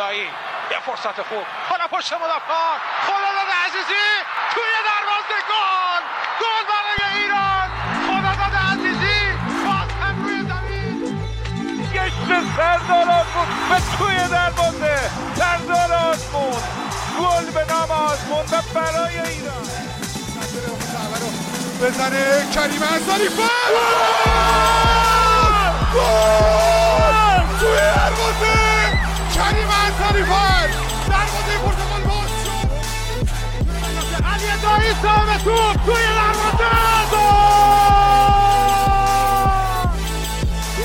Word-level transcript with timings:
دایی 0.00 0.28
یه 0.70 0.80
فرصت 0.86 1.22
خوب. 1.28 1.44
حالا 1.68 1.86
پشت 1.92 2.12
مدافع 2.12 2.70
خداداد 3.06 3.50
عزیزی. 3.64 4.06
توی 4.54 4.72
دروازه 4.88 5.38
گل. 5.50 6.02
گل 6.40 6.62
برای 6.70 7.00
ایران. 7.18 7.68
خداداد 8.06 8.54
عزیزی. 8.72 9.20
باز 9.66 9.90
هم 10.02 10.16
روی 10.24 10.40
زمین. 10.50 10.96
گشت 11.94 12.28
سردار 12.56 13.08
آزمون 13.18 13.48
و 13.70 13.72
توی 13.98 14.18
دروازه. 14.28 14.96
سردار 15.36 15.92
آزمون 15.92 16.62
گل 17.18 17.46
به 17.50 17.72
نام 17.72 17.90
آزمون 17.90 18.44
و 18.52 18.62
برای 18.74 19.20
ایران. 19.20 19.66
بزنه 21.82 22.46
کریم 22.54 22.82
انصاری 22.82 23.28
گل! 23.28 23.44
توی 27.60 27.76
دروازه! 27.76 28.69
کریم 29.39 29.67
انصاری 29.85 30.23
فر 30.23 30.67
دروازه 31.07 31.57
پرتغال 31.65 32.01
باز 32.01 32.29
شد 32.45 32.69
علی 34.25 34.61
دایی 34.63 34.93
صاحب 35.01 35.37
توپ 35.43 35.85
توی 35.85 36.03
دروازه 36.15 36.75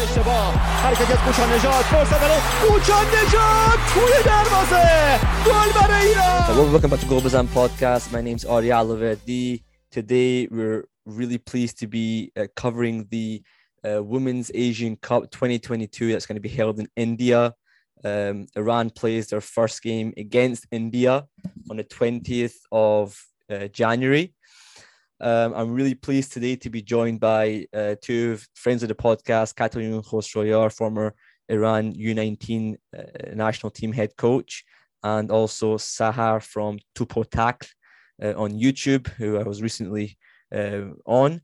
اشتباه 0.03 0.55
حرکت 0.55 1.11
از 1.11 1.19
کوچان 1.19 1.53
نجات 1.53 1.85
فرصت 1.85 2.21
برای 2.21 2.41
کوچان 2.69 3.07
نجات 3.07 3.79
توی 3.95 4.25
دروازه 4.25 5.19
گل 5.47 5.81
برای 5.81 6.07
ایران 6.07 6.41
Hello, 6.47 6.65
welcome 6.73 6.91
back 6.91 7.01
to 7.01 7.07
Globazan 7.07 7.47
Podcast. 7.59 8.13
My 8.13 8.21
name's 8.21 8.45
Ari 8.45 8.71
Alaverdi. 8.79 9.63
Today, 9.91 10.49
we're 10.51 10.85
really 11.07 11.39
pleased 11.39 11.79
to 11.83 11.87
be 11.87 12.33
uh, 12.37 12.47
covering 12.63 13.07
the 13.11 13.43
uh, 13.85 14.03
Women's 14.03 14.51
Asian 14.55 14.97
Cup 14.97 15.31
2022 15.31 16.13
that's 16.13 16.27
going 16.27 16.37
to 16.37 16.41
be 16.41 16.55
held 16.61 16.79
in 16.81 16.89
India. 16.97 17.55
Um, 18.04 18.48
Iran 18.56 18.90
plays 18.90 19.28
their 19.28 19.42
first 19.42 19.82
game 19.82 20.14
against 20.18 20.68
India 20.72 21.26
on 21.70 21.78
the 21.78 21.84
20th 21.84 22.58
of 22.72 23.20
uh, 23.50 23.68
January. 23.68 24.34
Um, 25.22 25.54
I'm 25.56 25.74
really 25.74 25.96
pleased 25.96 26.34
today 26.34 26.56
to 26.58 26.70
be 26.70 26.82
joined 26.82 27.20
by 27.20 27.66
uh, 27.74 27.96
two 28.02 28.38
friends 28.54 28.84
of 28.84 28.90
the 28.90 28.96
podcast, 28.96 29.56
Katayoun 29.56 30.06
Khosrowyar, 30.06 30.72
former 30.74 31.16
Iran 31.48 31.94
U19 31.94 32.76
uh, 32.98 33.02
national 33.34 33.72
team 33.72 33.94
head 33.94 34.16
coach, 34.18 34.66
and 35.04 35.32
also 35.32 35.78
Sahar 35.78 36.44
from 36.44 36.80
Tupotak 36.96 37.68
uh, 38.22 38.34
on 38.36 38.52
YouTube, 38.52 39.08
who 39.08 39.38
I 39.38 39.44
was 39.44 39.62
recently 39.62 40.18
uh, 40.54 40.82
on. 41.06 41.42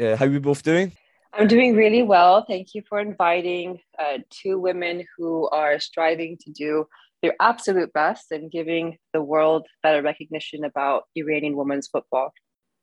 Uh, 0.00 0.16
how 0.16 0.24
are 0.24 0.30
we 0.30 0.38
both 0.38 0.62
doing? 0.62 0.92
I'm 1.36 1.48
doing 1.48 1.74
really 1.74 2.02
well. 2.02 2.44
Thank 2.46 2.74
you 2.74 2.82
for 2.88 3.00
inviting 3.00 3.80
uh, 3.98 4.18
two 4.30 4.58
women 4.58 5.04
who 5.16 5.48
are 5.48 5.80
striving 5.80 6.38
to 6.42 6.50
do 6.52 6.86
their 7.22 7.34
absolute 7.40 7.92
best 7.92 8.30
and 8.30 8.50
giving 8.50 8.98
the 9.12 9.22
world 9.22 9.66
better 9.82 10.02
recognition 10.02 10.64
about 10.64 11.04
Iranian 11.16 11.56
women's 11.56 11.88
football. 11.88 12.32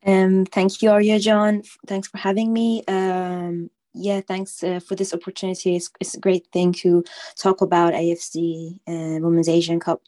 Um, 0.05 0.45
thank 0.45 0.81
you, 0.81 0.89
Arya 0.89 1.19
John. 1.19 1.61
Thanks 1.87 2.07
for 2.07 2.17
having 2.17 2.51
me. 2.51 2.83
Um, 2.87 3.69
yeah, 3.93 4.21
thanks 4.21 4.63
uh, 4.63 4.79
for 4.79 4.95
this 4.95 5.13
opportunity. 5.13 5.75
It's, 5.75 5.89
it's 5.99 6.15
a 6.15 6.19
great 6.19 6.47
thing 6.51 6.73
to 6.73 7.03
talk 7.37 7.61
about 7.61 7.93
AFC 7.93 8.79
uh, 8.87 9.19
Women's 9.21 9.49
Asian 9.49 9.79
Cup. 9.79 10.01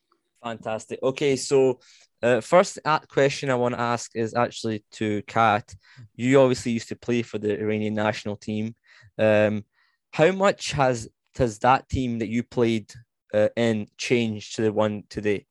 Fantastic. 0.44 1.00
Okay, 1.02 1.36
so 1.36 1.80
uh, 2.24 2.42
first 2.42 2.80
question 3.10 3.50
I 3.50 3.56
want 3.56 3.76
to 3.76 3.82
ask 3.82 4.12
is 4.16 4.34
actually 4.34 4.84
to 4.94 5.22
Kat. 5.24 5.76
You 6.16 6.40
obviously 6.40 6.72
used 6.72 6.88
to 6.88 6.96
play 6.96 7.22
for 7.22 7.38
the 7.38 7.60
Iranian 7.60 7.94
national 7.94 8.38
team. 8.38 8.76
Um, 9.20 9.66
how 10.12 10.32
much 10.32 10.72
has 10.72 11.10
has 11.36 11.60
that 11.60 11.90
team 11.90 12.20
that 12.20 12.30
you 12.30 12.44
played 12.44 12.94
uh, 13.34 13.50
in 13.58 13.88
changed 13.98 14.56
to 14.56 14.62
the 14.62 14.72
one 14.72 15.04
today? 15.10 15.46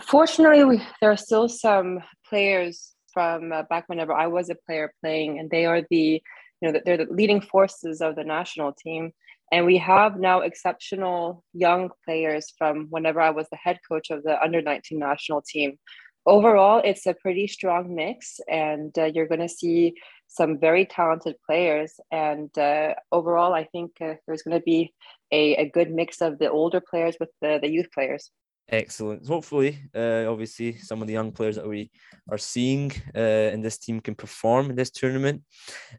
Fortunately, 0.00 0.64
we, 0.64 0.82
there 1.00 1.12
are 1.12 1.16
still 1.16 1.48
some 1.48 2.00
players 2.28 2.94
from 3.12 3.52
uh, 3.52 3.62
back 3.62 3.84
whenever 3.88 4.12
I 4.12 4.26
was 4.26 4.50
a 4.50 4.56
player 4.66 4.92
playing, 5.00 5.38
and 5.38 5.48
they 5.48 5.64
are 5.64 5.82
the 5.90 6.20
you 6.60 6.72
know 6.72 6.80
they're 6.84 6.96
the 6.96 7.06
leading 7.08 7.40
forces 7.40 8.00
of 8.00 8.16
the 8.16 8.24
national 8.24 8.72
team. 8.72 9.12
And 9.52 9.64
we 9.64 9.78
have 9.78 10.18
now 10.18 10.40
exceptional 10.40 11.44
young 11.52 11.90
players 12.04 12.52
from 12.58 12.88
whenever 12.90 13.20
I 13.20 13.30
was 13.30 13.46
the 13.48 13.56
head 13.56 13.78
coach 13.88 14.10
of 14.10 14.24
the 14.24 14.42
under 14.42 14.60
19 14.60 14.98
national 14.98 15.42
team. 15.42 15.78
Overall, 16.26 16.82
it's 16.84 17.06
a 17.06 17.14
pretty 17.14 17.46
strong 17.46 17.94
mix, 17.94 18.40
and 18.48 18.96
uh, 18.98 19.04
you're 19.04 19.28
going 19.28 19.40
to 19.40 19.48
see 19.48 19.94
some 20.26 20.58
very 20.58 20.84
talented 20.84 21.36
players. 21.46 21.94
And 22.10 22.50
uh, 22.58 22.94
overall, 23.12 23.54
I 23.54 23.64
think 23.64 23.92
uh, 24.00 24.14
there's 24.26 24.42
going 24.42 24.58
to 24.58 24.64
be 24.64 24.92
a, 25.30 25.54
a 25.56 25.70
good 25.70 25.90
mix 25.90 26.20
of 26.20 26.38
the 26.38 26.50
older 26.50 26.80
players 26.80 27.16
with 27.20 27.30
the, 27.40 27.58
the 27.62 27.70
youth 27.70 27.86
players. 27.94 28.30
Excellent. 28.68 29.24
Hopefully, 29.28 29.78
uh, 29.94 30.24
obviously, 30.28 30.76
some 30.78 31.00
of 31.00 31.06
the 31.06 31.12
young 31.12 31.30
players 31.30 31.54
that 31.54 31.68
we 31.68 31.88
are 32.28 32.38
seeing 32.38 32.90
uh, 33.16 33.50
in 33.54 33.60
this 33.60 33.78
team 33.78 34.00
can 34.00 34.16
perform 34.16 34.70
in 34.70 34.76
this 34.76 34.90
tournament. 34.90 35.42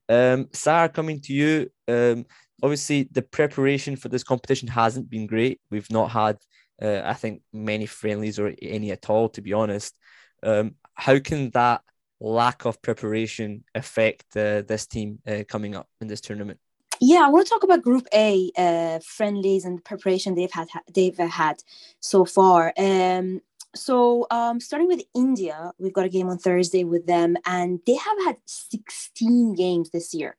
Um, 0.09 0.49
Sarah, 0.51 0.89
coming 0.89 1.21
to 1.21 1.33
you. 1.33 1.69
Um, 1.87 2.25
obviously, 2.61 3.07
the 3.11 3.21
preparation 3.21 3.95
for 3.95 4.09
this 4.09 4.25
competition 4.25 4.67
hasn't 4.67 5.09
been 5.09 5.27
great. 5.27 5.61
We've 5.71 5.89
not 5.89 6.11
had, 6.11 6.37
uh, 6.81 7.01
I 7.03 7.13
think, 7.13 7.41
many 7.53 7.85
friendlies 7.85 8.39
or 8.39 8.53
any 8.61 8.91
at 8.91 9.09
all, 9.09 9.29
to 9.29 9.41
be 9.41 9.53
honest. 9.53 9.95
Um, 10.43 10.75
how 10.93 11.19
can 11.19 11.49
that 11.51 11.81
lack 12.19 12.65
of 12.65 12.81
preparation 12.81 13.63
affect 13.75 14.35
uh, 14.35 14.61
this 14.61 14.87
team 14.87 15.19
uh, 15.27 15.43
coming 15.47 15.75
up 15.75 15.87
in 16.01 16.07
this 16.07 16.21
tournament? 16.21 16.59
Yeah, 16.99 17.25
I 17.25 17.29
want 17.29 17.45
to 17.45 17.53
talk 17.53 17.63
about 17.63 17.83
Group 17.83 18.07
A 18.13 18.51
uh, 18.57 18.99
friendlies 19.05 19.65
and 19.65 19.83
preparation 19.83 20.33
they've 20.33 20.51
had 20.51 20.67
they've 20.93 21.17
had 21.17 21.61
so 21.99 22.25
far. 22.25 22.73
Um, 22.77 23.41
so 23.75 24.25
um, 24.31 24.59
starting 24.59 24.87
with 24.87 25.03
India, 25.13 25.71
we've 25.77 25.93
got 25.93 26.05
a 26.05 26.09
game 26.09 26.27
on 26.29 26.39
Thursday 26.39 26.83
with 26.83 27.05
them, 27.05 27.37
and 27.45 27.79
they 27.85 27.95
have 27.95 28.17
had 28.25 28.37
16 28.45 29.53
games 29.53 29.91
this 29.91 30.13
year. 30.13 30.37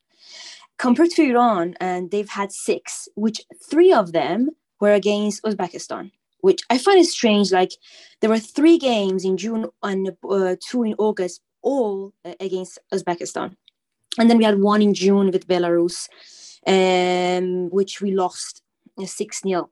Compared 0.79 1.11
to 1.11 1.23
Iran, 1.23 1.75
and 1.81 2.11
they've 2.11 2.29
had 2.29 2.53
six, 2.53 3.09
which 3.15 3.41
three 3.69 3.93
of 3.93 4.13
them 4.13 4.51
were 4.81 4.93
against 4.93 5.43
Uzbekistan, 5.43 6.13
which 6.41 6.63
I 6.71 6.79
find 6.79 6.99
is 6.99 7.13
strange. 7.13 7.53
Like 7.53 7.73
there 8.21 8.31
were 8.31 8.39
three 8.39 8.79
games 8.79 9.25
in 9.25 9.37
June 9.37 9.67
and 9.83 10.11
uh, 10.29 10.57
two 10.61 10.85
in 10.85 10.95
August, 10.99 11.41
all 11.63 12.13
uh, 12.25 12.35
against 12.41 12.79
Uzbekistan, 12.93 13.57
and 14.19 14.31
then 14.31 14.39
we 14.39 14.45
had 14.45 14.61
one 14.61 14.83
in 14.83 14.95
June 14.95 15.31
with 15.31 15.47
Belarus 15.47 16.09
um, 16.69 17.71
which 17.71 18.01
we 18.01 18.13
lost 18.13 18.63
uh, 18.99 19.07
6 19.07 19.43
0. 19.43 19.71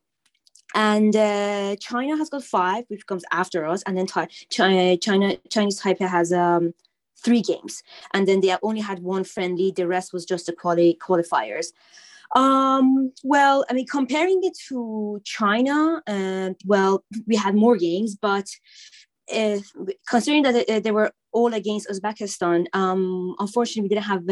And 0.74 1.14
uh, 1.14 1.76
China 1.76 2.16
has 2.16 2.28
got 2.28 2.44
five, 2.44 2.84
which 2.88 3.06
comes 3.06 3.24
after 3.30 3.64
us. 3.66 3.82
And 3.84 3.96
then 3.96 4.06
China, 4.50 4.96
China 4.96 5.36
Chinese 5.48 5.80
Taipei 5.80 6.08
has 6.08 6.32
um, 6.32 6.74
three 7.22 7.40
games. 7.40 7.82
And 8.12 8.26
then 8.26 8.40
they 8.40 8.54
only 8.62 8.80
had 8.80 9.00
one 9.00 9.24
friendly. 9.24 9.70
The 9.70 9.86
rest 9.86 10.12
was 10.12 10.24
just 10.24 10.46
the 10.46 10.52
quali- 10.52 10.98
qualifiers. 11.00 11.68
Um, 12.34 13.12
well, 13.22 13.64
I 13.70 13.72
mean, 13.72 13.86
comparing 13.86 14.40
it 14.42 14.56
to 14.68 15.20
China, 15.24 16.02
uh, 16.06 16.50
well, 16.64 17.04
we 17.26 17.36
had 17.36 17.54
more 17.54 17.76
games, 17.76 18.16
but 18.16 18.46
uh, 19.32 19.58
considering 20.08 20.42
that 20.44 20.68
uh, 20.68 20.80
they 20.80 20.90
were 20.90 21.12
all 21.32 21.54
against 21.54 21.88
Uzbekistan, 21.88 22.66
um, 22.72 23.34
unfortunately, 23.38 23.82
we 23.82 23.88
didn't 23.88 24.04
have 24.04 24.24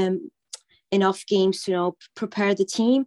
enough 0.90 1.24
games 1.26 1.62
to 1.62 1.70
you 1.70 1.76
know 1.76 1.96
prepare 2.14 2.54
the 2.54 2.64
team. 2.64 3.06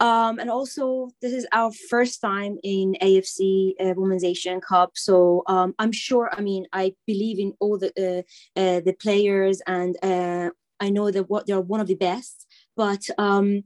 Um, 0.00 0.40
and 0.40 0.50
also, 0.50 1.10
this 1.20 1.32
is 1.32 1.46
our 1.52 1.70
first 1.88 2.20
time 2.20 2.58
in 2.64 2.96
AFC 3.00 3.74
uh, 3.80 3.94
Women's 3.96 4.24
Asian 4.24 4.60
Cup, 4.60 4.92
so 4.94 5.44
um, 5.46 5.74
I'm 5.78 5.92
sure. 5.92 6.28
I 6.32 6.40
mean, 6.40 6.66
I 6.72 6.94
believe 7.06 7.38
in 7.38 7.54
all 7.60 7.78
the 7.78 7.92
uh, 7.96 8.60
uh, 8.60 8.80
the 8.80 8.94
players, 9.00 9.62
and 9.66 9.96
uh, 10.02 10.50
I 10.80 10.90
know 10.90 11.10
that 11.10 11.30
what 11.30 11.46
they're 11.46 11.60
one 11.60 11.80
of 11.80 11.86
the 11.86 11.94
best. 11.94 12.46
But 12.76 13.02
um, 13.16 13.62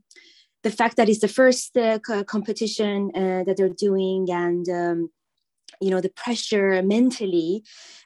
the 0.67 0.77
fact 0.83 0.97
that 0.97 1.09
it's 1.09 1.21
the 1.21 1.37
first 1.41 1.77
uh, 1.77 2.01
competition 2.35 3.13
uh, 3.15 3.45
that 3.45 3.57
they're 3.57 3.81
doing, 3.89 4.27
and 4.45 4.69
um, 4.69 4.99
you 5.81 5.91
know 5.93 6.01
the 6.01 6.15
pressure 6.25 6.83
mentally, 6.83 7.63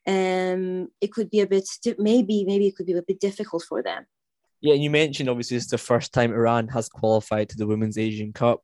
um, 0.06 0.88
it 1.00 1.11
could 1.14 1.31
be 1.31 1.40
a 1.40 1.46
bit 1.46 1.67
maybe 1.99 2.44
maybe 2.44 2.67
it 2.67 2.76
could 2.76 2.88
be 2.90 2.93
a 2.93 3.08
bit 3.11 3.19
difficult 3.29 3.62
for 3.70 3.82
them. 3.82 4.02
Yeah, 4.61 4.75
and 4.75 4.82
you 4.84 4.90
mentioned 4.90 5.31
obviously 5.31 5.56
it's 5.56 5.75
the 5.76 5.87
first 5.90 6.12
time 6.12 6.34
Iran 6.34 6.69
has 6.69 6.87
qualified 6.90 7.49
to 7.49 7.56
the 7.56 7.67
Women's 7.67 7.96
Asian 7.96 8.31
Cup. 8.34 8.61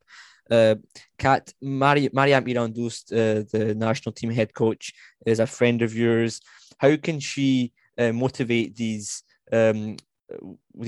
Uh, 0.50 0.74
Kat, 1.16 1.54
Mari- 1.62 2.10
Mariam 2.12 2.44
Irandoost, 2.44 3.04
uh, 3.12 3.44
the 3.50 3.74
national 3.74 4.12
team 4.12 4.30
head 4.30 4.52
coach, 4.52 4.92
is 5.24 5.40
a 5.40 5.46
friend 5.46 5.80
of 5.80 5.94
yours. 5.94 6.40
How 6.82 6.94
can 6.96 7.18
she 7.18 7.72
uh, 7.96 8.12
motivate 8.12 8.76
these 8.76 9.22
um, 9.50 9.96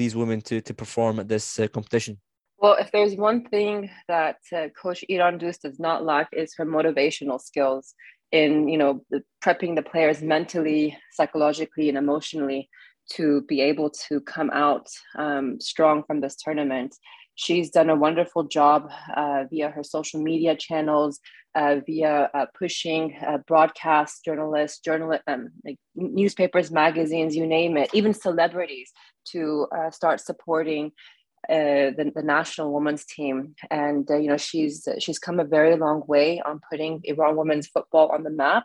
these 0.00 0.14
women 0.14 0.42
to, 0.42 0.60
to 0.60 0.74
perform 0.74 1.20
at 1.20 1.28
this 1.28 1.58
uh, 1.58 1.68
competition? 1.68 2.18
Well, 2.58 2.76
if 2.80 2.90
there's 2.90 3.14
one 3.14 3.44
thing 3.44 3.90
that 4.08 4.38
uh, 4.52 4.68
Coach 4.80 5.04
Irandoost 5.10 5.60
does 5.60 5.78
not 5.78 6.04
lack 6.04 6.28
is 6.32 6.54
her 6.56 6.66
motivational 6.66 7.40
skills 7.40 7.94
in 8.32 8.68
you 8.68 8.76
know 8.76 9.02
prepping 9.44 9.76
the 9.76 9.82
players 9.82 10.22
mentally, 10.22 10.96
psychologically, 11.12 11.88
and 11.88 11.96
emotionally 11.98 12.68
to 13.12 13.42
be 13.48 13.60
able 13.62 13.90
to 13.90 14.20
come 14.20 14.50
out 14.50 14.86
um, 15.16 15.58
strong 15.60 16.02
from 16.06 16.20
this 16.20 16.36
tournament. 16.36 16.94
she's 17.36 17.70
done 17.70 17.88
a 17.90 17.94
wonderful 17.96 18.42
job 18.44 18.90
uh, 19.16 19.44
via 19.50 19.70
her 19.70 19.84
social 19.84 20.20
media 20.20 20.56
channels, 20.56 21.20
uh, 21.54 21.76
via 21.86 22.28
uh, 22.34 22.46
pushing 22.58 23.16
uh, 23.26 23.38
broadcast 23.46 24.24
journalists, 24.24 24.80
journal- 24.80 25.20
um, 25.28 25.48
like 25.64 25.76
newspapers, 25.94 26.70
magazines, 26.70 27.36
you 27.36 27.46
name 27.46 27.76
it, 27.76 27.88
even 27.94 28.12
celebrities 28.12 28.90
to 29.32 29.66
uh, 29.76 29.90
start 29.90 30.20
supporting 30.20 30.90
uh, 31.48 31.94
the, 31.96 32.12
the 32.14 32.22
national 32.22 32.72
women's 32.72 33.04
team. 33.04 33.54
And, 33.70 34.06
you 34.08 34.28
know, 34.28 34.36
she's, 34.36 34.86
she's 34.98 35.18
come 35.18 35.40
a 35.40 35.44
very 35.44 35.76
long 35.76 36.02
way 36.06 36.40
on 36.40 36.60
putting 36.70 37.00
Iran 37.04 37.36
women's 37.36 37.68
football 37.68 38.08
on 38.08 38.22
the 38.22 38.30
map, 38.30 38.64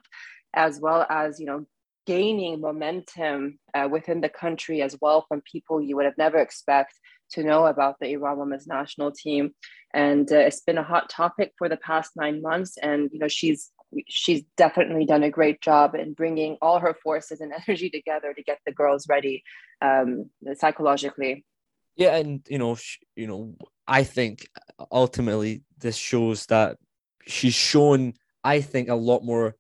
as 0.54 0.80
well 0.80 1.06
as, 1.10 1.40
you 1.40 1.46
know, 1.46 1.66
gaining 2.06 2.60
momentum 2.60 3.60
uh, 3.74 3.88
within 3.90 4.22
the 4.22 4.30
country 4.30 4.82
as 4.82 4.98
well 5.02 5.26
from 5.28 5.42
people 5.50 5.82
you 5.82 5.96
would 5.96 6.06
have 6.06 6.18
never 6.18 6.38
expect 6.38 6.94
to 7.32 7.44
know 7.44 7.66
about 7.66 7.96
the 8.00 8.12
Iran 8.12 8.38
women's 8.38 8.68
national 8.68 9.12
team. 9.12 9.52
And 9.94 10.32
uh, 10.32 10.38
it's 10.38 10.62
been 10.62 10.78
a 10.78 10.84
hot 10.84 11.10
topic 11.10 11.54
for 11.58 11.70
the 11.70 11.78
past 11.78 12.12
nine 12.16 12.42
months. 12.42 12.78
And 12.78 13.10
you 13.12 13.20
know, 13.20 13.28
she's 13.28 13.72
she's 14.08 14.42
definitely 14.58 15.06
done 15.06 15.24
a 15.24 15.30
great 15.30 15.62
job 15.62 15.96
in 15.96 16.14
bringing 16.14 16.58
all 16.62 16.80
her 16.80 16.96
forces 17.04 17.42
and 17.42 17.54
energy 17.68 17.90
together 17.90 18.34
to 18.34 18.44
get 18.44 18.60
the 18.66 18.72
girls 18.72 19.08
ready 19.08 19.44
um, 19.82 20.30
psychologically. 20.56 21.46
Yeah, 21.96 22.16
and 22.16 22.42
you 22.50 22.58
know, 22.58 22.78
you 23.16 23.28
know, 23.28 23.56
I 23.88 24.04
think 24.04 24.48
ultimately 24.92 25.64
this 25.78 25.96
shows 25.96 26.46
that 26.48 26.78
she's 27.26 27.54
shown. 27.54 28.14
I 28.44 28.62
think 28.62 28.90
a 28.90 28.96
lot 28.96 29.24
more 29.24 29.56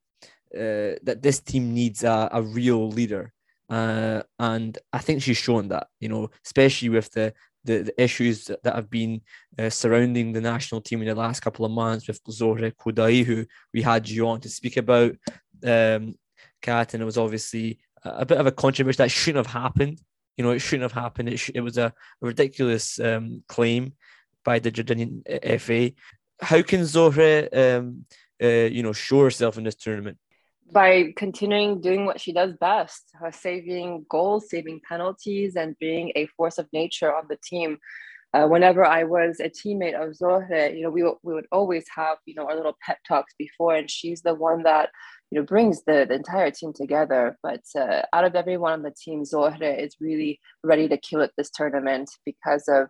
uh, 0.53 0.99
that 1.03 1.21
this 1.21 1.39
team 1.39 1.73
needs 1.73 2.03
a, 2.03 2.29
a 2.31 2.41
real 2.41 2.89
leader. 2.89 3.33
Uh, 3.69 4.21
and 4.39 4.77
I 4.91 4.99
think 4.99 5.21
she's 5.21 5.37
shown 5.37 5.69
that, 5.69 5.87
you 5.99 6.09
know, 6.09 6.29
especially 6.45 6.89
with 6.89 7.11
the 7.11 7.33
the, 7.65 7.83
the 7.83 8.03
issues 8.03 8.45
that, 8.45 8.75
have 8.75 8.89
been 8.89 9.21
uh, 9.57 9.69
surrounding 9.69 10.33
the 10.33 10.41
national 10.41 10.81
team 10.81 11.01
in 11.01 11.07
the 11.07 11.15
last 11.15 11.39
couple 11.39 11.63
of 11.63 11.71
months 11.71 12.07
with 12.07 12.21
Zohre 12.25 12.73
Khodai, 12.73 13.23
who 13.23 13.45
we 13.73 13.81
had 13.81 14.09
you 14.09 14.27
on 14.27 14.41
to 14.41 14.49
speak 14.49 14.75
about. 14.75 15.13
Um, 15.65 16.15
Kat, 16.61 16.93
and 16.93 17.01
it 17.01 17.05
was 17.05 17.17
obviously 17.17 17.79
a 18.03 18.25
bit 18.25 18.37
of 18.37 18.47
a 18.47 18.51
controversy 18.51 18.97
that 18.97 19.11
shouldn't 19.11 19.45
have 19.45 19.63
happened. 19.63 20.01
You 20.37 20.43
know, 20.43 20.51
it 20.51 20.59
shouldn't 20.59 20.83
have 20.83 21.03
happened. 21.03 21.29
It, 21.29 21.37
sh- 21.37 21.51
it 21.53 21.61
was 21.61 21.77
a, 21.77 21.87
a 21.87 21.93
ridiculous 22.25 22.99
um, 22.99 23.43
claim 23.47 23.93
by 24.43 24.59
the 24.59 24.71
Jordanian 24.71 25.21
uh, 25.29 25.57
FA. 25.59 25.91
How 26.41 26.61
can 26.61 26.81
Zohre, 26.81 27.47
um, 27.55 28.05
uh, 28.41 28.47
you 28.47 28.83
know, 28.83 28.93
show 28.93 29.23
herself 29.23 29.57
in 29.57 29.63
this 29.63 29.75
tournament? 29.75 30.17
by 30.73 31.13
continuing 31.15 31.79
doing 31.79 32.05
what 32.05 32.19
she 32.19 32.33
does 32.33 32.53
best, 32.59 33.03
her 33.13 33.31
saving 33.31 34.05
goals, 34.09 34.49
saving 34.49 34.81
penalties, 34.87 35.55
and 35.55 35.77
being 35.79 36.11
a 36.15 36.25
force 36.37 36.57
of 36.57 36.67
nature 36.73 37.13
on 37.13 37.25
the 37.29 37.37
team. 37.37 37.77
Uh, 38.33 38.47
whenever 38.47 38.83
I 38.83 39.03
was 39.03 39.39
a 39.39 39.49
teammate 39.49 39.93
of 39.93 40.15
Zohre, 40.17 40.75
you 40.75 40.81
know, 40.81 40.89
we, 40.89 41.03
we 41.21 41.35
would 41.35 41.45
always 41.51 41.85
have, 41.95 42.17
you 42.25 42.33
know, 42.33 42.47
our 42.47 42.55
little 42.55 42.75
pep 42.83 42.97
talks 43.07 43.35
before, 43.37 43.75
and 43.75 43.89
she's 43.89 44.23
the 44.23 44.33
one 44.33 44.63
that, 44.63 44.89
you 45.33 45.39
know, 45.39 45.45
brings 45.45 45.83
the, 45.85 46.05
the 46.07 46.13
entire 46.13 46.51
team 46.51 46.73
together. 46.73 47.39
But 47.41 47.63
uh, 47.75 48.03
out 48.13 48.23
of 48.23 48.35
everyone 48.35 48.73
on 48.73 48.83
the 48.83 48.91
team, 48.91 49.23
Zohre 49.23 49.83
is 49.83 49.95
really 49.99 50.39
ready 50.63 50.87
to 50.87 50.95
kill 50.95 51.21
it 51.21 51.31
this 51.35 51.49
tournament 51.49 52.11
because 52.23 52.67
of 52.67 52.87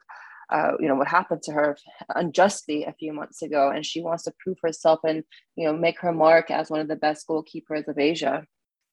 uh, 0.52 0.74
you 0.78 0.90
know 0.90 0.96
what 0.96 1.08
happened 1.08 1.42
to 1.42 1.54
her 1.54 1.78
unjustly 2.16 2.84
a 2.84 2.92
few 3.00 3.14
months 3.14 3.42
ago. 3.42 3.70
And 3.70 3.86
she 3.86 4.02
wants 4.02 4.24
to 4.24 4.34
prove 4.44 4.58
herself 4.62 5.00
and 5.08 5.24
you 5.56 5.66
know 5.66 5.74
make 5.78 6.02
her 6.02 6.12
mark 6.12 6.52
as 6.52 6.70
one 6.70 6.82
of 6.82 6.90
the 6.90 6.98
best 6.98 7.26
goalkeepers 7.30 7.88
of 7.88 7.98
asia. 7.98 8.46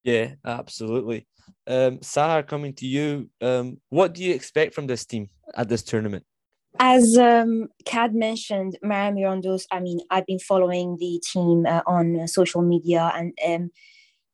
Yeah 0.04 0.34
absolutely. 0.44 1.26
Um 1.66 1.98
Sahar, 1.98 2.46
coming 2.46 2.74
to 2.74 2.86
you 2.86 3.30
um 3.40 3.78
what 3.88 4.14
do 4.14 4.22
you 4.22 4.32
expect 4.32 4.74
from 4.74 4.86
this 4.86 5.04
team 5.04 5.28
at 5.56 5.68
this 5.68 5.82
tournament 5.82 6.24
as 6.78 7.16
um, 7.18 7.68
mentioned, 8.12 8.78
Mariam 8.82 9.16
Mirandos, 9.16 9.66
I 9.70 9.80
mean, 9.80 10.00
I've 10.10 10.26
been 10.26 10.38
following 10.38 10.96
the 10.98 11.20
team 11.24 11.66
uh, 11.66 11.82
on 11.86 12.26
social 12.28 12.62
media 12.62 13.12
and 13.14 13.32
um, 13.46 13.70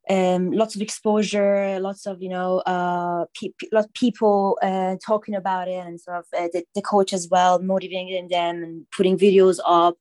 um, 0.08 0.52
lots 0.52 0.76
of 0.76 0.82
exposure, 0.82 1.80
lots 1.80 2.06
of 2.06 2.22
you 2.22 2.28
know, 2.28 2.58
uh, 2.60 3.24
pe- 3.34 3.68
of 3.72 3.92
people 3.94 4.58
uh, 4.62 4.96
talking 5.04 5.34
about 5.34 5.66
it, 5.68 5.84
and 5.84 6.00
sort 6.00 6.18
of 6.18 6.26
uh, 6.38 6.48
the, 6.52 6.64
the 6.74 6.82
coach 6.82 7.12
as 7.12 7.28
well, 7.28 7.60
motivating 7.60 8.28
them 8.28 8.62
and 8.62 8.86
putting 8.96 9.18
videos 9.18 9.58
up, 9.66 9.96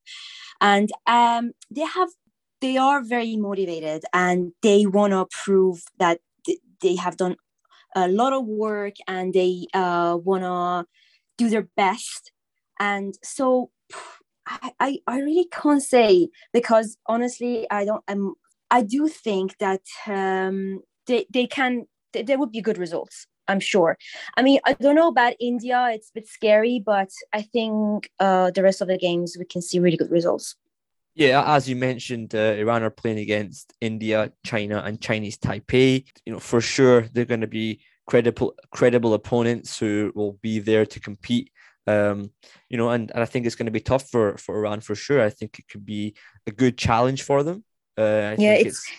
and 0.61 0.91
um, 1.07 1.51
they 1.71 1.81
have 1.81 2.09
they 2.61 2.77
are 2.77 3.03
very 3.03 3.35
motivated 3.35 4.03
and 4.13 4.51
they 4.61 4.85
want 4.85 5.11
to 5.11 5.27
prove 5.43 5.83
that 5.99 6.19
th- 6.45 6.59
they 6.81 6.95
have 6.95 7.17
done 7.17 7.35
a 7.95 8.07
lot 8.07 8.33
of 8.33 8.45
work 8.45 8.95
and 9.07 9.33
they 9.33 9.67
uh, 9.73 10.17
want 10.23 10.43
to 10.43 10.85
do 11.37 11.49
their 11.49 11.67
best, 11.75 12.31
and 12.79 13.17
so. 13.23 13.71
I, 14.47 14.99
I, 15.07 15.21
really 15.21 15.47
can't 15.51 15.81
say 15.81 16.29
because 16.53 16.97
honestly 17.07 17.65
I 17.71 17.83
don't 17.83 18.03
I'm 18.07 18.35
I 18.69 18.81
do 18.83 19.07
think 19.07 19.57
that 19.57 19.81
um, 20.05 20.81
they 21.07 21.25
they 21.31 21.47
can 21.47 21.87
there 22.13 22.37
would 22.37 22.51
be 22.51 22.61
good 22.61 22.77
results. 22.77 23.27
I'm 23.47 23.59
sure. 23.59 23.97
I 24.37 24.41
mean, 24.41 24.59
I 24.65 24.73
don't 24.73 24.95
know 24.95 25.07
about 25.07 25.33
India; 25.39 25.89
it's 25.91 26.09
a 26.09 26.13
bit 26.15 26.27
scary, 26.27 26.81
but 26.83 27.09
I 27.33 27.43
think 27.43 28.09
uh, 28.19 28.51
the 28.51 28.63
rest 28.63 28.81
of 28.81 28.87
the 28.87 28.97
games 28.97 29.35
we 29.37 29.45
can 29.45 29.61
see 29.61 29.79
really 29.79 29.97
good 29.97 30.11
results. 30.11 30.55
Yeah, 31.13 31.43
as 31.55 31.69
you 31.69 31.75
mentioned, 31.75 32.35
uh, 32.35 32.55
Iran 32.63 32.83
are 32.83 32.89
playing 32.89 33.19
against 33.19 33.73
India, 33.79 34.33
China, 34.43 34.83
and 34.85 34.99
Chinese 34.99 35.37
Taipei. 35.37 36.05
You 36.25 36.33
know, 36.33 36.39
for 36.39 36.59
sure 36.59 37.07
they're 37.13 37.25
going 37.25 37.41
to 37.41 37.47
be 37.47 37.81
credible 38.05 38.55
credible 38.71 39.13
opponents 39.13 39.79
who 39.79 40.11
will 40.15 40.33
be 40.41 40.59
there 40.59 40.85
to 40.85 40.99
compete. 40.99 41.51
Um, 41.87 42.31
you 42.69 42.77
know, 42.77 42.89
and, 42.89 43.11
and 43.11 43.21
I 43.21 43.25
think 43.25 43.45
it's 43.45 43.55
going 43.55 43.67
to 43.67 43.71
be 43.71 43.79
tough 43.79 44.09
for 44.09 44.37
for 44.37 44.57
Iran 44.57 44.81
for 44.81 44.95
sure. 44.95 45.21
I 45.21 45.29
think 45.29 45.59
it 45.59 45.67
could 45.67 45.85
be 45.85 46.15
a 46.47 46.51
good 46.51 46.77
challenge 46.77 47.23
for 47.23 47.43
them. 47.43 47.63
Uh, 47.97 48.35
yeah, 48.37 48.53
it's, 48.53 48.67
it's, 48.67 48.91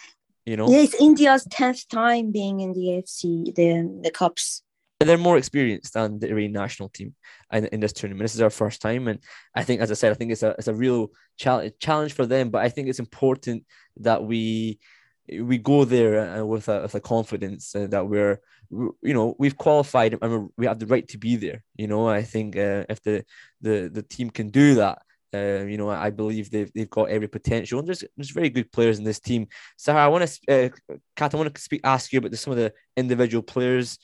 you 0.45 0.57
know 0.57 0.71
yeah, 0.71 0.79
it's 0.79 0.95
India's 1.01 1.47
tenth 1.51 1.89
time 1.89 2.33
being 2.33 2.61
in 2.61 2.73
the 2.73 3.03
AFC 3.03 3.55
the 3.55 4.01
the 4.03 4.11
cups. 4.11 4.63
They're 5.01 5.19
more 5.19 5.37
experienced 5.37 5.93
than 5.93 6.21
the 6.21 6.31
Iranian 6.31 6.53
national 6.53 6.89
team 6.89 7.15
in, 7.53 7.67
in 7.67 7.81
this 7.81 7.93
tournament. 7.93 8.25
This 8.25 8.35
is 8.35 8.41
our 8.41 8.49
first 8.49 8.81
time, 8.81 9.09
and 9.09 9.19
I 9.55 9.63
think, 9.63 9.83
as 9.83 9.91
I 9.91 9.95
said, 9.95 10.11
I 10.11 10.15
think 10.15 10.33
it's 10.33 10.43
a 10.43 10.51
it's 10.59 10.69
a 10.69 10.75
real 10.75 11.11
challenge 11.37 11.75
challenge 11.81 12.13
for 12.15 12.25
them. 12.25 12.51
But 12.51 12.63
I 12.63 12.71
think 12.71 12.89
it's 12.89 13.01
important 13.01 13.67
that 13.99 14.25
we 14.25 14.79
we 15.29 15.59
go 15.59 15.85
there 15.85 16.39
uh, 16.39 16.45
with 16.45 16.69
a 16.69 16.83
with 16.83 16.95
a 16.95 17.01
confidence 17.01 17.75
uh, 17.75 17.87
that 17.89 18.07
we're 18.07 18.41
you 18.71 19.15
know 19.15 19.35
we've 19.39 19.57
qualified 19.57 20.17
and 20.21 20.51
we 20.57 20.67
have 20.67 20.79
the 20.79 20.87
right 20.87 21.07
to 21.09 21.19
be 21.19 21.37
there. 21.37 21.63
You 21.77 21.87
know, 21.87 22.09
I 22.09 22.23
think 22.23 22.57
uh, 22.57 22.85
if 22.89 23.03
the 23.03 23.25
the 23.61 23.91
the 23.93 24.03
team 24.03 24.31
can 24.31 24.51
do 24.51 24.77
that, 24.77 25.03
uh, 25.35 25.65
you 25.65 25.77
know, 25.77 25.91
I 25.91 26.11
believe 26.11 26.51
they've, 26.51 26.73
they've 26.73 26.91
got 26.91 27.11
every 27.11 27.29
potential, 27.29 27.79
and 27.79 27.89
there's 27.89 28.05
there's 28.17 28.31
very 28.31 28.51
good 28.51 28.71
players 28.73 28.99
in 28.99 29.05
this 29.05 29.21
team. 29.21 29.49
Sarah, 29.77 30.05
I 30.05 30.09
want 30.09 30.27
to, 30.27 30.67
uh, 30.67 30.97
Kat, 31.17 31.35
I 31.35 31.37
want 31.37 31.55
to 31.55 31.61
speak, 31.61 31.81
ask 31.85 32.13
you 32.13 32.19
about 32.19 32.31
the, 32.31 32.37
some 32.37 32.53
of 32.53 32.59
the 32.59 32.73
individual 32.97 33.43
players. 33.43 33.99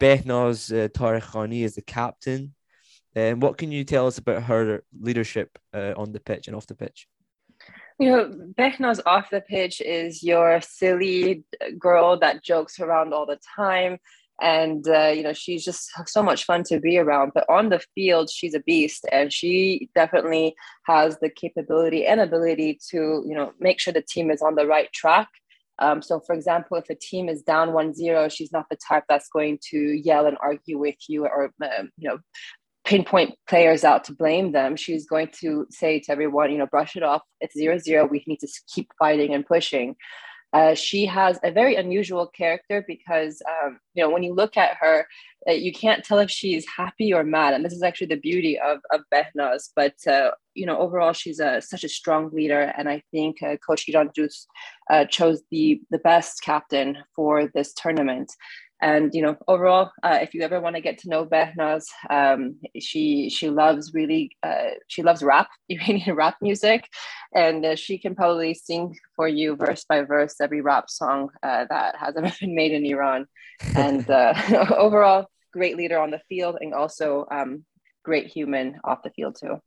Behnaz 0.00 0.72
uh, 0.72 0.88
Taherkhani 0.88 1.62
is 1.62 1.74
the 1.74 1.82
captain. 1.82 2.54
And 3.14 3.34
um, 3.34 3.40
what 3.40 3.56
can 3.56 3.72
you 3.72 3.82
tell 3.82 4.06
us 4.06 4.18
about 4.18 4.42
her 4.42 4.82
leadership 5.00 5.58
uh, 5.72 5.94
on 5.96 6.12
the 6.12 6.20
pitch 6.20 6.48
and 6.48 6.56
off 6.56 6.66
the 6.66 6.74
pitch? 6.74 7.08
You 7.98 8.10
know, 8.10 8.52
Behnaz 8.58 9.00
off 9.06 9.30
the 9.30 9.40
pitch 9.40 9.80
is 9.80 10.22
your 10.22 10.60
silly 10.60 11.44
girl 11.78 12.18
that 12.18 12.44
jokes 12.44 12.78
around 12.78 13.14
all 13.14 13.24
the 13.24 13.38
time. 13.56 13.98
And 14.42 14.86
uh, 14.86 15.08
you 15.08 15.22
know 15.22 15.32
she's 15.32 15.64
just 15.64 15.88
so 16.06 16.22
much 16.22 16.44
fun 16.44 16.62
to 16.64 16.78
be 16.78 16.98
around. 16.98 17.32
But 17.34 17.48
on 17.48 17.70
the 17.70 17.80
field 17.94 18.28
she's 18.28 18.54
a 18.54 18.60
beast. 18.60 19.06
And 19.10 19.32
she 19.32 19.88
definitely 19.94 20.54
has 20.84 21.18
the 21.20 21.30
capability 21.30 22.04
and 22.04 22.20
ability 22.20 22.78
to 22.90 23.24
you 23.26 23.34
know 23.34 23.52
make 23.60 23.80
sure 23.80 23.94
the 23.94 24.02
team 24.02 24.30
is 24.30 24.42
on 24.42 24.56
the 24.56 24.66
right 24.66 24.92
track. 24.92 25.28
Um, 25.78 26.02
so 26.02 26.20
for 26.20 26.34
example 26.34 26.76
if 26.76 26.90
a 26.90 26.94
team 26.94 27.28
is 27.28 27.42
down 27.42 27.68
1-0 27.68 28.32
she's 28.32 28.50
not 28.50 28.64
the 28.70 28.76
type 28.76 29.04
that's 29.10 29.28
going 29.28 29.58
to 29.70 29.78
yell 29.78 30.24
and 30.24 30.38
argue 30.40 30.78
with 30.78 30.96
you 31.06 31.26
or 31.26 31.52
um, 31.62 31.90
you 31.98 32.08
know 32.08 32.18
pinpoint 32.86 33.34
players 33.48 33.84
out 33.84 34.04
to 34.04 34.12
blame 34.14 34.52
them 34.52 34.76
she's 34.76 35.06
going 35.06 35.28
to 35.28 35.66
say 35.70 36.00
to 36.00 36.10
everyone 36.12 36.50
you 36.50 36.58
know 36.58 36.66
brush 36.66 36.96
it 36.96 37.02
off 37.02 37.22
it's 37.40 37.56
0-0 37.56 38.10
we 38.10 38.24
need 38.26 38.38
to 38.38 38.48
keep 38.72 38.88
fighting 38.98 39.34
and 39.34 39.44
pushing 39.44 39.96
uh, 40.56 40.74
she 40.74 41.04
has 41.04 41.38
a 41.44 41.50
very 41.50 41.74
unusual 41.74 42.26
character 42.28 42.82
because, 42.88 43.42
um, 43.62 43.78
you 43.92 44.02
know, 44.02 44.08
when 44.08 44.22
you 44.22 44.32
look 44.32 44.56
at 44.56 44.76
her, 44.80 45.06
uh, 45.46 45.52
you 45.52 45.70
can't 45.70 46.02
tell 46.02 46.18
if 46.18 46.30
she's 46.30 46.64
happy 46.66 47.12
or 47.12 47.22
mad. 47.22 47.52
And 47.52 47.62
this 47.62 47.74
is 47.74 47.82
actually 47.82 48.06
the 48.06 48.20
beauty 48.20 48.58
of, 48.58 48.78
of 48.90 49.02
Behnaz. 49.12 49.70
But, 49.76 49.94
uh, 50.10 50.30
you 50.54 50.64
know, 50.64 50.78
overall, 50.78 51.12
she's 51.12 51.40
a, 51.40 51.60
such 51.60 51.84
a 51.84 51.90
strong 51.90 52.30
leader. 52.32 52.72
And 52.78 52.88
I 52.88 53.02
think 53.10 53.42
uh, 53.42 53.56
Coach 53.58 53.86
Irandoost 53.86 54.46
uh, 54.90 55.04
chose 55.04 55.42
the, 55.50 55.80
the 55.90 55.98
best 55.98 56.42
captain 56.42 56.98
for 57.14 57.50
this 57.52 57.74
tournament. 57.74 58.32
And 58.82 59.14
you 59.14 59.22
know, 59.22 59.36
overall, 59.48 59.90
uh, 60.02 60.18
if 60.20 60.34
you 60.34 60.42
ever 60.42 60.60
want 60.60 60.76
to 60.76 60.82
get 60.82 60.98
to 60.98 61.08
know 61.08 61.24
Behnaz, 61.24 61.84
um, 62.10 62.56
she 62.78 63.30
she 63.30 63.48
loves 63.48 63.94
really 63.94 64.36
uh, 64.42 64.76
she 64.88 65.02
loves 65.02 65.22
rap, 65.22 65.48
Iranian 65.68 66.14
rap 66.14 66.36
music, 66.42 66.88
and 67.34 67.64
uh, 67.64 67.76
she 67.76 67.98
can 67.98 68.14
probably 68.14 68.52
sing 68.52 68.94
for 69.14 69.28
you 69.28 69.56
verse 69.56 69.84
by 69.88 70.02
verse 70.02 70.34
every 70.40 70.60
rap 70.60 70.90
song 70.90 71.30
uh, 71.42 71.64
that 71.70 71.96
has 71.96 72.16
ever 72.16 72.32
been 72.38 72.54
made 72.54 72.72
in 72.72 72.84
Iran. 72.84 73.26
And 73.74 74.08
uh, 74.10 74.34
overall, 74.76 75.26
great 75.52 75.76
leader 75.76 75.98
on 75.98 76.10
the 76.10 76.20
field, 76.28 76.58
and 76.60 76.74
also 76.74 77.26
um, 77.30 77.64
great 78.04 78.26
human 78.26 78.78
off 78.84 79.02
the 79.02 79.10
field 79.10 79.36
too. 79.40 79.60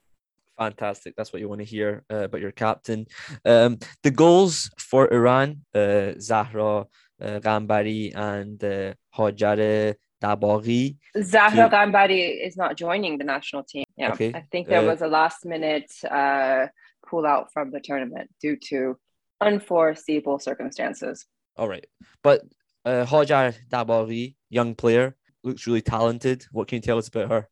Fantastic. 0.60 1.16
That's 1.16 1.32
what 1.32 1.42
you 1.42 1.48
want 1.48 1.62
to 1.62 1.66
hear 1.66 2.04
uh, 2.12 2.26
about 2.26 2.42
your 2.42 2.52
captain. 2.52 3.08
Um, 3.46 3.80
the 4.04 4.12
goals 4.12 4.70
for 4.78 5.12
Iran, 5.12 5.62
uh, 5.74 6.12
Zahra 6.20 6.86
uh, 7.22 7.40
and 7.46 8.64
uh, 8.64 8.94
Hajar 9.16 9.96
Dabaghi. 10.22 10.98
Zahra 11.22 11.70
Ghanbari 11.70 12.46
is 12.46 12.58
not 12.58 12.76
joining 12.76 13.18
the 13.18 13.24
national 13.24 13.64
team. 13.64 13.86
Yeah, 13.98 14.14
okay. 14.14 14.34
I 14.34 14.42
think 14.52 14.68
there 14.68 14.82
uh, 14.82 14.92
was 14.92 15.02
a 15.02 15.08
last 15.08 15.46
minute 15.46 15.92
uh, 16.10 16.68
pull 17.08 17.26
out 17.26 17.52
from 17.54 17.72
the 17.72 17.80
tournament 17.80 18.30
due 18.42 18.58
to 18.70 18.98
unforeseeable 19.42 20.40
circumstances. 20.40 21.26
All 21.56 21.68
right. 21.68 21.86
But 22.24 22.44
uh, 22.86 23.06
Hajar 23.06 23.56
Dabaghi, 23.70 24.36
young 24.50 24.76
player, 24.76 25.16
looks 25.44 25.68
really 25.68 25.82
talented. 25.82 26.46
What 26.52 26.68
can 26.68 26.78
you 26.78 26.82
tell 26.82 26.98
us 26.98 27.08
about 27.08 27.30
her? 27.30 27.48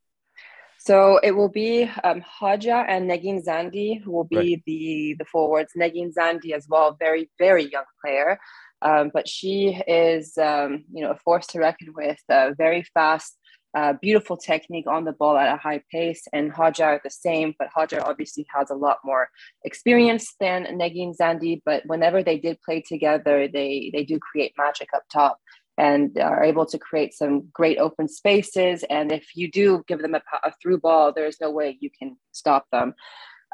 So 0.79 1.19
it 1.21 1.31
will 1.31 1.49
be 1.49 1.89
um, 2.03 2.21
Haja 2.21 2.85
and 2.87 3.09
Negin 3.09 3.43
Zandi 3.45 4.01
who 4.01 4.11
will 4.11 4.23
be 4.23 4.37
right. 4.37 4.63
the 4.65 5.15
the 5.19 5.25
forwards. 5.25 5.73
Negin 5.77 6.13
Zandi 6.13 6.53
as 6.53 6.65
well, 6.69 6.95
very 6.97 7.29
very 7.37 7.69
young 7.69 7.83
player, 8.01 8.39
um, 8.81 9.11
but 9.13 9.27
she 9.27 9.81
is 9.87 10.37
um, 10.37 10.85
you 10.93 11.03
know 11.03 11.11
a 11.11 11.17
force 11.17 11.47
to 11.47 11.59
reckon 11.59 11.93
with. 11.95 12.19
Uh, 12.29 12.51
very 12.57 12.83
fast, 12.93 13.37
uh, 13.75 13.93
beautiful 14.01 14.37
technique 14.37 14.87
on 14.87 15.03
the 15.03 15.11
ball 15.13 15.37
at 15.37 15.53
a 15.53 15.57
high 15.57 15.81
pace, 15.91 16.23
and 16.33 16.53
Hajar 16.53 16.99
the 17.03 17.09
same. 17.09 17.53
But 17.57 17.69
Hajar 17.75 18.03
obviously 18.03 18.45
has 18.55 18.69
a 18.69 18.75
lot 18.75 18.97
more 19.03 19.29
experience 19.63 20.35
than 20.39 20.65
Negin 20.77 21.15
Zandi. 21.15 21.61
But 21.65 21.83
whenever 21.85 22.23
they 22.23 22.37
did 22.37 22.61
play 22.61 22.81
together, 22.81 23.47
they 23.47 23.91
they 23.93 24.03
do 24.03 24.19
create 24.19 24.53
magic 24.57 24.89
up 24.95 25.03
top 25.11 25.37
and 25.77 26.17
are 26.17 26.43
able 26.43 26.65
to 26.65 26.79
create 26.79 27.13
some 27.13 27.47
great 27.53 27.77
open 27.77 28.07
spaces. 28.07 28.83
And 28.89 29.11
if 29.11 29.35
you 29.35 29.51
do 29.51 29.83
give 29.87 30.01
them 30.01 30.15
a, 30.15 30.21
a 30.43 30.51
through 30.61 30.79
ball, 30.79 31.13
there's 31.13 31.39
no 31.39 31.51
way 31.51 31.77
you 31.79 31.91
can 31.97 32.17
stop 32.31 32.65
them. 32.71 32.95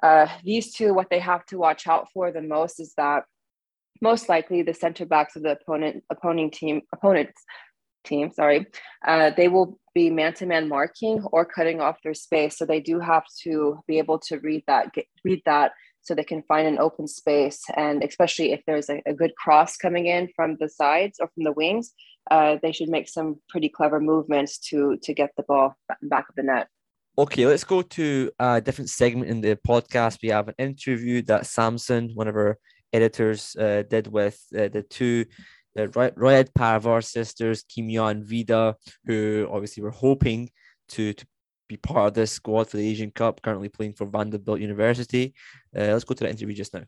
Uh, 0.01 0.27
these 0.43 0.73
two, 0.73 0.93
what 0.93 1.09
they 1.09 1.19
have 1.19 1.45
to 1.47 1.57
watch 1.57 1.87
out 1.87 2.07
for 2.13 2.31
the 2.31 2.41
most 2.41 2.79
is 2.79 2.93
that 2.95 3.23
most 4.09 4.29
likely 4.29 4.61
the 4.61 4.73
center 4.73 5.05
backs 5.05 5.35
of 5.35 5.43
the 5.43 5.53
opponent 5.57 6.03
opponent 6.11 6.53
team 6.53 6.81
opponents 6.93 7.39
team 8.03 8.29
sorry 8.31 8.59
uh, 9.07 9.31
they 9.37 9.47
will 9.47 9.79
be 9.95 10.09
man-to-man 10.09 10.67
marking 10.67 11.23
or 11.31 11.45
cutting 11.45 11.79
off 11.79 12.01
their 12.03 12.15
space. 12.15 12.57
So 12.57 12.65
they 12.65 12.79
do 12.79 12.99
have 12.99 13.25
to 13.43 13.79
be 13.87 13.99
able 13.99 14.19
to 14.27 14.39
read 14.39 14.63
that 14.65 14.91
get, 14.93 15.05
read 15.23 15.41
that 15.45 15.71
so 16.01 16.13
they 16.13 16.23
can 16.23 16.43
find 16.43 16.67
an 16.67 16.79
open 16.79 17.07
space. 17.07 17.61
And 17.77 18.03
especially 18.03 18.51
if 18.51 18.61
there's 18.65 18.89
a, 18.89 19.01
a 19.05 19.13
good 19.13 19.33
cross 19.35 19.77
coming 19.77 20.07
in 20.07 20.29
from 20.35 20.57
the 20.59 20.67
sides 20.67 21.19
or 21.21 21.27
from 21.33 21.43
the 21.43 21.53
wings 21.53 21.93
uh, 22.31 22.57
they 22.61 22.71
should 22.71 22.89
make 22.89 23.09
some 23.09 23.39
pretty 23.49 23.69
clever 23.69 23.99
movements 23.99 24.57
to 24.57 24.97
to 25.03 25.13
get 25.13 25.31
the 25.35 25.43
ball 25.43 25.75
back 26.03 26.25
of 26.29 26.35
the 26.35 26.43
net. 26.43 26.67
Okay, 27.17 27.45
let's 27.45 27.63
go 27.63 27.81
to 27.81 28.31
a 28.39 28.61
different 28.61 28.89
segment 28.89 29.29
in 29.29 29.41
the 29.41 29.55
podcast. 29.67 30.19
We 30.23 30.29
have 30.29 30.47
an 30.47 30.55
interview 30.57 31.21
that 31.23 31.45
Samson, 31.45 32.11
one 32.15 32.27
of 32.27 32.35
our 32.35 32.57
editors, 32.93 33.55
uh, 33.59 33.83
did 33.89 34.07
with 34.07 34.39
uh, 34.57 34.69
the 34.69 34.85
two 34.87 35.25
the 35.75 35.87
Royad 35.87 36.49
Parvar 36.53 37.03
sisters, 37.03 37.63
Kimia 37.63 38.11
and 38.11 38.23
Vida, 38.23 38.75
who 39.05 39.47
obviously 39.51 39.83
were 39.83 39.91
hoping 39.91 40.51
to, 40.89 41.13
to 41.13 41.25
be 41.67 41.77
part 41.77 42.09
of 42.09 42.13
this 42.13 42.31
squad 42.31 42.69
for 42.69 42.77
the 42.77 42.87
Asian 42.87 43.11
Cup, 43.11 43.41
currently 43.41 43.69
playing 43.69 43.93
for 43.93 44.05
Vanderbilt 44.05 44.59
University. 44.59 45.33
Uh, 45.75 45.93
let's 45.93 46.03
go 46.03 46.13
to 46.13 46.23
the 46.23 46.29
interview 46.29 46.55
just 46.55 46.73
now. 46.73 46.83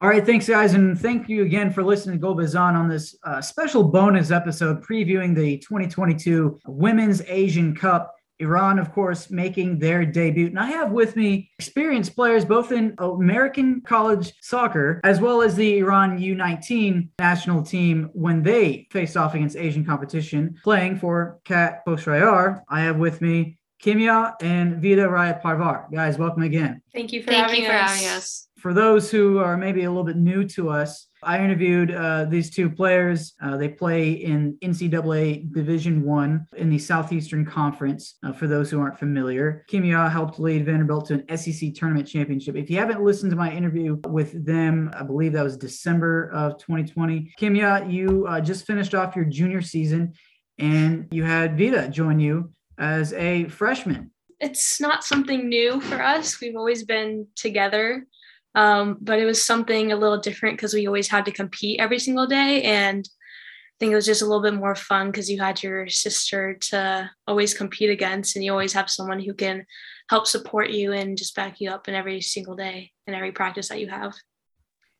All 0.00 0.08
right, 0.08 0.24
thanks, 0.24 0.48
guys, 0.48 0.74
and 0.74 0.98
thank 0.98 1.28
you 1.28 1.42
again 1.42 1.72
for 1.72 1.82
listening 1.82 2.18
to 2.18 2.20
Go 2.20 2.32
Bazan 2.32 2.76
on 2.76 2.88
this 2.88 3.16
uh, 3.24 3.40
special 3.40 3.82
bonus 3.82 4.30
episode 4.30 4.84
previewing 4.84 5.34
the 5.34 5.58
2022 5.58 6.60
Women's 6.66 7.20
Asian 7.22 7.74
Cup. 7.74 8.14
Iran, 8.40 8.78
of 8.78 8.92
course, 8.92 9.30
making 9.30 9.78
their 9.78 10.04
debut. 10.04 10.46
And 10.46 10.58
I 10.58 10.66
have 10.66 10.92
with 10.92 11.16
me 11.16 11.50
experienced 11.58 12.14
players 12.14 12.44
both 12.44 12.72
in 12.72 12.94
American 12.98 13.80
college 13.82 14.32
soccer 14.40 15.00
as 15.04 15.20
well 15.20 15.42
as 15.42 15.56
the 15.56 15.78
Iran 15.78 16.18
U19 16.18 17.08
national 17.18 17.62
team 17.62 18.10
when 18.12 18.42
they 18.42 18.86
faced 18.90 19.16
off 19.16 19.34
against 19.34 19.56
Asian 19.56 19.84
competition, 19.84 20.56
playing 20.62 20.98
for 20.98 21.40
Kat 21.44 21.84
Khosrowyar. 21.86 22.62
I 22.68 22.80
have 22.80 22.96
with 22.96 23.20
me 23.20 23.58
Kimia 23.82 24.34
and 24.40 24.82
Vida 24.82 25.02
Raya 25.02 25.40
Parvar. 25.40 25.90
Guys, 25.92 26.18
welcome 26.18 26.42
again. 26.42 26.82
Thank 26.92 27.12
you 27.12 27.22
for, 27.22 27.30
Thank 27.30 27.46
having, 27.46 27.60
you 27.62 27.66
for 27.66 27.72
having 27.72 28.08
us. 28.08 28.48
For 28.58 28.74
those 28.74 29.10
who 29.10 29.38
are 29.38 29.56
maybe 29.56 29.84
a 29.84 29.90
little 29.90 30.04
bit 30.04 30.16
new 30.16 30.44
to 30.48 30.70
us, 30.70 31.07
I 31.22 31.42
interviewed 31.42 31.90
uh, 31.90 32.24
these 32.24 32.50
two 32.50 32.70
players. 32.70 33.34
Uh, 33.42 33.56
they 33.56 33.68
play 33.68 34.12
in 34.12 34.56
NCAA 34.62 35.52
Division 35.52 36.02
One 36.02 36.46
in 36.56 36.70
the 36.70 36.78
Southeastern 36.78 37.44
Conference. 37.44 38.18
Uh, 38.24 38.32
for 38.32 38.46
those 38.46 38.70
who 38.70 38.80
aren't 38.80 38.98
familiar, 38.98 39.64
Kimia 39.70 40.10
helped 40.10 40.38
lead 40.38 40.64
Vanderbilt 40.64 41.06
to 41.06 41.14
an 41.14 41.36
SEC 41.36 41.74
tournament 41.74 42.06
championship. 42.06 42.56
If 42.56 42.70
you 42.70 42.78
haven't 42.78 43.02
listened 43.02 43.30
to 43.30 43.36
my 43.36 43.52
interview 43.52 43.98
with 44.06 44.44
them, 44.44 44.90
I 44.94 45.02
believe 45.02 45.32
that 45.32 45.44
was 45.44 45.56
December 45.56 46.30
of 46.30 46.58
2020. 46.58 47.34
Kimia, 47.38 47.90
you 47.90 48.26
uh, 48.28 48.40
just 48.40 48.66
finished 48.66 48.94
off 48.94 49.16
your 49.16 49.24
junior 49.24 49.62
season, 49.62 50.12
and 50.58 51.08
you 51.10 51.24
had 51.24 51.58
Vida 51.58 51.88
join 51.88 52.20
you 52.20 52.52
as 52.78 53.12
a 53.14 53.48
freshman. 53.48 54.10
It's 54.40 54.80
not 54.80 55.02
something 55.02 55.48
new 55.48 55.80
for 55.80 56.00
us. 56.00 56.40
We've 56.40 56.54
always 56.54 56.84
been 56.84 57.26
together 57.34 58.06
um, 58.54 58.98
but 59.00 59.18
it 59.18 59.24
was 59.24 59.44
something 59.44 59.92
a 59.92 59.96
little 59.96 60.18
different 60.18 60.56
because 60.56 60.74
we 60.74 60.86
always 60.86 61.08
had 61.08 61.24
to 61.26 61.32
compete 61.32 61.80
every 61.80 61.98
single 61.98 62.26
day. 62.26 62.62
And 62.62 63.06
I 63.06 63.76
think 63.78 63.92
it 63.92 63.96
was 63.96 64.06
just 64.06 64.22
a 64.22 64.26
little 64.26 64.42
bit 64.42 64.54
more 64.54 64.74
fun 64.74 65.10
because 65.10 65.30
you 65.30 65.40
had 65.40 65.62
your 65.62 65.88
sister 65.88 66.54
to 66.70 67.10
always 67.26 67.54
compete 67.54 67.90
against, 67.90 68.34
and 68.34 68.44
you 68.44 68.50
always 68.50 68.72
have 68.72 68.90
someone 68.90 69.20
who 69.20 69.34
can 69.34 69.64
help 70.10 70.26
support 70.26 70.70
you 70.70 70.92
and 70.92 71.16
just 71.16 71.36
back 71.36 71.60
you 71.60 71.70
up 71.70 71.86
in 71.86 71.94
every 71.94 72.20
single 72.20 72.56
day 72.56 72.90
and 73.06 73.14
every 73.14 73.30
practice 73.30 73.68
that 73.68 73.80
you 73.80 73.88
have. 73.88 74.14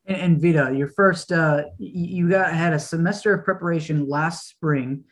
And, 0.06 0.16
and 0.18 0.40
Vida, 0.40 0.72
your 0.76 0.88
first, 0.88 1.32
uh, 1.32 1.64
you 1.78 2.28
got 2.28 2.52
had 2.52 2.72
a 2.72 2.78
semester 2.78 3.34
of 3.34 3.44
preparation 3.44 4.08
last 4.08 4.48
spring, 4.48 5.04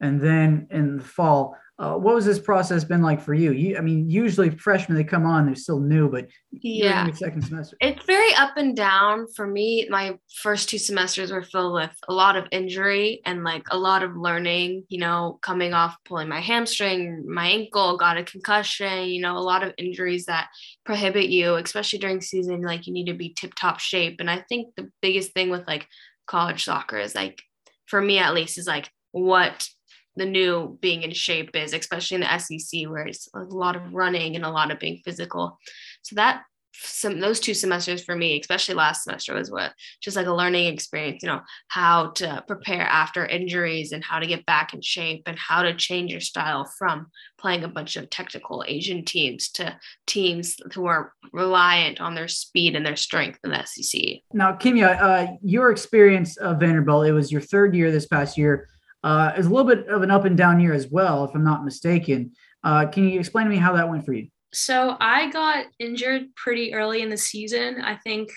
and 0.00 0.20
then 0.20 0.66
in 0.70 0.98
the 0.98 1.04
fall. 1.04 1.56
Uh, 1.76 1.94
what 1.94 2.14
was 2.14 2.24
this 2.24 2.38
process 2.38 2.84
been 2.84 3.02
like 3.02 3.20
for 3.20 3.34
you? 3.34 3.50
You, 3.50 3.76
I 3.76 3.80
mean, 3.80 4.08
usually 4.08 4.48
freshmen 4.50 4.96
they 4.96 5.02
come 5.02 5.26
on, 5.26 5.44
they're 5.44 5.56
still 5.56 5.80
new, 5.80 6.08
but 6.08 6.28
yeah, 6.52 7.10
second 7.10 7.42
semester. 7.42 7.76
It's 7.80 8.04
very 8.04 8.32
up 8.36 8.56
and 8.56 8.76
down 8.76 9.26
for 9.34 9.44
me. 9.44 9.88
My 9.90 10.16
first 10.40 10.68
two 10.68 10.78
semesters 10.78 11.32
were 11.32 11.42
filled 11.42 11.74
with 11.74 11.90
a 12.08 12.12
lot 12.12 12.36
of 12.36 12.46
injury 12.52 13.22
and 13.26 13.42
like 13.42 13.64
a 13.72 13.76
lot 13.76 14.04
of 14.04 14.16
learning. 14.16 14.84
You 14.88 15.00
know, 15.00 15.40
coming 15.42 15.74
off 15.74 15.96
pulling 16.04 16.28
my 16.28 16.38
hamstring, 16.38 17.24
my 17.28 17.48
ankle, 17.48 17.96
got 17.96 18.18
a 18.18 18.22
concussion. 18.22 19.08
You 19.08 19.22
know, 19.22 19.36
a 19.36 19.40
lot 19.40 19.64
of 19.64 19.74
injuries 19.76 20.26
that 20.26 20.50
prohibit 20.86 21.28
you, 21.28 21.56
especially 21.56 21.98
during 21.98 22.20
season. 22.20 22.62
Like 22.62 22.86
you 22.86 22.92
need 22.92 23.06
to 23.06 23.14
be 23.14 23.30
tip 23.30 23.52
top 23.56 23.80
shape, 23.80 24.20
and 24.20 24.30
I 24.30 24.44
think 24.48 24.76
the 24.76 24.92
biggest 25.02 25.32
thing 25.32 25.50
with 25.50 25.66
like 25.66 25.88
college 26.28 26.64
soccer 26.64 26.98
is 26.98 27.16
like, 27.16 27.42
for 27.86 28.00
me 28.00 28.20
at 28.20 28.32
least, 28.32 28.58
is 28.58 28.68
like 28.68 28.88
what 29.10 29.68
the 30.16 30.26
new 30.26 30.78
being 30.80 31.02
in 31.02 31.12
shape 31.12 31.54
is, 31.54 31.72
especially 31.72 32.16
in 32.16 32.20
the 32.22 32.38
SEC, 32.38 32.88
where 32.88 33.06
it's 33.06 33.28
a 33.34 33.40
lot 33.40 33.76
of 33.76 33.92
running 33.92 34.36
and 34.36 34.44
a 34.44 34.50
lot 34.50 34.70
of 34.70 34.78
being 34.78 35.00
physical. 35.04 35.58
So 36.02 36.16
that 36.16 36.42
some 36.76 37.20
those 37.20 37.40
two 37.40 37.54
semesters 37.54 38.02
for 38.02 38.16
me, 38.16 38.38
especially 38.40 38.74
last 38.74 39.04
semester, 39.04 39.34
was 39.34 39.50
what 39.50 39.72
just 40.00 40.16
like 40.16 40.26
a 40.26 40.32
learning 40.32 40.72
experience. 40.72 41.22
You 41.22 41.28
know 41.28 41.40
how 41.68 42.10
to 42.12 42.42
prepare 42.46 42.82
after 42.82 43.24
injuries 43.24 43.92
and 43.92 44.02
how 44.02 44.18
to 44.18 44.26
get 44.26 44.46
back 44.46 44.74
in 44.74 44.82
shape 44.82 45.22
and 45.26 45.38
how 45.38 45.62
to 45.62 45.74
change 45.74 46.10
your 46.10 46.20
style 46.20 46.64
from 46.78 47.06
playing 47.38 47.64
a 47.64 47.68
bunch 47.68 47.96
of 47.96 48.10
technical 48.10 48.64
Asian 48.66 49.04
teams 49.04 49.50
to 49.50 49.76
teams 50.06 50.56
who 50.74 50.86
are 50.86 51.12
reliant 51.32 52.00
on 52.00 52.14
their 52.14 52.28
speed 52.28 52.74
and 52.74 52.84
their 52.84 52.96
strength 52.96 53.38
in 53.44 53.50
the 53.50 53.64
SEC. 53.64 54.00
Now, 54.32 54.52
Kimia, 54.52 55.00
uh, 55.00 55.26
your 55.42 55.70
experience 55.70 56.36
of 56.38 56.58
Vanderbilt, 56.58 57.06
it 57.06 57.12
was 57.12 57.30
your 57.30 57.40
third 57.40 57.74
year 57.74 57.92
this 57.92 58.06
past 58.06 58.36
year 58.36 58.68
uh, 59.04 59.32
is 59.36 59.46
a 59.46 59.50
little 59.50 59.66
bit 59.66 59.86
of 59.86 60.02
an 60.02 60.10
up 60.10 60.24
and 60.24 60.36
down 60.36 60.58
year 60.58 60.72
as 60.72 60.88
well, 60.88 61.24
if 61.24 61.34
I'm 61.34 61.44
not 61.44 61.64
mistaken. 61.64 62.32
Uh, 62.64 62.86
can 62.86 63.08
you 63.08 63.20
explain 63.20 63.44
to 63.44 63.50
me 63.50 63.58
how 63.58 63.74
that 63.74 63.88
went 63.88 64.04
for 64.04 64.14
you? 64.14 64.28
So 64.52 64.96
I 64.98 65.30
got 65.30 65.66
injured 65.78 66.34
pretty 66.34 66.74
early 66.74 67.02
in 67.02 67.10
the 67.10 67.16
season. 67.16 67.82
I 67.82 67.96
think 67.96 68.30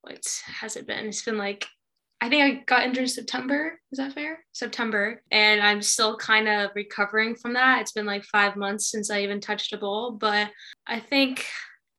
what 0.00 0.24
has 0.46 0.76
it 0.76 0.86
been? 0.86 1.06
It's 1.06 1.22
been 1.22 1.38
like 1.38 1.66
I 2.20 2.28
think 2.28 2.42
I 2.42 2.64
got 2.64 2.84
injured 2.84 3.02
in 3.02 3.08
September. 3.08 3.78
Is 3.92 3.98
that 3.98 4.12
fair? 4.12 4.44
September. 4.52 5.22
And 5.30 5.60
I'm 5.60 5.80
still 5.82 6.16
kind 6.16 6.48
of 6.48 6.70
recovering 6.74 7.36
from 7.36 7.52
that. 7.52 7.80
It's 7.80 7.92
been 7.92 8.06
like 8.06 8.24
five 8.24 8.56
months 8.56 8.90
since 8.90 9.08
I 9.08 9.22
even 9.22 9.40
touched 9.40 9.72
a 9.72 9.78
ball. 9.78 10.12
But 10.12 10.50
I 10.84 10.98
think 10.98 11.46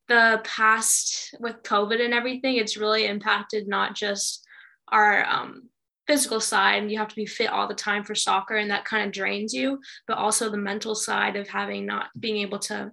the 0.10 0.42
past 0.44 1.36
with 1.40 1.64
COVID 1.64 2.04
and 2.04 2.14
everything, 2.14 2.58
it's 2.58 2.76
really 2.76 3.06
impacted 3.06 3.70
not 3.70 3.96
just 3.96 4.46
our 4.90 5.24
um, 5.26 5.70
physical 6.10 6.40
side 6.40 6.82
and 6.82 6.92
you 6.92 6.98
have 6.98 7.08
to 7.08 7.16
be 7.16 7.28
fit 7.28 7.52
all 7.52 7.68
the 7.68 7.76
time 7.76 8.04
for 8.04 8.16
soccer 8.16 8.56
and 8.56 8.72
that 8.72 8.84
kind 8.84 9.06
of 9.06 9.12
drains 9.12 9.54
you 9.54 9.80
but 10.08 10.18
also 10.18 10.50
the 10.50 10.58
mental 10.58 10.96
side 10.96 11.36
of 11.36 11.48
having 11.48 11.86
not 11.86 12.08
being 12.20 12.38
able 12.38 12.58
to 12.58 12.92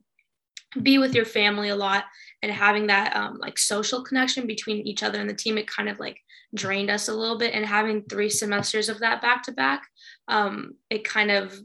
be 0.82 0.98
with 0.98 1.14
your 1.14 1.24
family 1.24 1.70
a 1.70 1.74
lot 1.74 2.04
and 2.42 2.52
having 2.52 2.88
that 2.88 3.16
um, 3.16 3.38
like 3.38 3.56
social 3.56 4.04
connection 4.04 4.46
between 4.46 4.86
each 4.86 5.02
other 5.02 5.18
and 5.18 5.30
the 5.30 5.34
team 5.34 5.56
it 5.56 5.66
kind 5.66 5.88
of 5.88 5.98
like 5.98 6.18
drained 6.54 6.90
us 6.90 7.08
a 7.08 7.14
little 7.14 7.38
bit 7.38 7.54
and 7.54 7.64
having 7.64 8.02
three 8.02 8.28
semesters 8.28 8.90
of 8.90 8.98
that 8.98 9.22
back 9.22 9.42
to 9.42 9.52
back 9.52 9.82
um, 10.28 10.74
it 10.90 11.02
kind 11.02 11.30
of 11.30 11.58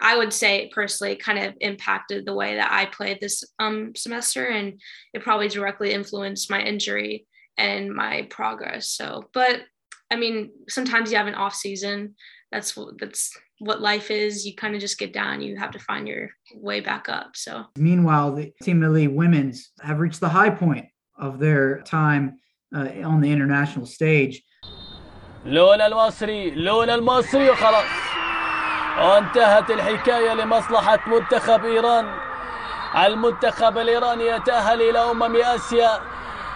I 0.00 0.16
would 0.16 0.32
say 0.32 0.70
personally 0.72 1.16
kind 1.16 1.38
of 1.38 1.54
impacted 1.60 2.26
the 2.26 2.34
way 2.34 2.54
that 2.54 2.70
I 2.70 2.86
played 2.86 3.18
this 3.20 3.42
um, 3.58 3.96
semester, 3.96 4.46
and 4.46 4.80
it 5.12 5.24
probably 5.24 5.48
directly 5.48 5.92
influenced 5.92 6.48
my 6.48 6.62
injury 6.62 7.26
and 7.56 7.92
my 7.92 8.28
progress. 8.30 8.88
So, 8.90 9.28
but 9.34 9.62
I 10.10 10.16
mean, 10.16 10.50
sometimes 10.68 11.10
you 11.10 11.18
have 11.18 11.26
an 11.26 11.34
off 11.34 11.54
season. 11.54 12.14
That's 12.50 12.76
what 12.76 12.98
that's 12.98 13.36
what 13.58 13.80
life 13.80 14.10
is. 14.10 14.46
You 14.46 14.54
kind 14.54 14.74
of 14.74 14.80
just 14.80 14.98
get 14.98 15.12
down. 15.12 15.42
You 15.42 15.56
have 15.56 15.72
to 15.72 15.78
find 15.78 16.08
your 16.08 16.30
way 16.54 16.80
back 16.80 17.08
up. 17.08 17.30
So 17.34 17.64
meanwhile, 17.76 18.34
the 18.34 18.52
Team 18.62 18.80
Melli 18.80 19.12
women's 19.12 19.70
have 19.82 19.98
reached 19.98 20.20
the 20.20 20.30
high 20.30 20.50
point 20.50 20.86
of 21.18 21.38
their 21.38 21.82
time 21.82 22.38
uh, 22.74 22.88
on 23.04 23.20
the 23.20 23.30
international 23.30 23.86
stage. 23.86 24.42
لولا 25.46 25.86
المصري 25.86 26.50
لولا 26.50 26.94
المصري 26.94 27.50
وخلاص 27.50 27.84
وانتهت 28.98 29.70
الحكاية 29.70 30.34
لمصلحة 30.34 30.98
منتخب 31.08 31.64
إيران 31.64 32.06
المنتخب 33.06 33.78
الإيراني 33.78 34.26
يتأهل 34.26 34.82
إلى 34.82 34.98
أمم 34.98 35.36
آسيا 35.36 36.00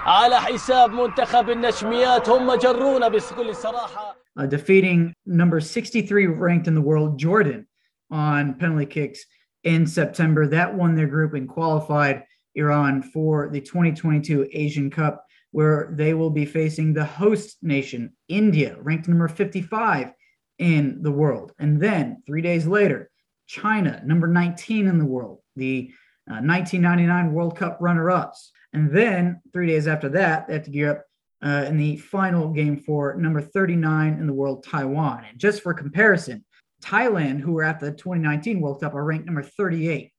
على 0.05 0.41
حساب 0.41 0.91
منتخب 0.91 1.49
النشميات 1.49 2.29
هم 2.29 2.55
جرونا 2.55 3.07
بكل 3.07 3.55
صراحة 3.55 4.17
uh, 4.37 4.45
defeating 4.45 5.13
number 5.25 5.59
63 5.59 6.27
ranked 6.27 6.67
in 6.67 6.75
the 6.75 6.81
world, 6.81 7.17
Jordan, 7.17 7.67
on 8.11 8.53
penalty 8.53 8.85
kicks 8.85 9.25
in 9.63 9.87
September. 9.87 10.47
That 10.47 10.75
won 10.75 10.95
their 10.95 11.07
group 11.07 11.33
and 11.33 11.49
qualified 11.49 12.23
Iran 12.55 13.01
for 13.01 13.49
the 13.49 13.61
2022 13.61 14.47
Asian 14.53 14.89
Cup, 14.89 15.25
where 15.51 15.89
they 15.91 16.13
will 16.13 16.29
be 16.29 16.45
facing 16.45 16.93
the 16.93 17.05
host 17.05 17.57
nation, 17.61 18.13
India, 18.27 18.77
ranked 18.79 19.07
number 19.07 19.27
55 19.27 20.11
in 20.59 21.01
the 21.01 21.11
world. 21.11 21.51
And 21.59 21.81
then 21.81 22.21
three 22.25 22.41
days 22.41 22.67
later, 22.67 23.09
China, 23.47 24.01
number 24.05 24.27
19 24.27 24.87
in 24.87 24.99
the 24.99 25.05
world, 25.05 25.39
the 25.55 25.91
uh, 26.29 26.43
1999 26.43 27.33
World 27.33 27.55
Cup 27.57 27.77
runner 27.79 28.11
ups. 28.11 28.50
and 28.72 28.90
then 28.90 29.40
three 29.52 29.66
days 29.66 29.86
after 29.86 30.08
that, 30.10 30.46
they 30.46 30.54
have 30.54 30.64
to 30.64 30.70
gear 30.70 30.90
up 30.90 31.04
uh, 31.44 31.64
in 31.66 31.76
the 31.76 31.96
final 31.96 32.48
game 32.48 32.76
for 32.78 33.14
number 33.16 33.40
39 33.40 34.14
in 34.14 34.26
the 34.26 34.32
world, 34.32 34.64
Taiwan. 34.64 35.24
And 35.28 35.38
just 35.38 35.62
for 35.62 35.74
comparison, 35.74 36.44
Thailand, 36.82 37.40
who 37.40 37.52
were 37.52 37.64
at 37.64 37.80
the 37.80 37.90
2019 37.90 38.60
World 38.60 38.80
Cup, 38.80 38.94
are 38.94 39.04
ranked 39.04 39.26
number 39.26 39.42
38. 39.42 40.12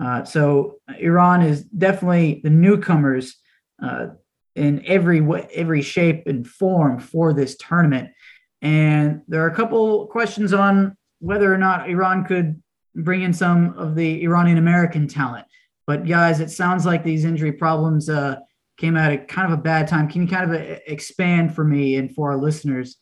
Uh, 0.00 0.24
so 0.24 0.76
Iran 0.98 1.42
is 1.42 1.64
definitely 1.64 2.40
the 2.44 2.50
newcomers 2.50 3.36
uh, 3.82 4.08
in 4.54 4.84
every 4.86 5.20
every 5.54 5.82
shape 5.82 6.26
and 6.26 6.46
form 6.46 7.00
for 7.00 7.32
this 7.32 7.56
tournament. 7.56 8.10
And 8.62 9.22
there 9.28 9.42
are 9.44 9.48
a 9.48 9.54
couple 9.54 10.06
questions 10.06 10.52
on 10.52 10.96
whether 11.20 11.52
or 11.52 11.58
not 11.58 11.88
Iran 11.88 12.24
could 12.24 12.62
bring 12.94 13.22
in 13.22 13.32
some 13.32 13.74
of 13.78 13.94
the 13.94 14.22
Iranian 14.24 14.58
American 14.58 15.08
talent. 15.08 15.46
But 15.88 16.06
guys, 16.06 16.40
it 16.40 16.50
sounds 16.50 16.84
like 16.84 17.02
these 17.02 17.24
injury 17.24 17.50
problems 17.50 18.10
uh, 18.10 18.36
came 18.76 18.94
out 18.94 19.10
at 19.10 19.22
a 19.22 19.24
kind 19.24 19.50
of 19.50 19.58
a 19.58 19.62
bad 19.62 19.88
time. 19.88 20.06
Can 20.06 20.20
you 20.20 20.28
kind 20.28 20.54
of 20.54 20.60
uh, 20.60 20.76
expand 20.86 21.54
for 21.54 21.64
me 21.64 21.96
and 21.96 22.14
for 22.14 22.30
our 22.30 22.36
listeners 22.36 22.98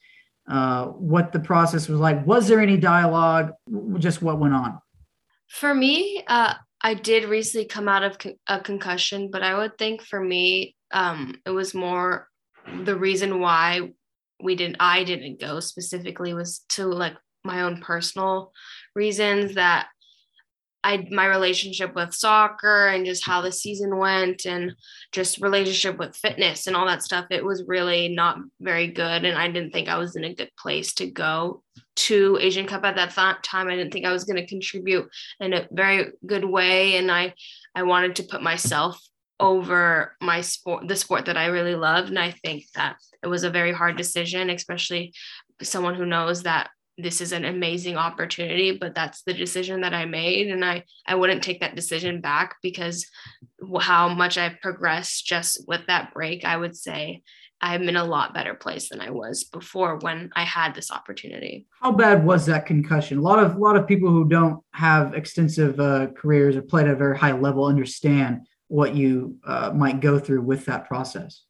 uh, 0.48 0.86
what 0.86 1.32
the 1.32 1.40
process 1.40 1.88
was 1.88 1.98
like? 1.98 2.24
Was 2.24 2.46
there 2.46 2.60
any 2.60 2.76
dialogue? 2.76 3.50
Just 3.98 4.22
what 4.22 4.38
went 4.38 4.54
on? 4.54 4.78
For 5.48 5.74
me, 5.74 6.22
uh, 6.28 6.54
I 6.80 6.94
did 6.94 7.24
recently 7.24 7.66
come 7.66 7.88
out 7.88 8.04
of 8.04 8.18
con- 8.18 8.38
a 8.46 8.60
concussion, 8.60 9.32
but 9.32 9.42
I 9.42 9.58
would 9.58 9.76
think 9.78 10.00
for 10.02 10.20
me, 10.20 10.76
um, 10.92 11.34
it 11.44 11.50
was 11.50 11.74
more 11.74 12.28
the 12.84 12.94
reason 12.94 13.40
why 13.40 13.80
we 14.40 14.54
didn't, 14.54 14.76
I 14.78 15.02
didn't 15.02 15.40
go 15.40 15.58
specifically 15.58 16.34
was 16.34 16.64
to 16.70 16.86
like 16.86 17.14
my 17.42 17.62
own 17.62 17.80
personal 17.80 18.52
reasons 18.94 19.56
that 19.56 19.88
I 20.84 21.08
my 21.10 21.26
relationship 21.26 21.94
with 21.94 22.14
soccer 22.14 22.88
and 22.88 23.04
just 23.04 23.26
how 23.26 23.40
the 23.40 23.50
season 23.50 23.96
went 23.96 24.46
and 24.46 24.72
just 25.12 25.40
relationship 25.40 25.98
with 25.98 26.16
fitness 26.16 26.66
and 26.66 26.76
all 26.76 26.86
that 26.86 27.02
stuff 27.02 27.26
it 27.30 27.44
was 27.44 27.64
really 27.66 28.08
not 28.08 28.38
very 28.60 28.86
good. 28.88 29.24
And 29.24 29.36
I 29.36 29.48
didn't 29.48 29.72
think 29.72 29.88
I 29.88 29.98
was 29.98 30.16
in 30.16 30.24
a 30.24 30.34
good 30.34 30.50
place 30.58 30.94
to 30.94 31.10
go 31.10 31.62
to 31.96 32.38
Asian 32.40 32.66
Cup 32.66 32.84
at 32.84 32.96
that 32.96 33.14
th- 33.14 33.42
time. 33.42 33.68
I 33.68 33.76
didn't 33.76 33.92
think 33.92 34.06
I 34.06 34.12
was 34.12 34.24
going 34.24 34.36
to 34.36 34.46
contribute 34.46 35.08
in 35.40 35.52
a 35.52 35.66
very 35.70 36.12
good 36.24 36.44
way. 36.44 36.96
And 36.96 37.10
I 37.10 37.34
I 37.74 37.82
wanted 37.82 38.16
to 38.16 38.24
put 38.24 38.42
myself 38.42 39.00
over 39.38 40.16
my 40.22 40.40
sport 40.40 40.88
the 40.88 40.96
sport 40.96 41.26
that 41.26 41.36
I 41.36 41.46
really 41.46 41.74
loved. 41.74 42.08
And 42.08 42.18
I 42.18 42.30
think 42.30 42.64
that 42.74 42.96
it 43.22 43.26
was 43.26 43.44
a 43.44 43.50
very 43.50 43.72
hard 43.72 43.96
decision 43.96 44.50
especially 44.50 45.12
someone 45.62 45.94
who 45.94 46.06
knows 46.06 46.42
that 46.42 46.70
this 46.98 47.20
is 47.20 47.32
an 47.32 47.44
amazing 47.44 47.96
opportunity 47.96 48.76
but 48.76 48.94
that's 48.94 49.22
the 49.22 49.34
decision 49.34 49.82
that 49.82 49.94
i 49.94 50.04
made. 50.04 50.48
And 50.48 50.64
i 50.64 50.84
i 51.06 51.14
wouldn't 51.14 51.42
take 51.42 51.60
that 51.60 51.76
decision 51.76 52.20
back 52.20 52.56
because 52.62 53.06
how 53.80 54.08
much 54.08 54.38
i've 54.38 54.60
progressed 54.60 55.26
just 55.26 55.66
with 55.68 55.86
that 55.86 56.12
break 56.14 56.44
i 56.44 56.56
would 56.56 56.76
say 56.76 57.22
i'm 57.60 57.88
in 57.88 57.96
a 57.96 58.04
lot 58.04 58.34
better 58.34 58.54
place 58.54 58.88
than 58.88 59.00
i 59.00 59.10
was 59.10 59.44
before 59.44 59.98
when 59.98 60.30
i 60.36 60.44
had 60.44 60.74
this 60.74 60.90
opportunity. 60.90 61.66
How 61.80 61.92
bad 61.92 62.24
was 62.24 62.46
that 62.46 62.66
concussion? 62.66 63.18
A 63.18 63.22
lot 63.22 63.38
of 63.38 63.56
a 63.56 63.58
lot 63.58 63.76
of 63.76 63.86
people 63.86 64.10
who 64.10 64.28
don't 64.28 64.62
have 64.72 65.14
extensive 65.14 65.78
uh, 65.80 66.08
careers 66.16 66.56
or 66.56 66.62
played 66.62 66.86
at 66.86 66.94
a 66.94 66.96
very 66.96 67.16
high 67.16 67.32
level 67.32 67.64
understand 67.64 68.46
what 68.68 68.94
you 68.94 69.36
uh, 69.44 69.72
might 69.74 70.00
go 70.00 70.18
through 70.18 70.42
with 70.42 70.64
that 70.66 70.86
process. 70.86 71.42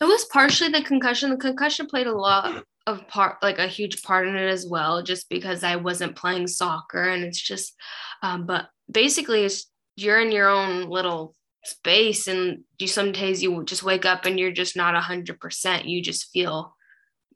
It 0.00 0.04
was 0.04 0.24
partially 0.26 0.70
the 0.70 0.82
concussion. 0.82 1.30
The 1.30 1.36
concussion 1.36 1.86
played 1.86 2.06
a 2.06 2.14
lot 2.14 2.64
of 2.90 3.08
part 3.08 3.42
like 3.42 3.58
a 3.58 3.66
huge 3.66 4.02
part 4.02 4.28
in 4.28 4.36
it 4.36 4.48
as 4.48 4.66
well 4.66 5.02
just 5.02 5.28
because 5.28 5.64
i 5.64 5.76
wasn't 5.76 6.16
playing 6.16 6.46
soccer 6.46 7.08
and 7.08 7.24
it's 7.24 7.40
just 7.40 7.74
um, 8.22 8.46
but 8.46 8.68
basically 8.90 9.44
it's 9.44 9.66
you're 9.96 10.20
in 10.20 10.32
your 10.32 10.48
own 10.48 10.88
little 10.88 11.34
space 11.64 12.26
and 12.26 12.64
you 12.78 12.86
some 12.86 13.12
days 13.12 13.42
you 13.42 13.64
just 13.64 13.82
wake 13.82 14.04
up 14.04 14.24
and 14.24 14.38
you're 14.38 14.52
just 14.52 14.76
not 14.76 14.94
100% 14.94 15.84
you 15.84 16.02
just 16.02 16.30
feel 16.32 16.74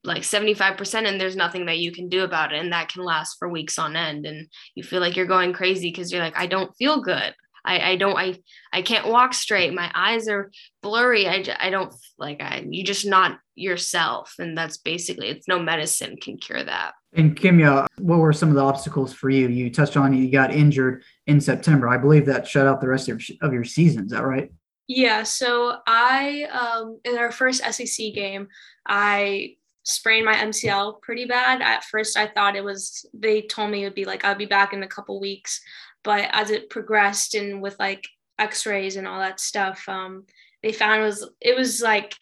like 0.02 0.22
75% 0.22 1.06
and 1.06 1.20
there's 1.20 1.36
nothing 1.36 1.66
that 1.66 1.78
you 1.78 1.90
can 1.90 2.08
do 2.08 2.24
about 2.24 2.52
it 2.52 2.60
and 2.60 2.72
that 2.72 2.90
can 2.90 3.02
last 3.04 3.36
for 3.38 3.48
weeks 3.48 3.78
on 3.78 3.96
end 3.96 4.26
and 4.26 4.48
you 4.74 4.82
feel 4.82 5.00
like 5.00 5.16
you're 5.16 5.26
going 5.26 5.52
crazy 5.52 5.90
because 5.90 6.12
you're 6.12 6.22
like 6.22 6.36
i 6.36 6.46
don't 6.46 6.74
feel 6.76 7.00
good 7.00 7.34
I, 7.64 7.92
I 7.92 7.96
don't 7.96 8.16
I 8.16 8.38
I 8.72 8.83
can't 8.83 9.09
walk 9.09 9.35
straight. 9.35 9.72
My 9.72 9.90
eyes 9.94 10.29
are 10.29 10.50
blurry. 10.83 11.27
I, 11.27 11.44
I 11.59 11.70
don't 11.70 11.94
like 12.18 12.42
I 12.42 12.64
you 12.68 12.85
just 12.85 13.07
not 13.07 13.38
yourself, 13.55 14.35
and 14.38 14.57
that's 14.57 14.77
basically 14.77 15.29
it's 15.29 15.48
no 15.48 15.59
medicine 15.59 16.16
can 16.16 16.37
cure 16.37 16.62
that. 16.62 16.92
And 17.14 17.37
Kimia, 17.37 17.87
what 17.98 18.18
were 18.18 18.33
some 18.33 18.50
of 18.50 18.55
the 18.55 18.62
obstacles 18.62 19.12
for 19.12 19.31
you? 19.31 19.48
You 19.48 19.70
touched 19.70 19.96
on 19.96 20.12
you 20.12 20.31
got 20.31 20.53
injured 20.53 21.05
in 21.27 21.40
September. 21.40 21.88
I 21.88 21.96
believe 21.96 22.27
that 22.27 22.46
shut 22.46 22.66
out 22.66 22.81
the 22.81 22.88
rest 22.88 23.09
of, 23.09 23.22
of 23.40 23.53
your 23.53 23.64
season. 23.64 24.05
Is 24.05 24.11
that 24.11 24.27
right? 24.27 24.53
Yeah. 24.87 25.22
So 25.22 25.79
I 25.87 26.44
um 26.53 27.00
in 27.05 27.16
our 27.16 27.33
first 27.33 27.64
SEC 27.64 28.12
game, 28.14 28.48
I 28.87 29.57
sprained 29.85 30.27
my 30.27 30.35
MCL 30.35 31.00
pretty 31.00 31.24
bad. 31.24 31.62
At 31.62 31.85
first, 31.85 32.18
I 32.18 32.27
thought 32.27 32.57
it 32.57 32.64
was. 32.64 33.07
They 33.14 33.42
told 33.42 33.70
me 33.70 33.83
it 33.83 33.87
would 33.87 33.94
be 33.94 34.05
like 34.05 34.24
I'll 34.24 34.35
be 34.35 34.44
back 34.44 34.74
in 34.74 34.83
a 34.83 34.88
couple 34.88 35.18
weeks 35.18 35.61
but 36.04 36.28
as 36.32 36.50
it 36.50 36.70
progressed 36.70 37.34
and 37.34 37.60
with 37.60 37.76
like 37.78 38.06
x-rays 38.38 38.96
and 38.96 39.06
all 39.06 39.18
that 39.18 39.40
stuff 39.40 39.88
um, 39.88 40.24
they 40.62 40.72
found 40.72 41.00
it 41.00 41.04
was 41.04 41.28
it 41.40 41.56
was 41.56 41.80
like 41.82 42.14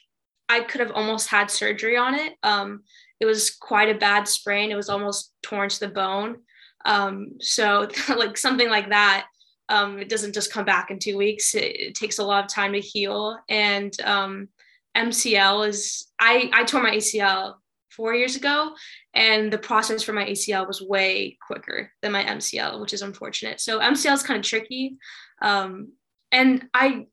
i 0.49 0.61
could 0.61 0.81
have 0.81 0.93
almost 0.93 1.29
had 1.29 1.51
surgery 1.51 1.97
on 1.97 2.15
it. 2.15 2.35
Um, 2.43 2.83
it 3.21 3.27
was 3.27 3.51
quite 3.51 3.89
a 3.89 3.99
bad 3.99 4.27
sprain. 4.27 4.73
It 4.73 4.77
was 4.77 4.89
almost 4.89 5.33
torn 5.43 5.69
to 5.69 5.81
the 5.81 5.89
bone. 5.89 6.39
Um, 6.85 7.35
so 7.39 7.89
like 8.09 8.37
something 8.37 8.69
like 8.69 8.89
that 8.89 9.27
um, 9.73 9.99
it 9.99 10.09
doesn't 10.09 10.35
just 10.35 10.53
come 10.53 10.67
back 10.67 10.91
in 10.91 10.99
two 10.99 11.17
weeks. 11.17 11.55
It, 11.55 11.81
it 11.81 11.95
takes 11.95 12.19
a 12.19 12.25
lot 12.25 12.45
of 12.45 12.51
time 12.51 12.73
to 12.75 12.81
heal. 12.81 13.39
And 13.49 13.93
mcl 14.95 15.63
um, 15.63 15.69
is 15.71 16.07
i 16.21 16.51
i 16.53 16.65
tore 16.65 16.83
my 16.83 16.97
acl 16.97 17.55
four 17.97 18.15
years 18.15 18.37
ago 18.37 18.75
and 19.15 19.53
the 19.53 19.59
process 19.59 20.03
for 20.03 20.13
my 20.13 20.25
ACL 20.25 20.67
was 20.67 20.83
way 20.83 21.37
quicker 21.47 21.93
than 22.03 22.13
my 22.13 22.25
MCL, 22.25 22.81
which 22.81 22.93
is 22.93 23.03
unfortunate. 23.03 23.61
So 23.61 23.81
MCL 23.81 24.15
is 24.15 24.23
kind 24.23 24.39
of 24.39 24.45
tricky, 24.45 24.97
um, 25.41 25.93
and 26.31 26.69
I 26.73 27.07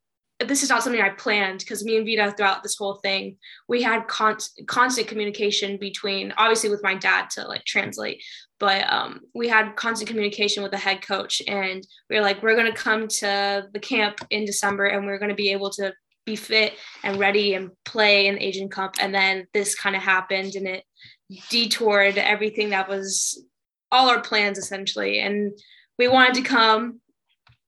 this 0.45 0.63
is 0.63 0.69
not 0.69 0.81
something 0.81 1.01
I 1.01 1.09
planned 1.09 1.59
because 1.59 1.83
me 1.83 1.97
and 1.97 2.05
Vida 2.05 2.31
throughout 2.31 2.63
this 2.63 2.77
whole 2.77 2.95
thing 3.03 3.35
we 3.67 3.81
had 3.81 4.07
con- 4.07 4.37
constant 4.67 5.07
communication 5.07 5.77
between 5.77 6.33
obviously 6.37 6.69
with 6.69 6.81
my 6.81 6.95
dad 6.95 7.29
to 7.31 7.45
like 7.45 7.65
translate, 7.65 8.23
but 8.59 8.89
um, 8.91 9.21
we 9.35 9.47
had 9.47 9.75
constant 9.75 10.09
communication 10.09 10.63
with 10.63 10.71
the 10.71 10.77
head 10.77 11.01
coach, 11.01 11.41
and 11.47 11.85
we 12.09 12.15
were 12.15 12.21
like, 12.21 12.41
we're 12.41 12.55
gonna 12.55 12.73
come 12.73 13.07
to 13.07 13.67
the 13.73 13.79
camp 13.79 14.19
in 14.29 14.45
December, 14.45 14.85
and 14.85 15.05
we're 15.05 15.19
gonna 15.19 15.35
be 15.35 15.51
able 15.51 15.69
to 15.71 15.93
be 16.25 16.35
fit 16.35 16.73
and 17.03 17.17
ready 17.17 17.53
and 17.53 17.71
play 17.85 18.27
in 18.27 18.35
the 18.35 18.43
Asian 18.45 18.69
Cup. 18.69 18.95
And 18.99 19.13
then 19.13 19.47
this 19.53 19.75
kind 19.75 19.95
of 19.95 20.01
happened, 20.01 20.55
and 20.55 20.67
it 20.67 20.83
detoured 21.49 22.17
everything 22.17 22.69
that 22.71 22.89
was 22.89 23.43
all 23.91 24.09
our 24.09 24.21
plans 24.21 24.57
essentially. 24.57 25.19
And 25.19 25.51
we 25.97 26.07
wanted 26.07 26.35
to 26.35 26.41
come 26.41 27.01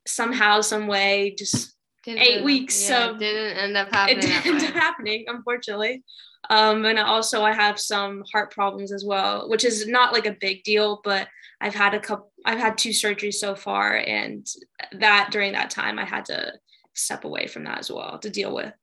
somehow, 0.08 0.62
some 0.62 0.88
way, 0.88 1.36
just 1.38 1.76
didn't 2.04 2.22
eight 2.22 2.44
weeks. 2.44 2.82
Yeah, 2.82 3.12
so 3.12 3.18
didn't 3.18 3.58
end 3.58 3.78
up 3.78 3.90
happening. 3.92 4.18
It 4.18 4.22
didn't 4.22 4.46
end 4.48 4.64
up 4.64 4.82
happening, 4.82 5.26
unfortunately. 5.28 6.04
Um, 6.50 6.86
and 6.86 6.98
also 6.98 7.44
I 7.44 7.54
have 7.54 7.80
some 7.80 8.24
heart 8.32 8.52
problems 8.52 8.92
as 8.92 9.06
well, 9.06 9.48
which 9.48 9.64
is 9.64 9.88
not 9.88 10.12
like 10.12 10.26
a 10.26 10.36
big 10.40 10.64
deal, 10.64 11.00
but 11.04 11.28
I've 11.62 11.76
had 11.76 11.94
a 11.94 12.00
couple 12.00 12.32
I've 12.44 12.58
had 12.58 12.78
two 12.78 12.90
surgeries 12.90 13.36
so 13.36 13.54
far, 13.56 13.98
and 13.98 14.46
that 14.94 15.30
during 15.32 15.54
that 15.54 15.70
time 15.70 16.00
I 16.00 16.06
had 16.06 16.26
to 16.26 16.54
step 16.94 17.24
away 17.24 17.48
from 17.48 17.64
that 17.66 17.80
as 17.80 17.92
well 17.92 18.20
to 18.20 18.30
deal 18.30 18.54
with. 18.54 18.74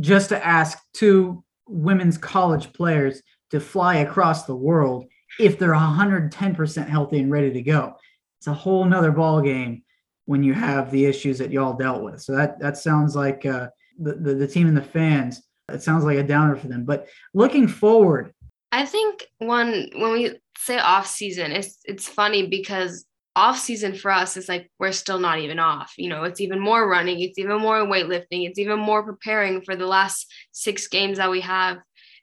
Just 0.00 0.28
to 0.30 0.46
ask 0.46 0.78
two 0.92 1.42
women's 1.66 2.18
college 2.18 2.72
players 2.72 3.22
to 3.50 3.60
fly 3.60 3.96
across 3.96 4.44
the 4.44 4.56
world 4.56 5.06
if 5.38 5.58
they're 5.58 5.72
110% 5.72 6.88
healthy 6.88 7.18
and 7.18 7.30
ready 7.30 7.52
to 7.52 7.62
go. 7.62 7.94
It's 8.38 8.46
a 8.46 8.54
whole 8.54 8.84
nother 8.84 9.12
ball 9.12 9.40
game 9.40 9.82
when 10.26 10.42
you 10.42 10.52
have 10.54 10.90
the 10.90 11.06
issues 11.06 11.38
that 11.38 11.50
y'all 11.50 11.72
dealt 11.72 12.02
with. 12.02 12.20
So 12.20 12.36
that 12.36 12.60
that 12.60 12.76
sounds 12.76 13.16
like 13.16 13.46
uh, 13.46 13.68
the, 13.98 14.14
the 14.14 14.34
the 14.34 14.46
team 14.46 14.68
and 14.68 14.76
the 14.76 14.82
fans. 14.82 15.42
It 15.70 15.82
sounds 15.82 16.04
like 16.04 16.18
a 16.18 16.22
downer 16.22 16.56
for 16.56 16.68
them. 16.68 16.84
But 16.84 17.08
looking 17.34 17.66
forward, 17.66 18.32
I 18.70 18.84
think 18.84 19.26
when 19.38 19.88
when 19.96 20.12
we 20.12 20.38
say 20.56 20.78
off 20.78 21.06
season, 21.06 21.52
it's 21.52 21.78
it's 21.84 22.08
funny 22.08 22.46
because 22.46 23.06
off 23.38 23.56
season 23.56 23.94
for 23.94 24.10
us 24.10 24.36
is 24.36 24.48
like 24.48 24.68
we're 24.80 24.90
still 24.90 25.20
not 25.20 25.38
even 25.38 25.60
off. 25.60 25.94
You 25.96 26.08
know, 26.08 26.24
it's 26.24 26.40
even 26.40 26.58
more 26.58 26.88
running, 26.88 27.20
it's 27.20 27.38
even 27.38 27.60
more 27.60 27.86
weightlifting, 27.86 28.48
it's 28.48 28.58
even 28.58 28.80
more 28.80 29.04
preparing 29.04 29.62
for 29.62 29.76
the 29.76 29.86
last 29.86 30.26
six 30.50 30.88
games 30.88 31.18
that 31.18 31.30
we 31.30 31.40
have 31.42 31.78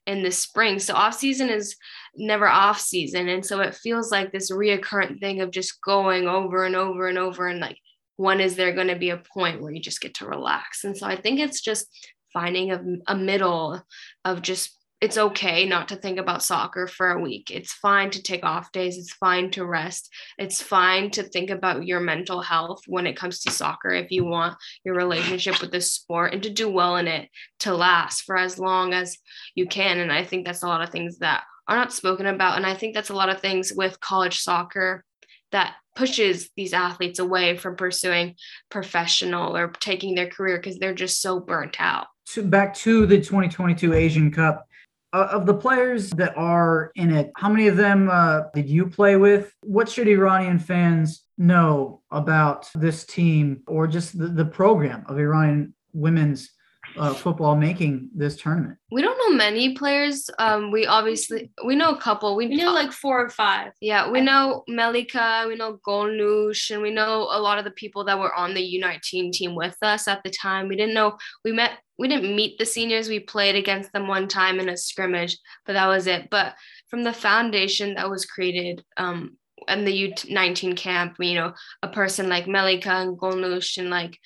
in 0.05 0.23
the 0.23 0.31
spring. 0.31 0.77
So 0.77 0.93
off 0.93 1.15
season 1.15 1.49
is 1.49 1.77
never 2.17 2.49
off 2.49 2.81
season. 2.81 3.29
And 3.29 3.45
so 3.45 3.61
it 3.61 3.75
feels 3.75 4.11
like 4.11 4.33
this 4.33 4.51
reoccurrent 4.51 5.21
thing 5.21 5.39
of 5.39 5.51
just 5.51 5.81
going 5.81 6.27
over 6.27 6.65
and 6.65 6.75
over 6.75 7.07
and 7.07 7.17
over 7.17 7.47
and 7.47 7.61
like 7.61 7.77
when 8.17 8.41
is 8.41 8.57
there 8.57 8.73
going 8.73 8.87
to 8.87 8.97
be 8.97 9.11
a 9.11 9.23
point 9.33 9.61
where 9.61 9.71
you 9.71 9.81
just 9.81 10.01
get 10.01 10.15
to 10.15 10.27
relax? 10.27 10.83
And 10.83 10.97
so 10.97 11.07
I 11.07 11.15
think 11.15 11.39
it's 11.39 11.61
just 11.61 11.87
finding 12.33 12.71
a, 12.71 12.81
a 13.07 13.15
middle 13.15 13.81
of 14.25 14.41
just 14.41 14.77
it's 15.05 15.19
okay 15.19 15.67
not 15.67 15.87
to 15.89 15.95
think 15.95 16.17
about 16.17 16.41
soccer 16.41 16.87
for 16.87 17.11
a 17.11 17.21
week. 17.21 17.51
It's 17.51 17.71
fine 17.71 18.09
to 18.09 18.23
take 18.23 18.43
off 18.43 18.71
days. 18.71 18.97
It's 18.97 19.13
fine 19.13 19.51
to 19.51 19.63
rest. 19.63 20.11
It's 20.39 20.63
fine 20.63 21.11
to 21.11 21.21
think 21.21 21.51
about 21.51 21.85
your 21.85 21.99
mental 21.99 22.41
health 22.41 22.81
when 22.87 23.05
it 23.05 23.15
comes 23.15 23.41
to 23.41 23.51
soccer 23.51 23.91
if 23.91 24.09
you 24.09 24.25
want 24.25 24.57
your 24.83 24.95
relationship 24.95 25.61
with 25.61 25.71
the 25.71 25.79
sport 25.79 26.33
and 26.33 26.41
to 26.41 26.49
do 26.49 26.67
well 26.67 26.95
in 26.95 27.07
it 27.07 27.29
to 27.59 27.75
last 27.75 28.23
for 28.23 28.35
as 28.35 28.57
long 28.57 28.93
as 28.93 29.19
you 29.53 29.67
can. 29.67 29.99
And 29.99 30.11
I 30.11 30.23
think 30.23 30.43
that's 30.43 30.63
a 30.63 30.67
lot 30.67 30.81
of 30.81 30.89
things 30.89 31.19
that 31.19 31.43
are 31.67 31.75
not 31.75 31.93
spoken 31.93 32.25
about. 32.25 32.57
And 32.57 32.65
I 32.65 32.73
think 32.73 32.95
that's 32.95 33.11
a 33.11 33.15
lot 33.15 33.29
of 33.29 33.39
things 33.39 33.71
with 33.71 33.99
college 33.99 34.39
soccer 34.39 35.05
that 35.51 35.75
pushes 35.95 36.49
these 36.57 36.73
athletes 36.73 37.19
away 37.19 37.57
from 37.57 37.75
pursuing 37.75 38.33
professional 38.71 39.55
or 39.55 39.67
taking 39.79 40.15
their 40.15 40.31
career 40.31 40.57
because 40.57 40.79
they're 40.79 40.95
just 40.95 41.21
so 41.21 41.39
burnt 41.39 41.75
out. 41.79 42.07
So 42.23 42.41
back 42.41 42.73
to 42.77 43.05
the 43.05 43.17
2022 43.17 43.93
Asian 43.93 44.31
Cup. 44.31 44.67
Uh, 45.15 45.29
of 45.31 45.45
the 45.45 45.53
players 45.53 46.09
that 46.09 46.35
are 46.35 46.91
in 46.95 47.09
it, 47.09 47.31
how 47.37 47.47
many 47.47 47.67
of 47.67 47.77
them 47.77 48.09
uh, 48.11 48.41
did 48.53 48.69
you 48.69 48.85
play 48.85 49.15
with? 49.15 49.53
What 49.61 49.87
should 49.87 50.09
Iranian 50.09 50.59
fans 50.59 51.23
know 51.37 52.01
about 52.11 52.69
this 52.75 53.05
team 53.05 53.63
or 53.65 53.87
just 53.87 54.19
the, 54.19 54.27
the 54.27 54.43
program 54.43 55.05
of 55.07 55.17
Iranian 55.17 55.73
women's 55.93 56.49
uh, 56.97 57.13
football 57.13 57.55
making 57.55 58.09
this 58.13 58.35
tournament? 58.35 58.77
We 58.91 59.01
don't 59.01 59.17
know 59.17 59.37
many 59.37 59.73
players. 59.73 60.29
Um, 60.37 60.69
we 60.69 60.85
obviously 60.85 61.49
we 61.65 61.77
know 61.77 61.91
a 61.91 62.01
couple. 62.01 62.35
We, 62.35 62.47
we 62.47 62.57
know 62.57 62.73
like 62.73 62.91
four 62.91 63.23
or 63.23 63.29
five. 63.29 63.71
Yeah, 63.79 64.11
we 64.11 64.19
know 64.19 64.65
Melika, 64.69 65.47
we 65.47 65.55
know 65.55 65.79
Golnush, 65.87 66.71
and 66.71 66.81
we 66.81 66.91
know 66.91 67.29
a 67.31 67.39
lot 67.39 67.57
of 67.57 67.63
the 67.63 67.71
people 67.71 68.03
that 68.03 68.19
were 68.19 68.33
on 68.33 68.53
the 68.53 68.81
U19 68.81 69.31
team 69.31 69.55
with 69.55 69.77
us 69.81 70.09
at 70.09 70.23
the 70.23 70.29
time. 70.29 70.67
We 70.67 70.75
didn't 70.75 70.93
know 70.93 71.17
we 71.45 71.53
met. 71.53 71.71
We 71.97 72.07
didn't 72.07 72.35
meet 72.35 72.57
the 72.57 72.65
seniors. 72.65 73.07
We 73.07 73.19
played 73.19 73.55
against 73.55 73.91
them 73.93 74.07
one 74.07 74.27
time 74.27 74.59
in 74.59 74.69
a 74.69 74.77
scrimmage, 74.77 75.37
but 75.65 75.73
that 75.73 75.87
was 75.87 76.07
it. 76.07 76.29
But 76.29 76.55
from 76.89 77.03
the 77.03 77.13
foundation 77.13 77.95
that 77.95 78.09
was 78.09 78.25
created 78.25 78.83
um, 78.97 79.37
the 79.67 80.11
U19 80.11 80.75
camp, 80.75 81.15
you 81.19 81.35
know, 81.35 81.53
a 81.81 81.87
person 81.87 82.29
like 82.29 82.45
Melika 82.45 82.87
and 82.87 83.17
Golnush 83.17 83.77
and 83.77 83.89
like 83.89 84.17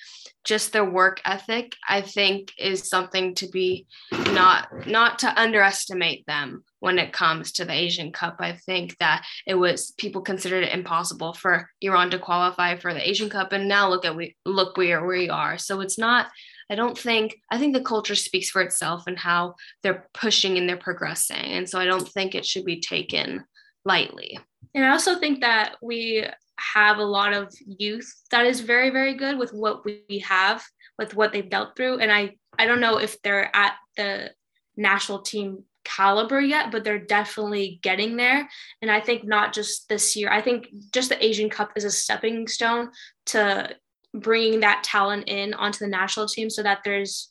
just 0.44 0.72
their 0.72 0.84
work 0.84 1.20
ethic, 1.24 1.74
I 1.88 2.00
think 2.00 2.52
is 2.58 2.88
something 2.88 3.34
to 3.36 3.48
be 3.48 3.86
not 4.10 4.86
not 4.86 5.18
to 5.20 5.40
underestimate 5.40 6.26
them 6.26 6.64
when 6.80 6.98
it 6.98 7.12
comes 7.12 7.52
to 7.52 7.64
the 7.64 7.72
Asian 7.72 8.10
Cup. 8.10 8.36
I 8.40 8.52
think 8.52 8.96
that 8.98 9.24
it 9.46 9.54
was 9.54 9.92
people 9.98 10.22
considered 10.22 10.64
it 10.64 10.72
impossible 10.72 11.34
for 11.34 11.68
Iran 11.80 12.10
to 12.10 12.18
qualify 12.18 12.76
for 12.76 12.94
the 12.94 13.06
Asian 13.08 13.28
Cup, 13.28 13.52
and 13.52 13.68
now 13.68 13.88
look 13.88 14.04
at 14.04 14.16
we 14.16 14.36
look 14.44 14.76
where 14.76 15.06
we 15.06 15.28
are. 15.28 15.58
So 15.58 15.80
it's 15.80 15.98
not. 15.98 16.30
I 16.70 16.76
don't 16.76 16.96
think. 16.96 17.36
I 17.50 17.58
think 17.58 17.74
the 17.74 17.82
culture 17.82 18.14
speaks 18.14 18.48
for 18.48 18.62
itself 18.62 19.04
and 19.06 19.18
how 19.18 19.56
they're 19.82 20.08
pushing 20.14 20.56
and 20.56 20.68
they're 20.68 20.76
progressing, 20.76 21.36
and 21.36 21.68
so 21.68 21.78
I 21.78 21.84
don't 21.84 22.08
think 22.08 22.34
it 22.34 22.46
should 22.46 22.64
be 22.64 22.80
taken 22.80 23.44
lightly. 23.84 24.38
And 24.74 24.84
I 24.84 24.90
also 24.90 25.18
think 25.18 25.40
that 25.40 25.76
we 25.82 26.24
have 26.60 26.98
a 26.98 27.04
lot 27.04 27.32
of 27.32 27.52
youth 27.66 28.12
that 28.30 28.46
is 28.46 28.60
very, 28.60 28.90
very 28.90 29.14
good 29.14 29.38
with 29.38 29.52
what 29.52 29.84
we 29.84 30.24
have, 30.26 30.62
with 30.98 31.14
what 31.14 31.32
they've 31.32 31.48
dealt 31.48 31.76
through. 31.76 31.98
And 31.98 32.12
I, 32.12 32.36
I 32.58 32.66
don't 32.66 32.80
know 32.80 32.98
if 32.98 33.20
they're 33.22 33.54
at 33.56 33.74
the 33.96 34.30
national 34.76 35.22
team 35.22 35.64
caliber 35.84 36.40
yet, 36.40 36.70
but 36.70 36.84
they're 36.84 36.98
definitely 36.98 37.80
getting 37.82 38.16
there. 38.16 38.48
And 38.82 38.90
I 38.90 39.00
think 39.00 39.24
not 39.24 39.54
just 39.54 39.88
this 39.88 40.14
year, 40.14 40.30
I 40.30 40.42
think 40.42 40.68
just 40.92 41.08
the 41.08 41.24
Asian 41.24 41.48
Cup 41.48 41.72
is 41.76 41.84
a 41.84 41.90
stepping 41.90 42.46
stone 42.46 42.90
to 43.26 43.74
bringing 44.14 44.60
that 44.60 44.82
talent 44.84 45.28
in 45.28 45.54
onto 45.54 45.78
the 45.78 45.90
national 45.90 46.26
team 46.26 46.50
so 46.50 46.62
that 46.62 46.80
there's 46.84 47.30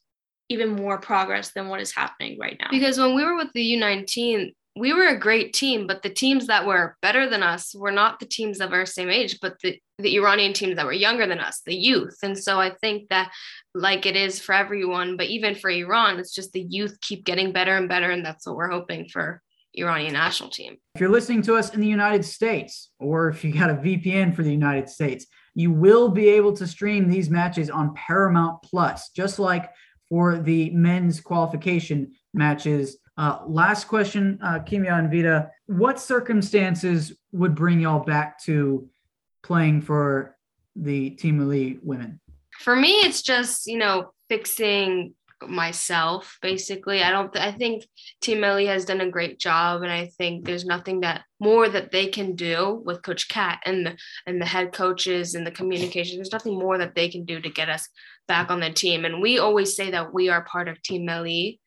even 0.49 0.69
more 0.69 0.99
progress 0.99 1.51
than 1.51 1.67
what 1.67 1.81
is 1.81 1.91
happening 1.91 2.37
right 2.39 2.57
now. 2.59 2.67
Because 2.71 2.97
when 2.97 3.15
we 3.15 3.23
were 3.23 3.35
with 3.35 3.49
the 3.53 3.73
U19, 3.75 4.53
we 4.75 4.93
were 4.93 5.07
a 5.07 5.19
great 5.19 5.53
team, 5.53 5.87
but 5.87 6.01
the 6.01 6.09
teams 6.09 6.47
that 6.47 6.65
were 6.65 6.95
better 7.01 7.29
than 7.29 7.43
us 7.43 7.75
were 7.75 7.91
not 7.91 8.19
the 8.19 8.25
teams 8.25 8.61
of 8.61 8.71
our 8.71 8.85
same 8.85 9.09
age, 9.09 9.39
but 9.41 9.59
the, 9.61 9.79
the 9.97 10.15
Iranian 10.15 10.53
teams 10.53 10.75
that 10.77 10.85
were 10.85 10.93
younger 10.93 11.27
than 11.27 11.39
us, 11.39 11.61
the 11.65 11.75
youth. 11.75 12.17
And 12.23 12.37
so 12.37 12.59
I 12.59 12.71
think 12.81 13.09
that, 13.09 13.31
like 13.75 14.05
it 14.05 14.15
is 14.15 14.39
for 14.39 14.53
everyone, 14.53 15.17
but 15.17 15.27
even 15.27 15.53
for 15.53 15.69
Iran, 15.69 16.19
it's 16.19 16.33
just 16.33 16.53
the 16.53 16.65
youth 16.69 16.97
keep 17.01 17.25
getting 17.25 17.51
better 17.51 17.75
and 17.75 17.89
better. 17.89 18.09
And 18.09 18.25
that's 18.25 18.47
what 18.47 18.55
we're 18.55 18.71
hoping 18.71 19.07
for 19.09 19.41
Iranian 19.75 20.13
national 20.13 20.49
team. 20.49 20.77
If 20.95 21.01
you're 21.01 21.09
listening 21.09 21.41
to 21.43 21.55
us 21.55 21.73
in 21.73 21.81
the 21.81 21.87
United 21.87 22.23
States, 22.23 22.89
or 22.99 23.29
if 23.29 23.43
you 23.43 23.53
got 23.53 23.69
a 23.69 23.75
VPN 23.75 24.35
for 24.35 24.43
the 24.43 24.51
United 24.51 24.89
States, 24.89 25.27
you 25.55 25.71
will 25.71 26.09
be 26.09 26.29
able 26.29 26.53
to 26.53 26.67
stream 26.67 27.09
these 27.09 27.29
matches 27.29 27.69
on 27.69 27.93
Paramount 27.95 28.62
Plus, 28.63 29.09
just 29.09 29.39
like 29.39 29.69
for 30.09 30.38
the 30.38 30.69
men's 30.71 31.21
qualification 31.21 32.13
matches 32.33 32.97
uh, 33.19 33.41
last 33.45 33.89
question, 33.89 34.39
uh, 34.41 34.59
Kimia 34.59 34.97
and 34.97 35.12
Vida. 35.12 35.51
What 35.65 35.99
circumstances 35.99 37.12
would 37.33 37.53
bring 37.53 37.81
y'all 37.81 37.99
back 37.99 38.41
to 38.43 38.88
playing 39.43 39.81
for 39.81 40.38
the 40.77 41.09
Team 41.09 41.38
Melli 41.38 41.79
women? 41.83 42.21
For 42.59 42.77
me, 42.77 42.91
it's 43.01 43.21
just, 43.21 43.67
you 43.67 43.77
know, 43.77 44.13
fixing 44.29 45.15
myself 45.47 46.38
basically. 46.41 47.04
I 47.04 47.12
don't 47.12 47.36
i 47.38 47.52
think 47.52 47.88
team 48.21 48.39
Melli 48.39 48.67
has 48.67 48.86
done 48.86 49.02
a 49.02 49.10
great 49.10 49.39
job 49.39 49.82
and 49.82 49.91
i 49.91 50.08
think 50.17 50.45
there's 50.45 50.65
nothing 50.65 51.02
that 51.02 51.23
more 51.39 51.69
that 51.69 51.91
they 51.91 52.08
can 52.08 52.36
do 52.36 52.82
with 52.86 53.02
coach 53.02 53.30
cat 53.30 53.62
and 53.65 53.86
the 53.86 53.97
and 54.25 54.41
the 54.41 54.45
head 54.45 54.73
coaches 54.73 55.36
and 55.36 55.45
the 55.45 55.52
communication. 55.52 56.17
There's 56.17 56.32
nothing 56.32 56.58
more 56.58 56.78
that 56.78 56.95
they 56.95 57.10
can 57.10 57.25
do 57.25 57.39
to 57.39 57.49
get 57.49 57.69
us 57.69 57.88
back 58.28 58.52
on 58.52 58.60
the 58.60 58.71
team. 58.71 59.06
And 59.06 59.21
we 59.21 59.39
always 59.39 59.75
say 59.75 59.91
that 59.91 60.13
we 60.13 60.30
are 60.30 60.43
part 60.43 60.67
of 60.67 60.82
team 60.82 61.08
Melli 61.08 61.60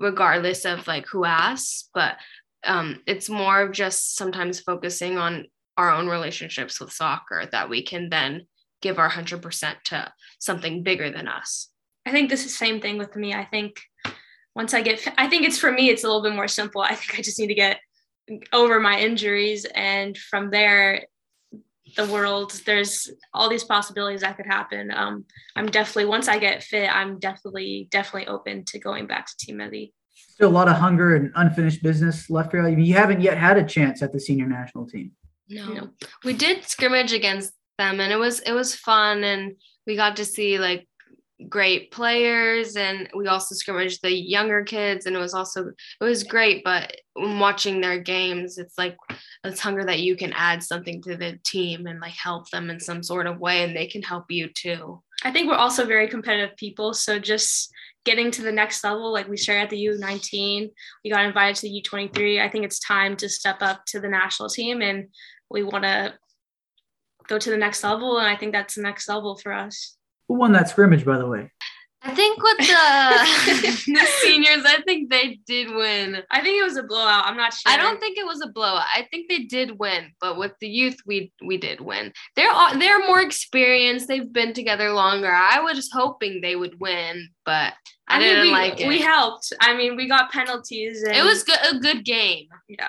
regardless 0.00 0.64
of 0.64 0.86
like 0.86 1.06
who 1.06 1.24
asks 1.24 1.90
but 1.92 2.16
um, 2.64 3.00
it's 3.06 3.28
more 3.28 3.62
of 3.62 3.72
just 3.72 4.16
sometimes 4.16 4.60
focusing 4.60 5.16
on 5.16 5.46
our 5.76 5.90
own 5.90 6.08
relationships 6.08 6.80
with 6.80 6.92
soccer 6.92 7.44
that 7.52 7.68
we 7.68 7.82
can 7.82 8.08
then 8.08 8.46
give 8.80 8.98
our 8.98 9.10
100% 9.10 9.82
to 9.84 10.12
something 10.38 10.82
bigger 10.82 11.10
than 11.10 11.28
us 11.28 11.68
i 12.08 12.12
think 12.12 12.30
this 12.30 12.44
is 12.44 12.52
the 12.52 12.64
same 12.64 12.80
thing 12.80 12.98
with 12.98 13.14
me. 13.16 13.34
I 13.34 13.44
think 13.44 13.80
once 14.54 14.74
i 14.74 14.80
get 14.80 15.06
i 15.18 15.28
think 15.28 15.44
it's 15.44 15.58
for 15.58 15.70
me 15.70 15.90
it's 15.90 16.04
a 16.04 16.06
little 16.06 16.22
bit 16.22 16.34
more 16.34 16.48
simple. 16.48 16.80
I 16.80 16.94
think 16.94 17.18
i 17.18 17.22
just 17.22 17.38
need 17.38 17.48
to 17.48 17.54
get 17.54 17.80
over 18.52 18.80
my 18.80 18.98
injuries 18.98 19.66
and 19.74 20.16
from 20.16 20.50
there 20.50 21.06
the 21.96 22.06
world 22.06 22.52
there's 22.66 23.10
all 23.32 23.48
these 23.48 23.64
possibilities 23.64 24.20
that 24.20 24.36
could 24.36 24.46
happen. 24.46 24.90
Um, 24.90 25.24
i'm 25.56 25.66
definitely 25.66 26.06
once 26.06 26.28
i 26.28 26.38
get 26.38 26.62
fit 26.62 26.88
i'm 26.94 27.18
definitely 27.18 27.88
definitely 27.90 28.28
open 28.28 28.64
to 28.66 28.78
going 28.78 29.06
back 29.06 29.26
to 29.26 29.36
team 29.38 29.58
Melli. 29.58 29.92
Still 30.14 30.50
a 30.50 30.58
lot 30.60 30.68
of 30.68 30.76
hunger 30.76 31.14
and 31.16 31.32
unfinished 31.34 31.82
business 31.82 32.30
left 32.30 32.50
for 32.50 32.58
you. 32.58 32.66
I 32.66 32.74
mean, 32.74 32.84
you 32.84 32.94
haven't 32.94 33.20
yet 33.20 33.38
had 33.38 33.56
a 33.56 33.64
chance 33.64 34.02
at 34.02 34.12
the 34.12 34.20
senior 34.20 34.46
national 34.46 34.86
team. 34.86 35.12
No. 35.48 35.72
no. 35.72 35.88
We 36.24 36.32
did 36.32 36.64
scrimmage 36.64 37.12
against 37.12 37.52
them 37.78 38.00
and 38.00 38.12
it 38.12 38.16
was 38.16 38.40
it 38.40 38.52
was 38.52 38.74
fun 38.74 39.24
and 39.24 39.54
we 39.86 39.96
got 39.96 40.16
to 40.16 40.24
see 40.24 40.58
like 40.58 40.87
great 41.48 41.92
players 41.92 42.74
and 42.74 43.08
we 43.14 43.28
also 43.28 43.54
scrimmaged 43.54 44.02
the 44.02 44.12
younger 44.12 44.64
kids 44.64 45.06
and 45.06 45.14
it 45.14 45.20
was 45.20 45.34
also 45.34 45.68
it 45.68 46.04
was 46.04 46.24
great 46.24 46.64
but 46.64 46.96
watching 47.14 47.80
their 47.80 47.98
games 48.00 48.58
it's 48.58 48.76
like 48.76 48.96
it's 49.44 49.60
hunger 49.60 49.84
that 49.84 50.00
you 50.00 50.16
can 50.16 50.32
add 50.32 50.62
something 50.62 51.00
to 51.00 51.16
the 51.16 51.38
team 51.44 51.86
and 51.86 52.00
like 52.00 52.12
help 52.12 52.50
them 52.50 52.70
in 52.70 52.80
some 52.80 53.02
sort 53.02 53.26
of 53.26 53.38
way 53.38 53.62
and 53.62 53.76
they 53.76 53.86
can 53.86 54.02
help 54.02 54.24
you 54.30 54.48
too 54.48 55.00
i 55.22 55.30
think 55.30 55.48
we're 55.48 55.54
also 55.54 55.86
very 55.86 56.08
competitive 56.08 56.56
people 56.56 56.92
so 56.92 57.20
just 57.20 57.70
getting 58.04 58.30
to 58.32 58.42
the 58.42 58.50
next 58.50 58.82
level 58.82 59.12
like 59.12 59.28
we 59.28 59.36
started 59.36 59.62
at 59.62 59.70
the 59.70 59.86
u19 59.86 60.68
we 61.04 61.10
got 61.10 61.24
invited 61.24 61.54
to 61.54 61.62
the 61.62 61.82
u23 61.82 62.40
i 62.40 62.48
think 62.48 62.64
it's 62.64 62.80
time 62.80 63.16
to 63.16 63.28
step 63.28 63.58
up 63.60 63.84
to 63.86 64.00
the 64.00 64.08
national 64.08 64.48
team 64.48 64.82
and 64.82 65.06
we 65.50 65.62
want 65.62 65.84
to 65.84 66.12
go 67.28 67.38
to 67.38 67.50
the 67.50 67.56
next 67.56 67.84
level. 67.84 68.18
And 68.18 68.26
I 68.26 68.36
think 68.36 68.52
that's 68.52 68.74
the 68.74 68.82
next 68.82 69.08
level 69.08 69.36
for 69.36 69.52
us. 69.52 69.97
Who 70.28 70.34
won 70.34 70.52
that 70.52 70.68
scrimmage, 70.68 71.04
by 71.04 71.18
the 71.18 71.26
way? 71.26 71.50
I 72.02 72.14
think 72.14 72.40
with 72.40 72.58
the, 72.58 73.92
the 73.92 74.06
seniors, 74.22 74.64
I 74.64 74.80
think 74.82 75.10
they 75.10 75.40
did 75.46 75.74
win. 75.74 76.22
I 76.30 76.40
think 76.40 76.60
it 76.60 76.64
was 76.64 76.76
a 76.76 76.84
blowout. 76.84 77.26
I'm 77.26 77.36
not 77.36 77.52
sure. 77.52 77.72
I 77.72 77.76
don't 77.76 77.98
think 77.98 78.16
it 78.16 78.24
was 78.24 78.40
a 78.40 78.46
blowout. 78.46 78.86
I 78.94 79.08
think 79.10 79.28
they 79.28 79.40
did 79.40 79.78
win, 79.78 80.12
but 80.20 80.38
with 80.38 80.52
the 80.60 80.68
youth, 80.68 80.96
we 81.06 81.32
we 81.44 81.56
did 81.56 81.80
win. 81.80 82.12
They're 82.36 82.52
all, 82.52 82.78
they're 82.78 83.04
more 83.06 83.20
experienced. 83.20 84.06
They've 84.06 84.32
been 84.32 84.52
together 84.52 84.92
longer. 84.92 85.30
I 85.30 85.60
was 85.60 85.74
just 85.74 85.92
hoping 85.92 86.40
they 86.40 86.54
would 86.54 86.78
win, 86.78 87.28
but 87.44 87.74
I, 88.06 88.16
I 88.16 88.18
didn't 88.20 88.42
mean, 88.44 88.52
we, 88.52 88.58
like 88.58 88.80
it. 88.80 88.88
we 88.88 89.00
helped. 89.00 89.52
I 89.60 89.76
mean, 89.76 89.96
we 89.96 90.06
got 90.06 90.30
penalties. 90.30 91.02
And 91.02 91.16
it 91.16 91.24
was 91.24 91.42
good, 91.42 91.58
a 91.68 91.78
good 91.78 92.04
game. 92.04 92.46
Yeah. 92.68 92.88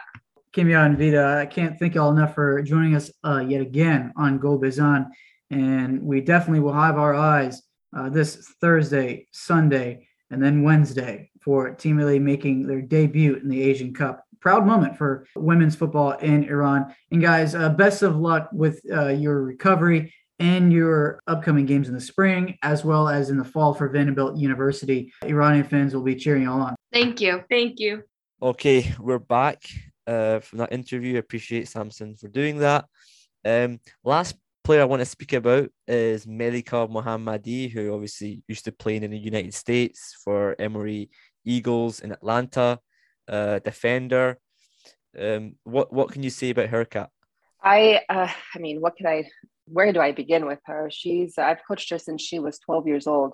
Kimia 0.53 0.85
and 0.85 0.97
Vida, 0.97 1.39
I 1.39 1.45
can't 1.45 1.77
thank 1.77 1.95
y'all 1.95 2.11
enough 2.11 2.35
for 2.35 2.61
joining 2.61 2.95
us 2.95 3.11
uh, 3.23 3.43
yet 3.47 3.61
again 3.61 4.13
on 4.15 4.39
Go 4.39 4.57
Bizon. 4.57 5.07
And 5.51 6.01
we 6.01 6.21
definitely 6.21 6.59
will 6.59 6.73
have 6.73 6.97
our 6.97 7.15
eyes 7.15 7.61
uh, 7.95 8.09
this 8.09 8.53
Thursday, 8.61 9.27
Sunday, 9.31 10.07
and 10.31 10.43
then 10.43 10.63
Wednesday 10.63 11.31
for 11.41 11.71
Team 11.71 11.97
Melli 11.97 12.21
making 12.21 12.67
their 12.67 12.81
debut 12.81 13.35
in 13.35 13.49
the 13.49 13.61
Asian 13.61 13.93
Cup. 13.93 14.23
Proud 14.39 14.65
moment 14.65 14.97
for 14.97 15.25
women's 15.35 15.75
football 15.75 16.11
in 16.11 16.45
Iran. 16.45 16.93
And 17.11 17.21
guys, 17.21 17.55
uh, 17.55 17.69
best 17.69 18.03
of 18.03 18.15
luck 18.15 18.49
with 18.53 18.79
uh, 18.91 19.07
your 19.07 19.43
recovery 19.43 20.13
and 20.39 20.71
your 20.71 21.21
upcoming 21.27 21.65
games 21.65 21.89
in 21.89 21.93
the 21.93 21.99
spring, 21.99 22.57
as 22.61 22.85
well 22.85 23.09
as 23.09 23.29
in 23.29 23.37
the 23.37 23.43
fall 23.43 23.73
for 23.73 23.89
Vanderbilt 23.89 24.37
University. 24.37 25.11
Iranian 25.25 25.65
fans 25.65 25.93
will 25.93 26.03
be 26.03 26.15
cheering 26.15 26.43
you 26.43 26.51
all 26.51 26.61
on. 26.61 26.75
Thank 26.93 27.19
you. 27.19 27.43
Thank 27.49 27.79
you. 27.79 28.03
Okay, 28.41 28.93
we're 28.97 29.19
back 29.19 29.63
uh, 30.07 30.39
from 30.39 30.59
that 30.59 30.71
interview. 30.71 31.15
I 31.15 31.19
appreciate 31.19 31.67
Samson 31.67 32.15
for 32.15 32.29
doing 32.29 32.59
that. 32.59 32.85
Um, 33.43 33.81
last 34.03 34.35
player 34.69 34.83
I 34.83 34.85
want 34.85 34.99
to 34.99 35.05
speak 35.05 35.33
about 35.33 35.67
is 35.87 36.27
Melika 36.27 36.87
Mohammadi, 36.87 37.71
who 37.71 37.91
obviously 37.91 38.43
used 38.47 38.65
to 38.65 38.71
play 38.71 38.97
in 38.97 39.09
the 39.09 39.17
United 39.17 39.55
States 39.55 40.15
for 40.23 40.55
Emory 40.59 41.09
Eagles 41.43 42.01
in 42.01 42.11
Atlanta, 42.11 42.77
uh, 43.27 43.57
defender. 43.65 44.37
Um, 45.19 45.55
what 45.63 45.91
what 45.91 46.11
can 46.11 46.21
you 46.21 46.29
say 46.29 46.51
about 46.51 46.69
her, 46.69 46.85
Kat? 46.85 47.09
I, 47.63 48.01
uh, 48.09 48.29
I 48.55 48.59
mean, 48.59 48.79
what 48.79 48.95
could 48.95 49.07
I? 49.07 49.27
Where 49.65 49.91
do 49.91 50.01
I 50.01 50.11
begin 50.11 50.45
with 50.45 50.59
her? 50.65 50.91
She's 50.91 51.39
I've 51.39 51.65
coached 51.67 51.89
her 51.89 51.97
since 51.97 52.21
she 52.21 52.37
was 52.37 52.59
12 52.59 52.85
years 52.85 53.07
old, 53.07 53.33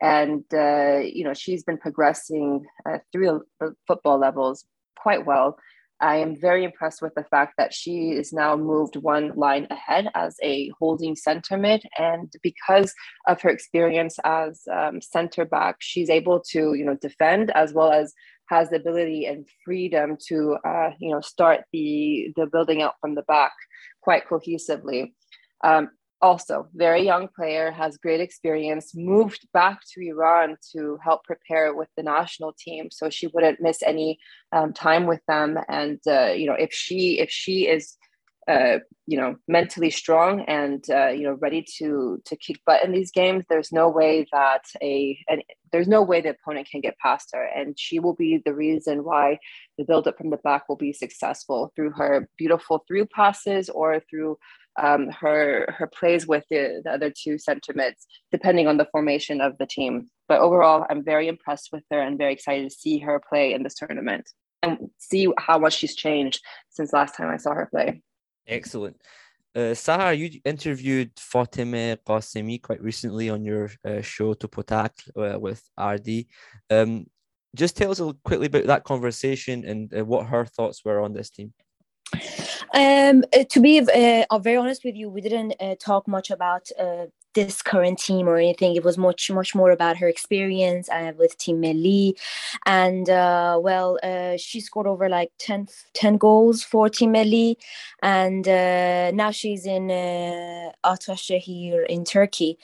and 0.00 0.42
uh, 0.52 0.98
you 0.98 1.22
know 1.22 1.32
she's 1.32 1.62
been 1.62 1.78
progressing 1.78 2.64
uh, 2.84 2.98
through 3.12 3.42
the 3.60 3.76
football 3.86 4.18
levels 4.18 4.64
quite 4.98 5.24
well. 5.26 5.56
I 6.02 6.16
am 6.16 6.34
very 6.34 6.64
impressed 6.64 7.00
with 7.00 7.14
the 7.14 7.24
fact 7.24 7.54
that 7.56 7.72
she 7.72 8.10
is 8.10 8.32
now 8.32 8.56
moved 8.56 8.96
one 8.96 9.32
line 9.36 9.68
ahead 9.70 10.08
as 10.14 10.36
a 10.42 10.70
holding 10.78 11.14
center 11.14 11.56
mid, 11.56 11.84
and 11.96 12.30
because 12.42 12.92
of 13.28 13.40
her 13.42 13.50
experience 13.50 14.18
as 14.24 14.62
um, 14.70 15.00
center 15.00 15.44
back, 15.44 15.76
she's 15.78 16.10
able 16.10 16.40
to 16.50 16.74
you 16.74 16.84
know 16.84 16.96
defend 16.96 17.50
as 17.52 17.72
well 17.72 17.92
as 17.92 18.12
has 18.46 18.68
the 18.70 18.76
ability 18.76 19.26
and 19.26 19.48
freedom 19.64 20.16
to 20.28 20.56
uh, 20.66 20.90
you 20.98 21.10
know 21.10 21.20
start 21.20 21.62
the 21.72 22.32
the 22.36 22.46
building 22.46 22.82
out 22.82 22.94
from 23.00 23.14
the 23.14 23.22
back 23.22 23.52
quite 24.02 24.28
cohesively. 24.28 25.12
Um, 25.64 25.90
also, 26.22 26.68
very 26.72 27.04
young 27.04 27.28
player, 27.34 27.72
has 27.72 27.98
great 27.98 28.20
experience, 28.20 28.94
moved 28.94 29.48
back 29.52 29.80
to 29.92 30.06
Iran 30.06 30.56
to 30.70 30.96
help 31.02 31.24
prepare 31.24 31.74
with 31.74 31.88
the 31.96 32.04
national 32.04 32.54
team, 32.56 32.90
so 32.92 33.10
she 33.10 33.26
wouldn't 33.26 33.60
miss 33.60 33.82
any 33.82 34.20
um, 34.52 34.72
time 34.72 35.06
with 35.06 35.20
them. 35.26 35.58
And 35.68 35.98
uh, 36.06 36.30
you 36.30 36.46
know, 36.46 36.54
if 36.54 36.72
she 36.72 37.18
if 37.18 37.28
she 37.28 37.66
is 37.66 37.96
uh, 38.48 38.78
you 39.06 39.16
know 39.16 39.36
mentally 39.48 39.90
strong 39.90 40.42
and 40.42 40.84
uh, 40.90 41.08
you 41.08 41.24
know 41.24 41.36
ready 41.40 41.64
to 41.78 42.20
to 42.24 42.36
kick 42.36 42.60
butt 42.66 42.84
in 42.84 42.92
these 42.92 43.10
games, 43.10 43.44
there's 43.48 43.72
no 43.72 43.88
way 43.88 44.24
that 44.32 44.62
a 44.80 45.18
and 45.28 45.42
there's 45.72 45.88
no 45.88 46.02
way 46.02 46.20
the 46.20 46.30
opponent 46.30 46.68
can 46.70 46.80
get 46.80 46.98
past 46.98 47.30
her, 47.32 47.44
and 47.44 47.76
she 47.76 47.98
will 47.98 48.14
be 48.14 48.40
the 48.44 48.54
reason 48.54 49.02
why 49.02 49.38
the 49.76 49.84
build 49.84 50.06
up 50.06 50.18
from 50.18 50.30
the 50.30 50.36
back 50.38 50.68
will 50.68 50.76
be 50.76 50.92
successful 50.92 51.72
through 51.74 51.90
her 51.90 52.28
beautiful 52.38 52.84
through 52.86 53.06
passes 53.06 53.68
or 53.68 54.00
through 54.08 54.38
um, 54.80 55.10
her 55.10 55.66
her 55.76 55.86
plays 55.86 56.26
with 56.26 56.44
the, 56.50 56.82
the 56.84 56.92
other 56.92 57.10
two 57.10 57.38
center 57.38 57.72
mids, 57.74 58.06
depending 58.30 58.66
on 58.66 58.76
the 58.76 58.88
formation 58.92 59.40
of 59.40 59.58
the 59.58 59.66
team. 59.66 60.08
But 60.28 60.40
overall, 60.40 60.86
I'm 60.88 61.04
very 61.04 61.28
impressed 61.28 61.70
with 61.72 61.84
her 61.90 62.00
and 62.00 62.18
very 62.18 62.32
excited 62.32 62.70
to 62.70 62.74
see 62.74 62.98
her 63.00 63.20
play 63.28 63.52
in 63.52 63.62
this 63.62 63.74
tournament 63.74 64.28
and 64.62 64.90
see 64.98 65.28
how 65.38 65.58
much 65.58 65.74
she's 65.74 65.96
changed 65.96 66.40
since 66.70 66.92
last 66.92 67.16
time 67.16 67.28
I 67.28 67.36
saw 67.36 67.52
her 67.54 67.66
play. 67.66 68.02
Excellent. 68.46 68.96
Uh, 69.54 69.74
Sahar, 69.74 70.16
you 70.16 70.40
interviewed 70.44 71.10
Fatima 71.18 71.98
Qasemi 72.06 72.62
quite 72.62 72.80
recently 72.80 73.28
on 73.28 73.44
your 73.44 73.70
uh, 73.84 74.00
show 74.00 74.32
to 74.34 74.48
Potak 74.48 74.92
uh, 75.14 75.38
with 75.38 75.62
RD. 75.78 76.24
Um, 76.70 77.06
just 77.54 77.76
tell 77.76 77.90
us 77.90 77.98
a 77.98 78.04
little 78.04 78.20
quickly 78.24 78.46
about 78.46 78.64
that 78.66 78.84
conversation 78.84 79.64
and 79.66 79.92
uh, 79.94 80.04
what 80.06 80.26
her 80.26 80.46
thoughts 80.46 80.82
were 80.84 81.00
on 81.00 81.12
this 81.12 81.28
team. 81.28 81.52
Um, 82.74 83.24
uh, 83.34 83.44
to 83.50 83.60
be 83.60 83.80
uh, 83.80 84.38
very 84.38 84.56
honest 84.56 84.84
with 84.84 84.96
you, 84.96 85.10
we 85.10 85.20
didn't 85.20 85.54
uh, 85.60 85.74
talk 85.78 86.08
much 86.08 86.30
about 86.30 86.70
uh, 86.78 87.06
this 87.34 87.60
current 87.60 87.98
team 87.98 88.28
or 88.28 88.36
anything. 88.36 88.74
It 88.74 88.84
was 88.84 88.96
much, 88.96 89.30
much 89.30 89.54
more 89.54 89.70
about 89.70 89.98
her 89.98 90.08
experience 90.08 90.88
uh, 90.88 91.12
with 91.18 91.36
Team 91.36 91.60
Melli. 91.60 92.14
And 92.64 93.10
uh, 93.10 93.58
well, 93.62 93.98
she 94.38 94.60
scored 94.60 94.86
over 94.86 95.08
like 95.08 95.30
10, 95.38 95.68
10 95.92 96.16
goals 96.16 96.62
for 96.62 96.88
Team 96.88 97.12
Melli. 97.12 97.56
And 98.02 98.46
now 99.16 99.30
she's 99.30 99.66
in 99.66 99.90
uh, 99.90 100.72
Ataşehir 100.84 101.86
in 101.86 102.04
Turkey. 102.04 102.58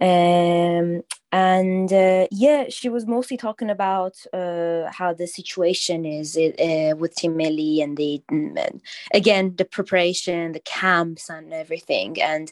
Um, 0.00 1.02
and 1.32 1.92
uh, 1.92 2.26
yeah, 2.30 2.66
she 2.68 2.88
was 2.88 3.06
mostly 3.06 3.36
talking 3.36 3.68
about 3.68 4.14
uh, 4.32 4.90
how 4.90 5.12
the 5.12 5.26
situation 5.26 6.06
is 6.06 6.36
uh, 6.36 6.94
with 6.96 7.16
Team 7.16 7.34
Melli 7.34 7.82
and 7.82 7.96
the 7.96 8.22
and 8.28 8.80
again 9.12 9.54
the 9.56 9.64
preparation, 9.64 10.52
the 10.52 10.60
camps, 10.60 11.28
and 11.28 11.52
everything. 11.52 12.20
And 12.22 12.50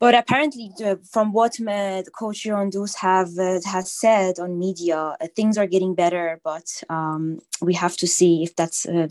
but 0.00 0.14
apparently, 0.14 0.72
from 1.10 1.32
what 1.32 1.52
the 1.52 2.10
coach 2.12 2.44
Yondus 2.44 2.96
have 2.96 3.38
uh, 3.38 3.60
has 3.70 3.92
said 3.92 4.40
on 4.40 4.58
media, 4.58 4.96
uh, 4.96 5.26
things 5.36 5.58
are 5.58 5.66
getting 5.66 5.94
better. 5.94 6.40
But 6.42 6.82
um, 6.88 7.38
we 7.60 7.74
have 7.74 7.96
to 7.98 8.06
see 8.06 8.42
if 8.42 8.56
that's 8.56 8.84
uh, 8.84 9.08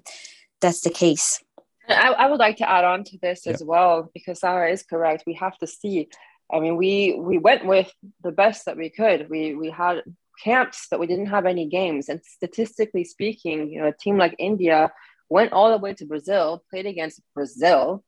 that's 0.60 0.82
the 0.82 0.90
case. 0.90 1.42
I, 1.88 2.10
I, 2.10 2.30
would 2.30 2.40
like 2.40 2.58
to 2.58 2.70
add 2.70 2.86
on 2.86 3.04
to 3.06 3.18
this 3.18 3.46
yeah. 3.46 3.54
as 3.54 3.64
well 3.64 4.10
because 4.14 4.40
Sarah 4.40 4.72
is 4.72 4.84
correct. 4.84 5.24
We 5.26 5.34
have 5.36 5.58
to 5.58 5.68
see 5.68 6.08
I 6.52 6.60
mean, 6.60 6.76
we 6.78 7.16
we 7.18 7.38
went 7.38 7.66
with 7.66 7.92
the 8.24 8.32
best 8.32 8.66
that 8.66 8.78
we 8.78 8.90
could. 8.90 9.30
We 9.30 9.56
we 9.56 9.70
had 9.70 10.04
camps, 10.44 10.88
but 10.90 11.00
we 11.00 11.08
didn't 11.08 11.28
have 11.28 11.46
any 11.46 11.68
games. 11.68 12.10
And 12.10 12.22
statistically 12.24 13.04
speaking, 13.04 13.70
you 13.72 13.82
know, 13.82 13.88
a 13.88 13.94
team 13.94 14.18
like 14.18 14.36
India 14.38 14.92
went 15.30 15.54
all 15.54 15.72
the 15.72 15.78
way 15.78 15.94
to 15.94 16.06
Brazil, 16.06 16.64
played 16.70 16.86
against 16.86 17.22
Brazil. 17.34 18.04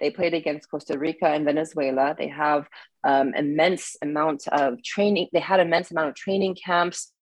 They 0.00 0.10
played 0.10 0.34
against 0.34 0.70
Costa 0.70 0.98
Rica 0.98 1.28
and 1.28 1.44
Venezuela. 1.44 2.16
They 2.18 2.28
have 2.28 2.66
um, 3.04 3.32
immense 3.34 3.96
amount 4.02 4.48
of 4.48 4.82
training. 4.82 5.28
They 5.32 5.40
had 5.40 5.60
immense 5.60 5.90
amount 5.92 6.08
of 6.08 6.14
training 6.16 6.56
camps. 6.56 7.12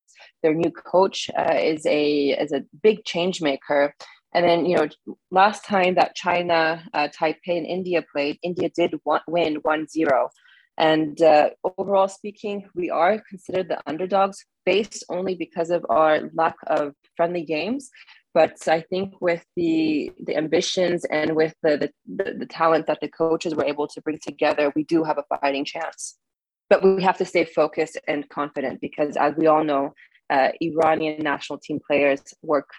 Their 0.43 0.55
new 0.55 0.71
coach 0.71 1.29
uh, 1.37 1.55
is 1.55 1.85
a 1.85 2.31
is 2.31 2.53
a 2.53 2.65
big 2.83 3.05
change 3.05 3.43
maker. 3.43 3.95
And 4.35 4.49
then, 4.49 4.65
you 4.65 4.77
know, 4.77 4.89
last 5.31 5.65
time 5.67 5.97
that 5.97 6.15
China, 6.15 6.83
uh, 6.95 7.09
Taipei, 7.09 7.59
and 7.59 7.67
India 7.67 8.03
played, 8.11 8.39
India 8.43 8.71
did 8.75 8.95
one, 9.05 9.21
win 9.29 9.57
1 9.57 9.89
0. 9.89 10.31
And 10.83 11.23
uh, 11.23 11.51
overall 11.79 12.09
speaking, 12.09 12.68
we 12.75 12.90
are 12.90 13.23
considered 13.31 13.68
the 13.68 13.81
underdogs 13.87 14.45
based 14.66 15.05
only 15.09 15.37
because 15.37 15.71
of 15.71 15.87
our 15.88 16.29
lack 16.35 16.57
of 16.66 16.95
friendly 17.16 17.45
games. 17.45 17.88
But 18.35 18.57
I 18.66 18.81
think 18.81 19.14
with 19.21 19.45
the 19.55 20.11
the 20.27 20.37
ambitions 20.37 21.05
and 21.05 21.37
with 21.37 21.55
the, 21.62 21.92
the, 22.18 22.35
the 22.37 22.47
talent 22.47 22.88
that 22.88 22.99
the 23.01 23.07
coaches 23.07 23.55
were 23.55 23.64
able 23.64 23.87
to 23.87 24.01
bring 24.01 24.18
together, 24.21 24.73
we 24.75 24.83
do 24.83 25.05
have 25.05 25.18
a 25.18 25.25
fighting 25.31 25.64
chance. 25.64 26.18
But 26.68 26.83
we 26.83 27.01
have 27.05 27.18
to 27.18 27.27
stay 27.27 27.45
focused 27.45 27.97
and 28.09 28.29
confident 28.29 28.81
because, 28.81 29.16
as 29.16 29.37
we 29.37 29.47
all 29.47 29.62
know, 29.62 29.95
uh, 30.31 30.49
Iranian 30.61 31.23
national 31.23 31.61
team 31.61 31.79
players 31.87 32.23
work 32.42 32.71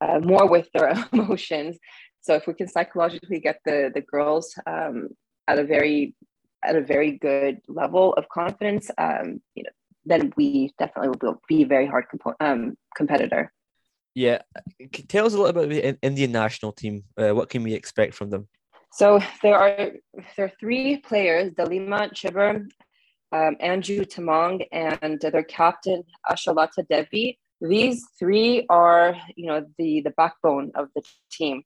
uh, 0.00 0.18
more 0.18 0.48
with 0.48 0.68
their 0.74 0.94
emotions. 1.12 1.78
So 2.22 2.34
if 2.34 2.48
we 2.48 2.54
can 2.54 2.66
psychologically 2.66 3.38
get 3.38 3.60
the 3.64 3.92
the 3.94 4.00
girls 4.00 4.52
um, 4.66 5.10
at 5.46 5.60
a 5.60 5.64
very 5.64 6.16
at 6.64 6.76
a 6.76 6.80
very 6.80 7.18
good 7.18 7.60
level 7.68 8.14
of 8.14 8.28
confidence, 8.28 8.90
um, 8.98 9.40
you 9.54 9.64
know, 9.64 9.70
then 10.04 10.32
we 10.36 10.72
definitely 10.78 11.16
will 11.20 11.40
be 11.48 11.62
a 11.62 11.66
very 11.66 11.86
hard 11.86 12.06
compo- 12.08 12.36
um, 12.40 12.76
competitor. 12.96 13.52
Yeah, 14.14 14.42
tell 15.08 15.26
us 15.26 15.32
a 15.32 15.38
little 15.38 15.52
bit 15.52 15.64
about 15.64 15.70
the 15.70 15.98
Indian 16.02 16.32
national 16.32 16.72
team. 16.72 17.04
Uh, 17.16 17.30
what 17.30 17.48
can 17.48 17.62
we 17.62 17.72
expect 17.72 18.14
from 18.14 18.30
them? 18.30 18.48
So 18.92 19.20
there 19.42 19.56
are 19.56 19.92
there 20.36 20.46
are 20.46 20.52
three 20.60 20.98
players: 20.98 21.52
Dalima 21.52 22.12
Chhibber, 22.12 22.66
um, 23.32 23.56
Anju 23.62 24.06
Tamang, 24.06 24.66
and 24.70 25.18
their 25.20 25.44
captain 25.44 26.02
Ashalata 26.30 26.86
Devi. 26.90 27.38
These 27.62 28.04
three 28.18 28.66
are, 28.68 29.16
you 29.34 29.46
know, 29.46 29.64
the 29.78 30.02
the 30.02 30.10
backbone 30.10 30.72
of 30.74 30.88
the 30.94 31.02
team. 31.30 31.62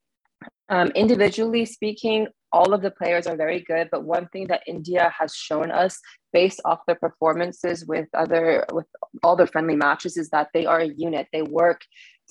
Um, 0.69 0.89
individually 0.89 1.65
speaking, 1.65 2.29
all 2.57 2.73
of 2.73 2.81
the 2.81 2.91
players 3.01 3.27
are 3.27 3.37
very 3.37 3.61
good, 3.73 3.89
but 3.93 4.05
one 4.17 4.27
thing 4.29 4.47
that 4.49 4.63
India 4.67 5.13
has 5.19 5.35
shown 5.35 5.71
us 5.71 5.95
based 6.33 6.61
off 6.65 6.87
their 6.87 7.01
performances 7.07 7.85
with 7.93 8.09
other 8.23 8.65
with 8.73 8.87
all 9.23 9.37
the 9.37 9.47
friendly 9.47 9.77
matches 9.77 10.17
is 10.17 10.29
that 10.31 10.49
they 10.55 10.65
are 10.73 10.81
a 10.81 10.95
unit. 11.07 11.27
They 11.33 11.43
work 11.43 11.81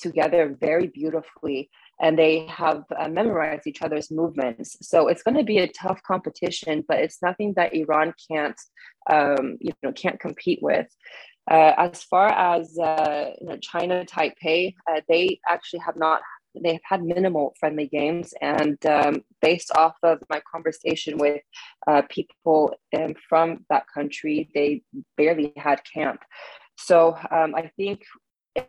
together 0.05 0.43
very 0.67 0.87
beautifully 0.87 1.69
and 2.01 2.17
they 2.17 2.35
have 2.47 2.83
uh, 2.97 3.07
memorized 3.07 3.67
each 3.67 3.81
other's 3.81 4.09
movements. 4.11 4.69
So 4.81 5.07
it's 5.07 5.23
going 5.23 5.37
to 5.37 5.43
be 5.53 5.59
a 5.59 5.73
tough 5.83 6.01
competition, 6.03 6.83
but 6.87 6.99
it's 6.99 7.21
nothing 7.21 7.53
that 7.55 7.73
Iran 7.73 8.13
can't, 8.27 8.59
um, 9.09 9.57
you 9.61 9.71
know, 9.83 9.93
can't 9.93 10.19
compete 10.19 10.59
with. 10.61 10.87
Uh, 11.49 11.73
as 11.77 12.03
far 12.03 12.27
as 12.29 12.77
uh, 12.79 13.29
you 13.39 13.47
know, 13.47 13.57
China 13.57 14.03
Taipei, 14.03 14.73
uh, 14.89 15.01
they 15.07 15.39
actually 15.47 15.81
have 15.87 15.95
not. 15.95 16.21
They've 16.61 16.79
had 16.83 17.03
minimal 17.03 17.55
friendly 17.59 17.87
games, 17.87 18.33
and 18.41 18.83
um, 18.85 19.23
based 19.41 19.71
off 19.75 19.95
of 20.03 20.19
my 20.29 20.41
conversation 20.51 21.17
with 21.17 21.41
uh, 21.87 22.03
people 22.09 22.73
um, 22.97 23.13
from 23.27 23.65
that 23.69 23.85
country, 23.93 24.49
they 24.53 24.83
barely 25.17 25.53
had 25.57 25.81
camp. 25.91 26.21
So 26.77 27.17
um, 27.31 27.55
I 27.55 27.71
think 27.77 28.03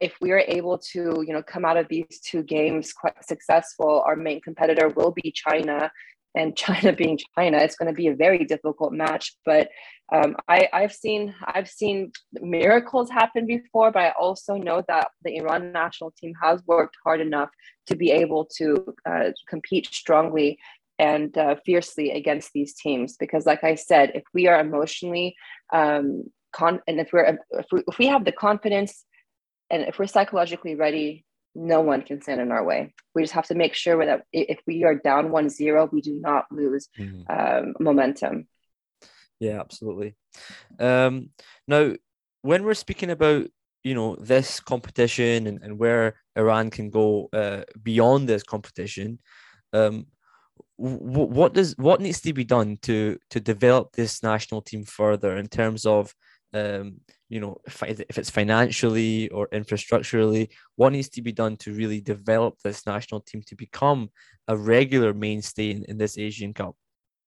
if 0.00 0.16
we 0.20 0.32
are 0.32 0.42
able 0.48 0.78
to 0.78 1.24
you 1.26 1.32
know 1.32 1.42
come 1.42 1.64
out 1.64 1.76
of 1.76 1.86
these 1.88 2.20
two 2.24 2.42
games 2.42 2.92
quite 2.92 3.24
successful 3.24 4.02
our 4.04 4.16
main 4.16 4.40
competitor 4.40 4.88
will 4.88 5.12
be 5.12 5.30
china 5.30 5.90
and 6.36 6.56
china 6.56 6.92
being 6.92 7.18
china 7.36 7.56
it's 7.58 7.76
going 7.76 7.92
to 7.92 7.96
be 7.96 8.06
a 8.06 8.14
very 8.14 8.44
difficult 8.44 8.92
match 8.92 9.34
but 9.44 9.68
um, 10.12 10.36
I, 10.48 10.68
i've 10.72 10.92
seen 10.92 11.34
i've 11.46 11.68
seen 11.68 12.12
miracles 12.40 13.10
happen 13.10 13.46
before 13.46 13.90
but 13.90 14.02
i 14.02 14.10
also 14.10 14.56
know 14.56 14.84
that 14.86 15.08
the 15.24 15.36
iran 15.36 15.72
national 15.72 16.12
team 16.20 16.32
has 16.40 16.62
worked 16.66 16.96
hard 17.02 17.20
enough 17.20 17.50
to 17.88 17.96
be 17.96 18.12
able 18.12 18.48
to 18.58 18.94
uh, 19.08 19.30
compete 19.48 19.86
strongly 19.92 20.58
and 20.98 21.36
uh, 21.36 21.56
fiercely 21.66 22.12
against 22.12 22.52
these 22.52 22.74
teams 22.74 23.16
because 23.16 23.46
like 23.46 23.64
i 23.64 23.74
said 23.74 24.12
if 24.14 24.22
we 24.32 24.46
are 24.46 24.60
emotionally 24.60 25.34
um, 25.72 26.22
con- 26.52 26.80
and 26.86 27.00
if 27.00 27.12
we're 27.12 27.38
if 27.50 27.66
we, 27.72 27.82
if 27.88 27.98
we 27.98 28.06
have 28.06 28.24
the 28.24 28.32
confidence 28.32 29.04
and 29.70 29.82
if 29.82 29.98
we're 29.98 30.06
psychologically 30.06 30.74
ready 30.74 31.25
no 31.56 31.80
one 31.80 32.02
can 32.02 32.20
stand 32.20 32.40
in 32.40 32.52
our 32.52 32.64
way. 32.64 32.94
We 33.14 33.22
just 33.22 33.34
have 33.34 33.46
to 33.48 33.54
make 33.54 33.74
sure 33.74 34.04
that 34.04 34.24
if 34.32 34.60
we 34.66 34.84
are 34.84 34.94
down 34.94 35.30
one 35.30 35.48
zero 35.48 35.88
we 35.90 36.00
do 36.00 36.20
not 36.20 36.44
lose 36.50 36.88
mm-hmm. 36.98 37.22
um, 37.30 37.74
momentum. 37.80 38.46
Yeah 39.40 39.60
absolutely. 39.60 40.16
Um, 40.78 41.30
now 41.66 41.94
when 42.42 42.64
we're 42.64 42.74
speaking 42.74 43.10
about 43.10 43.46
you 43.82 43.94
know 43.94 44.16
this 44.16 44.60
competition 44.60 45.46
and, 45.46 45.62
and 45.62 45.78
where 45.78 46.16
iran 46.34 46.70
can 46.70 46.90
go 46.90 47.28
uh, 47.32 47.62
beyond 47.82 48.28
this 48.28 48.42
competition 48.42 49.20
um, 49.72 50.06
w- 50.78 51.28
what 51.38 51.54
does 51.54 51.76
what 51.78 52.00
needs 52.00 52.20
to 52.20 52.32
be 52.32 52.42
done 52.42 52.78
to 52.82 53.16
to 53.30 53.38
develop 53.38 53.92
this 53.92 54.24
national 54.24 54.60
team 54.60 54.84
further 54.84 55.36
in 55.36 55.46
terms 55.46 55.86
of 55.86 56.12
um, 56.56 57.00
you 57.28 57.40
know, 57.40 57.58
if, 57.66 57.82
if 57.82 58.18
it's 58.18 58.30
financially 58.30 59.28
or 59.30 59.48
infrastructurally, 59.48 60.48
what 60.76 60.92
needs 60.92 61.08
to 61.10 61.22
be 61.22 61.32
done 61.32 61.56
to 61.58 61.72
really 61.72 62.00
develop 62.00 62.54
this 62.62 62.86
national 62.86 63.20
team 63.20 63.42
to 63.46 63.56
become 63.56 64.10
a 64.48 64.56
regular 64.56 65.12
mainstay 65.12 65.70
in, 65.70 65.84
in 65.84 65.98
this 65.98 66.18
Asian 66.18 66.54
Cup? 66.54 66.76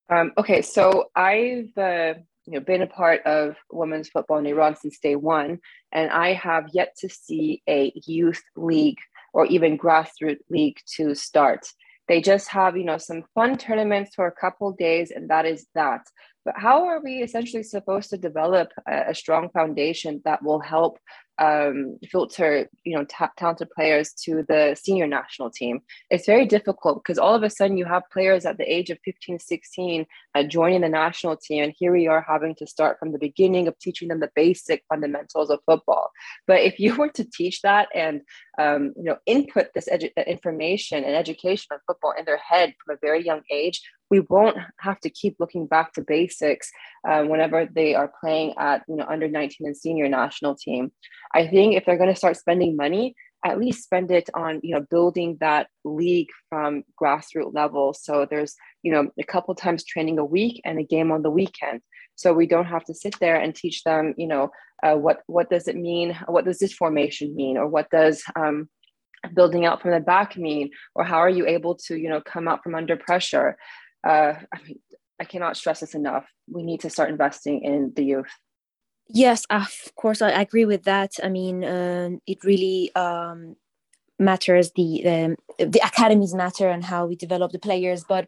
Um, 0.09 0.31
okay, 0.37 0.61
so 0.61 1.05
I've 1.15 1.77
uh, 1.77 2.15
you 2.45 2.53
know 2.53 2.59
been 2.61 2.81
a 2.81 2.87
part 2.87 3.21
of 3.25 3.55
women's 3.71 4.09
football 4.09 4.37
in 4.37 4.45
Iran 4.47 4.75
since 4.75 4.99
day 4.99 5.15
one, 5.15 5.59
and 5.91 6.09
I 6.09 6.33
have 6.33 6.69
yet 6.73 6.95
to 6.99 7.09
see 7.09 7.61
a 7.69 7.91
youth 8.07 8.41
league 8.55 8.99
or 9.33 9.45
even 9.45 9.77
grassroots 9.77 10.39
league 10.49 10.79
to 10.95 11.13
start. 11.13 11.67
They 12.09 12.21
just 12.21 12.49
have 12.49 12.75
you 12.75 12.83
know 12.83 12.97
some 12.97 13.23
fun 13.35 13.57
tournaments 13.57 14.15
for 14.15 14.27
a 14.27 14.31
couple 14.31 14.71
days, 14.73 15.11
and 15.11 15.29
that 15.29 15.45
is 15.45 15.67
that. 15.75 16.01
But 16.43 16.55
how 16.57 16.87
are 16.87 17.01
we 17.01 17.21
essentially 17.21 17.63
supposed 17.63 18.09
to 18.09 18.17
develop 18.17 18.69
a, 18.87 19.11
a 19.11 19.15
strong 19.15 19.49
foundation 19.51 20.21
that 20.25 20.43
will 20.43 20.59
help 20.59 20.97
um, 21.39 21.97
filter, 22.11 22.69
you 22.83 22.95
know, 22.95 23.05
ta- 23.05 23.31
talented 23.37 23.69
players 23.71 24.13
to 24.25 24.43
the 24.47 24.75
senior 24.79 25.07
national 25.07 25.49
team. 25.49 25.81
It's 26.09 26.25
very 26.25 26.45
difficult 26.45 27.01
because 27.03 27.17
all 27.17 27.33
of 27.33 27.43
a 27.43 27.49
sudden 27.49 27.77
you 27.77 27.85
have 27.85 28.03
players 28.11 28.45
at 28.45 28.57
the 28.57 28.71
age 28.71 28.89
of 28.89 28.99
15, 29.05 29.39
16 29.39 30.05
uh, 30.35 30.43
joining 30.43 30.81
the 30.81 30.89
national 30.89 31.37
team, 31.37 31.63
and 31.63 31.73
here 31.77 31.93
we 31.93 32.07
are 32.07 32.25
having 32.27 32.55
to 32.55 32.67
start 32.67 32.99
from 32.99 33.11
the 33.11 33.17
beginning 33.17 33.67
of 33.67 33.79
teaching 33.79 34.09
them 34.09 34.19
the 34.19 34.31
basic 34.35 34.83
fundamentals 34.89 35.49
of 35.49 35.59
football. 35.65 36.11
But 36.45 36.61
if 36.61 36.79
you 36.79 36.95
were 36.97 37.09
to 37.09 37.23
teach 37.23 37.61
that 37.61 37.87
and 37.95 38.21
um, 38.59 38.93
you 38.97 39.03
know 39.03 39.17
input 39.25 39.67
this 39.73 39.87
edu- 39.87 40.11
information 40.27 41.03
and 41.03 41.15
education 41.15 41.67
on 41.71 41.79
football 41.87 42.13
in 42.17 42.25
their 42.25 42.37
head 42.37 42.73
from 42.83 42.95
a 42.95 42.99
very 43.01 43.23
young 43.23 43.41
age, 43.49 43.81
we 44.09 44.21
won't 44.21 44.57
have 44.79 44.99
to 45.01 45.09
keep 45.09 45.35
looking 45.39 45.67
back 45.67 45.93
to 45.93 46.01
basics 46.01 46.71
uh, 47.07 47.23
whenever 47.23 47.65
they 47.65 47.95
are 47.95 48.11
playing 48.19 48.55
at 48.57 48.83
you 48.87 48.95
know 48.95 49.05
under 49.07 49.27
19 49.27 49.67
and 49.67 49.77
senior 49.77 50.09
national 50.09 50.55
team. 50.55 50.91
I 51.33 51.47
think 51.47 51.75
if 51.75 51.85
they're 51.85 51.97
going 51.97 52.09
to 52.09 52.15
start 52.15 52.37
spending 52.37 52.75
money, 52.75 53.15
at 53.45 53.59
least 53.59 53.83
spend 53.83 54.11
it 54.11 54.29
on 54.33 54.59
you 54.63 54.75
know 54.75 54.85
building 54.89 55.37
that 55.39 55.67
league 55.83 56.29
from 56.49 56.83
grassroots 57.01 57.53
level. 57.53 57.93
So 57.93 58.25
there's 58.29 58.55
you 58.83 58.91
know 58.91 59.09
a 59.19 59.23
couple 59.23 59.53
times 59.55 59.83
training 59.83 60.19
a 60.19 60.25
week 60.25 60.61
and 60.65 60.79
a 60.79 60.83
game 60.83 61.11
on 61.11 61.21
the 61.21 61.31
weekend. 61.31 61.81
So 62.15 62.33
we 62.33 62.47
don't 62.47 62.65
have 62.65 62.83
to 62.85 62.93
sit 62.93 63.17
there 63.19 63.37
and 63.37 63.55
teach 63.55 63.83
them 63.83 64.13
you 64.17 64.27
know 64.27 64.51
uh, 64.83 64.95
what 64.95 65.21
what 65.27 65.49
does 65.49 65.67
it 65.67 65.75
mean? 65.75 66.17
What 66.27 66.45
does 66.45 66.59
this 66.59 66.73
formation 66.73 67.35
mean? 67.35 67.57
Or 67.57 67.67
what 67.67 67.89
does 67.89 68.23
um, 68.35 68.69
building 69.33 69.65
out 69.65 69.81
from 69.81 69.91
the 69.91 69.99
back 69.99 70.37
mean? 70.37 70.71
Or 70.95 71.03
how 71.03 71.17
are 71.17 71.29
you 71.29 71.45
able 71.47 71.75
to 71.87 71.97
you 71.97 72.09
know 72.09 72.21
come 72.21 72.47
out 72.47 72.63
from 72.63 72.75
under 72.75 72.95
pressure? 72.95 73.57
Uh, 74.03 74.33
I 74.53 74.61
mean, 74.65 74.79
I 75.19 75.25
cannot 75.25 75.57
stress 75.57 75.81
this 75.81 75.95
enough. 75.95 76.25
We 76.49 76.63
need 76.63 76.81
to 76.81 76.89
start 76.89 77.09
investing 77.09 77.63
in 77.63 77.93
the 77.95 78.03
youth. 78.03 78.31
Yes, 79.07 79.45
of 79.49 79.73
course, 79.95 80.21
I 80.21 80.29
agree 80.29 80.65
with 80.65 80.83
that. 80.83 81.13
I 81.23 81.29
mean, 81.29 81.63
uh, 81.63 82.11
it 82.27 82.43
really 82.43 82.93
um, 82.95 83.55
matters 84.19 84.71
the 84.75 85.07
um, 85.07 85.35
the 85.57 85.81
academies 85.83 86.35
matter 86.35 86.69
and 86.69 86.83
how 86.83 87.07
we 87.07 87.15
develop 87.15 87.51
the 87.51 87.59
players, 87.59 88.03
but 88.07 88.27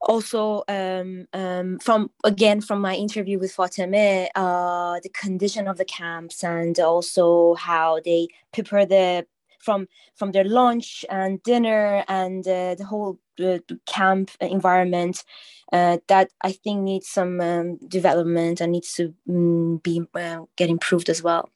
also 0.00 0.64
um, 0.68 1.26
um, 1.32 1.78
from 1.78 2.10
again 2.24 2.60
from 2.60 2.80
my 2.80 2.94
interview 2.94 3.38
with 3.38 3.54
Fateme, 3.54 4.28
uh, 4.34 4.98
the 5.02 5.10
condition 5.10 5.68
of 5.68 5.76
the 5.76 5.84
camps 5.84 6.42
and 6.42 6.78
also 6.80 7.54
how 7.54 8.00
they 8.04 8.28
prepare 8.52 8.86
the 8.86 9.26
from 9.60 9.88
from 10.16 10.32
their 10.32 10.44
lunch 10.44 11.04
and 11.10 11.42
dinner 11.42 12.04
and 12.08 12.46
uh, 12.46 12.74
the 12.74 12.84
whole 12.84 13.18
uh, 13.42 13.58
camp 13.86 14.30
environment 14.40 15.24
uh, 15.72 15.98
that 16.08 16.30
I 16.42 16.52
think 16.52 16.82
needs 16.82 17.08
some 17.08 17.40
um, 17.40 17.78
development 17.88 18.60
and 18.60 18.72
needs 18.72 18.92
to 18.94 19.14
um, 19.28 19.78
be 19.78 20.02
uh, 20.14 20.42
get 20.56 20.70
improved 20.70 21.08
as 21.08 21.22
well. 21.22 21.50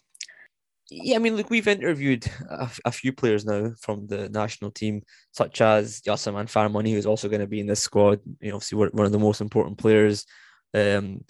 Yeah, 0.90 1.16
I 1.16 1.18
mean, 1.18 1.36
look, 1.36 1.50
we've 1.50 1.68
interviewed 1.68 2.26
a, 2.84 2.90
few 2.90 3.12
players 3.12 3.44
now 3.44 3.72
from 3.78 4.06
the 4.06 4.30
national 4.30 4.70
team, 4.70 5.02
such 5.32 5.60
as 5.60 6.00
Yasaman 6.00 6.46
Farmani, 6.46 6.92
who's 6.92 7.04
also 7.04 7.28
going 7.28 7.42
to 7.42 7.46
be 7.46 7.60
in 7.60 7.66
this 7.66 7.82
squad. 7.82 8.20
You 8.40 8.48
know, 8.48 8.56
obviously 8.56 8.78
one 8.78 9.06
of 9.06 9.12
the 9.12 9.18
most 9.18 9.42
important 9.42 9.76
players. 9.76 10.24
Um, 10.72 11.24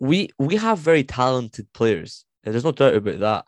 we 0.00 0.30
we 0.38 0.56
have 0.56 0.80
very 0.80 1.04
talented 1.04 1.72
players. 1.72 2.24
There's 2.42 2.64
no 2.64 2.72
doubt 2.72 2.96
about 2.96 3.20
that. 3.20 3.44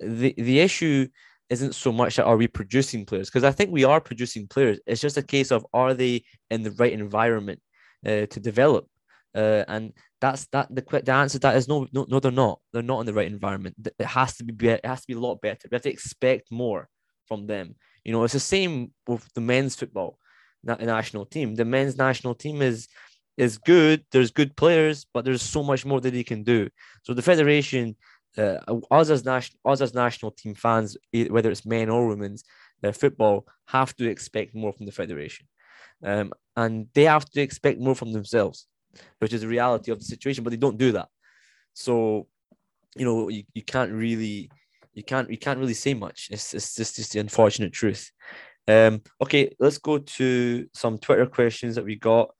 The 0.00 0.34
the 0.38 0.60
issue 0.60 1.08
isn't 1.50 1.74
so 1.74 1.92
much 1.92 2.16
that 2.16 2.24
are 2.24 2.36
we 2.36 2.46
producing 2.46 3.04
players 3.04 3.28
because 3.28 3.44
I 3.44 3.52
think 3.52 3.70
we 3.70 3.84
are 3.84 4.00
producing 4.00 4.46
players. 4.46 4.78
It's 4.86 5.00
just 5.00 5.16
a 5.16 5.22
case 5.22 5.50
of 5.50 5.66
are 5.72 5.94
they 5.94 6.24
in 6.50 6.62
the 6.62 6.72
right 6.72 6.92
environment 6.92 7.60
uh, 8.06 8.26
to 8.26 8.40
develop, 8.40 8.86
uh, 9.34 9.64
and 9.68 9.92
that's 10.20 10.46
that. 10.48 10.74
The 10.74 10.82
quick 10.82 11.04
the 11.04 11.12
answer 11.12 11.38
to 11.38 11.42
that 11.42 11.56
is 11.56 11.68
no, 11.68 11.86
no, 11.92 12.06
no. 12.08 12.20
They're 12.20 12.32
not. 12.32 12.60
They're 12.72 12.82
not 12.82 13.00
in 13.00 13.06
the 13.06 13.14
right 13.14 13.30
environment. 13.30 13.76
It 13.98 14.06
has 14.06 14.36
to 14.36 14.44
be. 14.44 14.68
It 14.68 14.84
has 14.84 15.00
to 15.02 15.06
be 15.06 15.14
a 15.14 15.20
lot 15.20 15.40
better. 15.40 15.68
We 15.70 15.74
have 15.74 15.82
to 15.82 15.90
expect 15.90 16.50
more 16.50 16.88
from 17.26 17.46
them. 17.46 17.76
You 18.04 18.12
know, 18.12 18.24
it's 18.24 18.32
the 18.32 18.40
same 18.40 18.92
with 19.06 19.28
the 19.34 19.40
men's 19.40 19.76
football 19.76 20.18
national 20.64 21.26
team. 21.26 21.54
The 21.54 21.64
men's 21.64 21.96
national 21.96 22.34
team 22.34 22.62
is 22.62 22.88
is 23.36 23.56
good. 23.56 24.04
There's 24.10 24.32
good 24.32 24.56
players, 24.56 25.06
but 25.14 25.24
there's 25.24 25.42
so 25.42 25.62
much 25.62 25.86
more 25.86 26.00
that 26.00 26.10
they 26.10 26.24
can 26.24 26.42
do. 26.42 26.68
So 27.04 27.14
the 27.14 27.22
federation 27.22 27.96
uh, 28.36 28.58
us 28.90 29.10
as 29.10 29.24
national 29.24 29.58
us 29.64 29.80
as 29.80 29.94
national 29.94 30.32
team 30.32 30.54
fans, 30.54 30.96
whether 31.30 31.50
it's 31.50 31.66
men 31.66 31.88
or 31.88 32.08
women's 32.08 32.44
uh, 32.84 32.92
football, 32.92 33.46
have 33.66 33.94
to 33.96 34.08
expect 34.08 34.54
more 34.54 34.72
from 34.72 34.86
the 34.86 34.92
federation, 34.92 35.46
um, 36.04 36.32
and 36.56 36.86
they 36.94 37.04
have 37.04 37.24
to 37.30 37.40
expect 37.40 37.80
more 37.80 37.94
from 37.94 38.12
themselves, 38.12 38.66
which 39.18 39.32
is 39.32 39.40
the 39.40 39.48
reality 39.48 39.90
of 39.90 39.98
the 39.98 40.04
situation. 40.04 40.44
But 40.44 40.50
they 40.50 40.56
don't 40.56 40.78
do 40.78 40.92
that, 40.92 41.08
so 41.72 42.26
you 42.96 43.04
know 43.04 43.28
you, 43.28 43.44
you 43.54 43.62
can't 43.62 43.92
really 43.92 44.50
you 44.94 45.04
can't 45.04 45.30
you 45.30 45.38
can't 45.38 45.58
really 45.58 45.74
say 45.74 45.94
much. 45.94 46.28
It's 46.30 46.54
it's 46.54 46.74
just, 46.74 46.96
just 46.96 47.12
the 47.12 47.20
unfortunate 47.20 47.72
truth. 47.72 48.10
Um, 48.66 49.00
okay, 49.22 49.54
let's 49.58 49.78
go 49.78 49.98
to 49.98 50.68
some 50.74 50.98
Twitter 50.98 51.26
questions 51.26 51.76
that 51.76 51.84
we 51.84 51.96
got. 51.96 52.30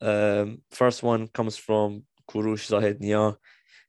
Um, 0.00 0.62
first 0.70 1.02
one 1.02 1.28
comes 1.28 1.56
from 1.56 2.04
Kurush 2.30 2.66
Zahid 2.66 3.00
Nia 3.00 3.36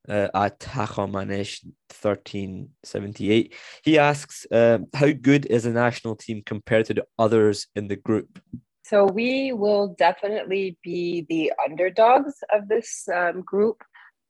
uh, 0.08 0.30
at 0.34 0.60
Hakamanesh 0.60 1.64
1378. 2.02 3.54
He 3.84 3.98
asks, 3.98 4.46
uh, 4.52 4.80
How 4.94 5.12
good 5.12 5.46
is 5.46 5.64
the 5.64 5.72
national 5.72 6.16
team 6.16 6.44
compared 6.46 6.86
to 6.88 6.94
the 6.94 7.06
others 7.18 7.68
in 7.76 7.88
the 7.88 7.96
group? 7.96 8.40
So 8.84 9.06
we 9.06 9.52
will 9.52 9.96
definitely 9.98 10.78
be 10.84 11.26
the 11.28 11.52
underdogs 11.66 12.36
of 12.54 12.68
this 12.68 13.08
um, 13.14 13.42
group, 13.42 13.84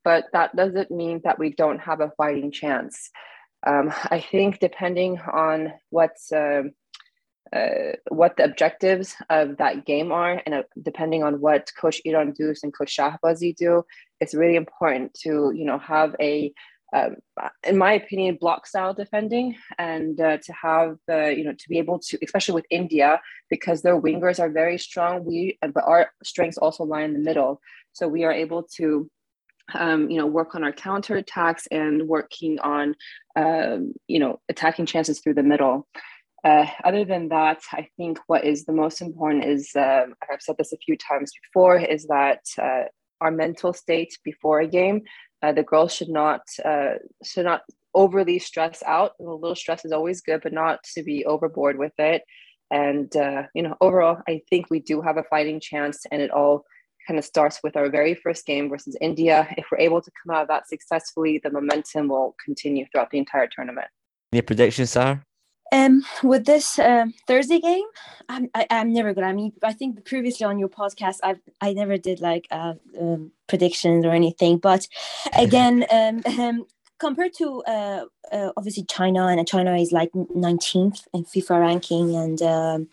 but 0.03 0.25
that 0.31 0.55
doesn't 0.55 0.91
mean 0.91 1.19
that 1.25 1.37
we 1.37 1.49
don't 1.49 1.79
have 1.79 1.99
a 1.99 2.11
fighting 2.15 2.51
chance. 2.51 3.09
Um, 3.67 3.91
I 4.11 4.21
think 4.21 4.59
depending 4.59 5.19
on 5.19 5.73
what's 5.89 6.31
uh, 6.31 6.63
uh, 7.53 7.93
what 8.09 8.37
the 8.37 8.43
objectives 8.43 9.15
of 9.29 9.57
that 9.57 9.85
game 9.85 10.11
are, 10.11 10.41
and 10.45 10.55
uh, 10.55 10.63
depending 10.81 11.23
on 11.23 11.41
what 11.41 11.71
Coach 11.79 12.01
Irandoost 12.05 12.63
and 12.63 12.73
Coach 12.73 12.95
Shahbazi 12.97 13.55
do, 13.55 13.83
it's 14.19 14.33
really 14.33 14.55
important 14.55 15.13
to 15.21 15.51
you 15.55 15.65
know 15.65 15.79
have 15.79 16.15
a 16.19 16.53
um, 16.95 17.15
in 17.67 17.77
my 17.77 17.93
opinion, 17.93 18.37
block 18.39 18.67
style 18.67 18.93
defending, 18.93 19.55
and 19.77 20.19
uh, 20.21 20.37
to 20.37 20.53
have 20.53 20.97
the 21.07 21.35
you 21.35 21.43
know 21.43 21.53
to 21.53 21.69
be 21.69 21.77
able 21.77 21.99
to, 21.99 22.17
especially 22.23 22.55
with 22.55 22.65
India, 22.69 23.19
because 23.49 23.81
their 23.81 23.99
wingers 23.99 24.39
are 24.39 24.49
very 24.49 24.77
strong. 24.77 25.25
We 25.25 25.57
but 25.61 25.83
our 25.85 26.11
strengths 26.23 26.57
also 26.57 26.83
lie 26.83 27.01
in 27.01 27.13
the 27.13 27.19
middle, 27.19 27.59
so 27.93 28.07
we 28.07 28.23
are 28.23 28.31
able 28.31 28.63
to. 28.77 29.09
Um, 29.73 30.11
you 30.11 30.19
know, 30.19 30.27
work 30.27 30.53
on 30.53 30.63
our 30.63 30.71
counter 30.71 31.15
attacks 31.15 31.65
and 31.71 32.07
working 32.07 32.59
on, 32.59 32.93
um, 33.35 33.93
you 34.07 34.19
know, 34.19 34.39
attacking 34.47 34.85
chances 34.85 35.19
through 35.19 35.33
the 35.33 35.41
middle. 35.41 35.87
Uh, 36.45 36.67
other 36.83 37.03
than 37.03 37.27
that, 37.29 37.59
I 37.73 37.87
think 37.97 38.19
what 38.27 38.45
is 38.45 38.65
the 38.65 38.71
most 38.73 39.01
important 39.01 39.45
is 39.45 39.71
uh, 39.75 40.05
I've 40.31 40.41
said 40.41 40.57
this 40.57 40.73
a 40.73 40.77
few 40.77 40.95
times 40.95 41.31
before 41.43 41.77
is 41.77 42.05
that 42.05 42.41
uh, 42.61 42.83
our 43.19 43.31
mental 43.31 43.73
state 43.73 44.15
before 44.23 44.59
a 44.59 44.67
game 44.67 45.01
uh, 45.45 45.51
the 45.51 45.63
girls 45.63 45.93
should 45.93 46.09
not 46.09 46.41
uh, 46.63 46.95
should 47.23 47.45
not 47.45 47.61
overly 47.93 48.39
stress 48.39 48.81
out. 48.85 49.11
A 49.19 49.23
little 49.23 49.55
stress 49.55 49.85
is 49.85 49.91
always 49.91 50.21
good, 50.21 50.41
but 50.41 50.53
not 50.53 50.83
to 50.95 51.03
be 51.03 51.25
overboard 51.25 51.77
with 51.77 51.93
it. 51.97 52.23
And 52.71 53.15
uh, 53.15 53.43
you 53.53 53.61
know, 53.61 53.75
overall, 53.81 54.17
I 54.27 54.41
think 54.49 54.69
we 54.69 54.79
do 54.79 55.01
have 55.01 55.17
a 55.17 55.23
fighting 55.23 55.59
chance, 55.59 56.05
and 56.11 56.21
it 56.21 56.31
all 56.31 56.65
kind 57.07 57.19
of 57.19 57.25
starts 57.25 57.59
with 57.63 57.77
our 57.77 57.89
very 57.89 58.15
first 58.15 58.45
game 58.45 58.69
versus 58.69 58.97
India. 58.99 59.47
If 59.57 59.65
we're 59.71 59.79
able 59.79 60.01
to 60.01 60.11
come 60.23 60.35
out 60.35 60.43
of 60.43 60.47
that 60.47 60.67
successfully, 60.67 61.39
the 61.43 61.51
momentum 61.51 62.07
will 62.07 62.35
continue 62.43 62.85
throughout 62.91 63.11
the 63.11 63.19
entire 63.19 63.47
tournament. 63.47 63.87
Any 64.33 64.41
predictions, 64.41 64.91
Sarah? 64.91 65.21
Um, 65.75 66.05
with 66.23 66.45
this 66.45 66.79
uh, 66.79 67.07
Thursday 67.27 67.59
game, 67.59 67.87
I'm 68.29 68.49
I, 68.55 68.61
am 68.61 68.67
i 68.69 68.81
am 68.81 68.93
never 68.93 69.13
good. 69.13 69.23
I 69.23 69.33
mean, 69.33 69.51
I 69.61 69.73
think 69.73 70.05
previously 70.05 70.45
on 70.45 70.57
your 70.57 70.69
podcast, 70.69 71.17
I 71.23 71.35
I 71.59 71.73
never 71.73 71.97
did 71.97 72.21
like 72.21 72.47
uh, 72.49 72.75
um, 72.99 73.31
predictions 73.47 74.05
or 74.05 74.11
anything. 74.11 74.57
But 74.57 74.87
again, 75.37 75.85
um, 75.91 76.21
um, 76.39 76.65
compared 76.97 77.33
to 77.39 77.61
uh, 77.63 78.05
uh, 78.31 78.51
obviously 78.55 78.85
China, 78.85 79.27
and 79.27 79.47
China 79.47 79.75
is 79.75 79.91
like 79.91 80.11
19th 80.13 81.01
in 81.13 81.25
FIFA 81.25 81.59
ranking, 81.59 82.15
and 82.15 82.41
um, 82.41 82.87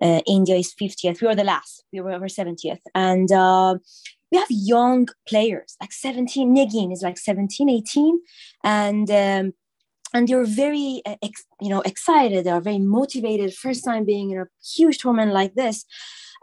uh, 0.00 0.20
India 0.26 0.56
is 0.56 0.74
50th. 0.74 1.20
We 1.20 1.28
were 1.28 1.34
the 1.34 1.44
last. 1.44 1.84
We 1.92 2.00
were 2.00 2.12
over 2.12 2.28
70th, 2.28 2.80
and 2.94 3.30
uh, 3.30 3.76
we 4.32 4.38
have 4.38 4.50
young 4.50 5.08
players 5.26 5.76
like 5.80 5.92
17. 5.92 6.54
Negin 6.54 6.92
is 6.92 7.02
like 7.02 7.18
17, 7.18 7.68
18, 7.68 8.20
and 8.64 9.10
um, 9.10 9.52
and 10.14 10.26
they're 10.26 10.44
very 10.44 11.02
uh, 11.06 11.16
you 11.60 11.68
know 11.68 11.82
excited. 11.82 12.44
They're 12.44 12.60
very 12.60 12.78
motivated. 12.78 13.54
First 13.54 13.84
time 13.84 14.04
being 14.04 14.30
in 14.30 14.38
a 14.38 14.46
huge 14.64 14.98
tournament 14.98 15.32
like 15.32 15.54
this. 15.54 15.84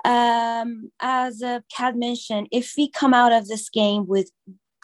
Um, 0.04 0.92
as 1.02 1.42
uh, 1.42 1.62
Kat 1.76 1.96
mentioned 1.96 2.48
if 2.52 2.74
we 2.78 2.90
come 2.90 3.14
out 3.14 3.34
of 3.34 3.48
this 3.48 3.70
game 3.70 4.06
with 4.06 4.30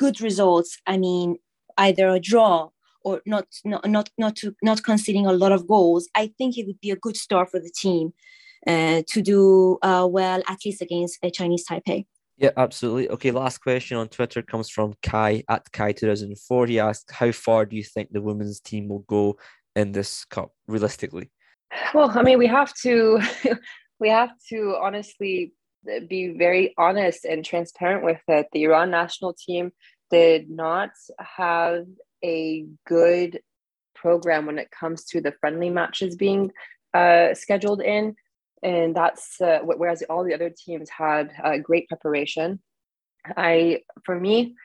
good 0.02 0.20
results 0.20 0.80
i 0.88 0.98
mean 0.98 1.38
either 1.78 2.10
a 2.10 2.20
draw 2.20 2.70
or 3.04 3.22
not 3.34 3.46
not 3.64 3.88
not 3.88 4.10
not 4.18 4.36
to 4.36 4.56
not 4.64 4.84
conceding 4.84 5.28
a 5.28 5.38
lot 5.44 5.52
of 5.52 5.68
goals 5.68 6.10
i 6.16 6.26
think 6.38 6.58
it 6.58 6.66
would 6.66 6.82
be 6.82 6.92
a 6.92 7.04
good 7.06 7.18
start 7.26 7.48
for 7.52 7.60
the 7.60 7.74
team 7.84 8.12
uh, 8.72 9.02
to 9.12 9.22
do 9.22 9.78
uh, 9.84 10.08
well 10.18 10.42
at 10.48 10.60
least 10.66 10.82
against 10.82 11.20
a 11.22 11.30
chinese 11.30 11.66
taipei 11.68 12.06
yeah, 12.42 12.50
absolutely. 12.58 13.08
Okay, 13.10 13.30
last 13.30 13.60
question 13.60 13.98
on 13.98 14.08
Twitter 14.08 14.42
comes 14.42 14.68
from 14.68 14.96
Kai 15.04 15.44
at 15.48 15.72
Kai2004. 15.72 16.68
He 16.70 16.80
asked, 16.80 17.12
How 17.12 17.32
far 17.32 17.68
do 17.68 17.76
you 17.76 17.84
think 17.84 18.12
the 18.12 18.22
women's 18.22 18.60
team 18.60 18.90
will 18.90 19.06
go 19.08 19.38
in 19.76 19.92
this 19.92 20.26
cup 20.26 20.52
realistically? 20.68 21.30
Well, 21.94 22.10
I 22.18 22.24
mean, 22.24 22.40
we 22.40 22.48
have 22.48 22.74
to 22.82 23.22
we 24.00 24.10
have 24.10 24.32
to 24.50 24.76
honestly 24.82 25.54
be 26.10 26.36
very 26.36 26.74
honest 26.80 27.26
and 27.26 27.46
transparent 27.46 28.04
with 28.04 28.22
it. 28.28 28.48
The 28.54 28.64
Iran 28.64 28.90
national 28.90 29.36
team 29.36 29.72
did 30.10 30.50
not 30.50 30.90
have 31.20 31.86
a 32.24 32.66
good 32.88 33.40
program 33.94 34.48
when 34.48 34.58
it 34.58 34.72
comes 34.72 35.06
to 35.06 35.22
the 35.22 35.34
friendly 35.40 35.70
matches 35.70 36.16
being 36.16 36.52
uh, 36.96 37.36
scheduled 37.36 37.82
in 37.82 38.16
and 38.64 38.96
that's 38.96 39.40
uh, 39.42 39.60
whereas 39.64 40.04
all 40.10 40.24
the 40.24 40.34
other 40.34 40.50
teams 40.50 40.90
had 40.90 41.32
uh, 41.44 41.58
great 41.58 41.88
preparation. 41.88 42.60
I 43.38 43.82
for 44.04 44.20
me 44.20 44.56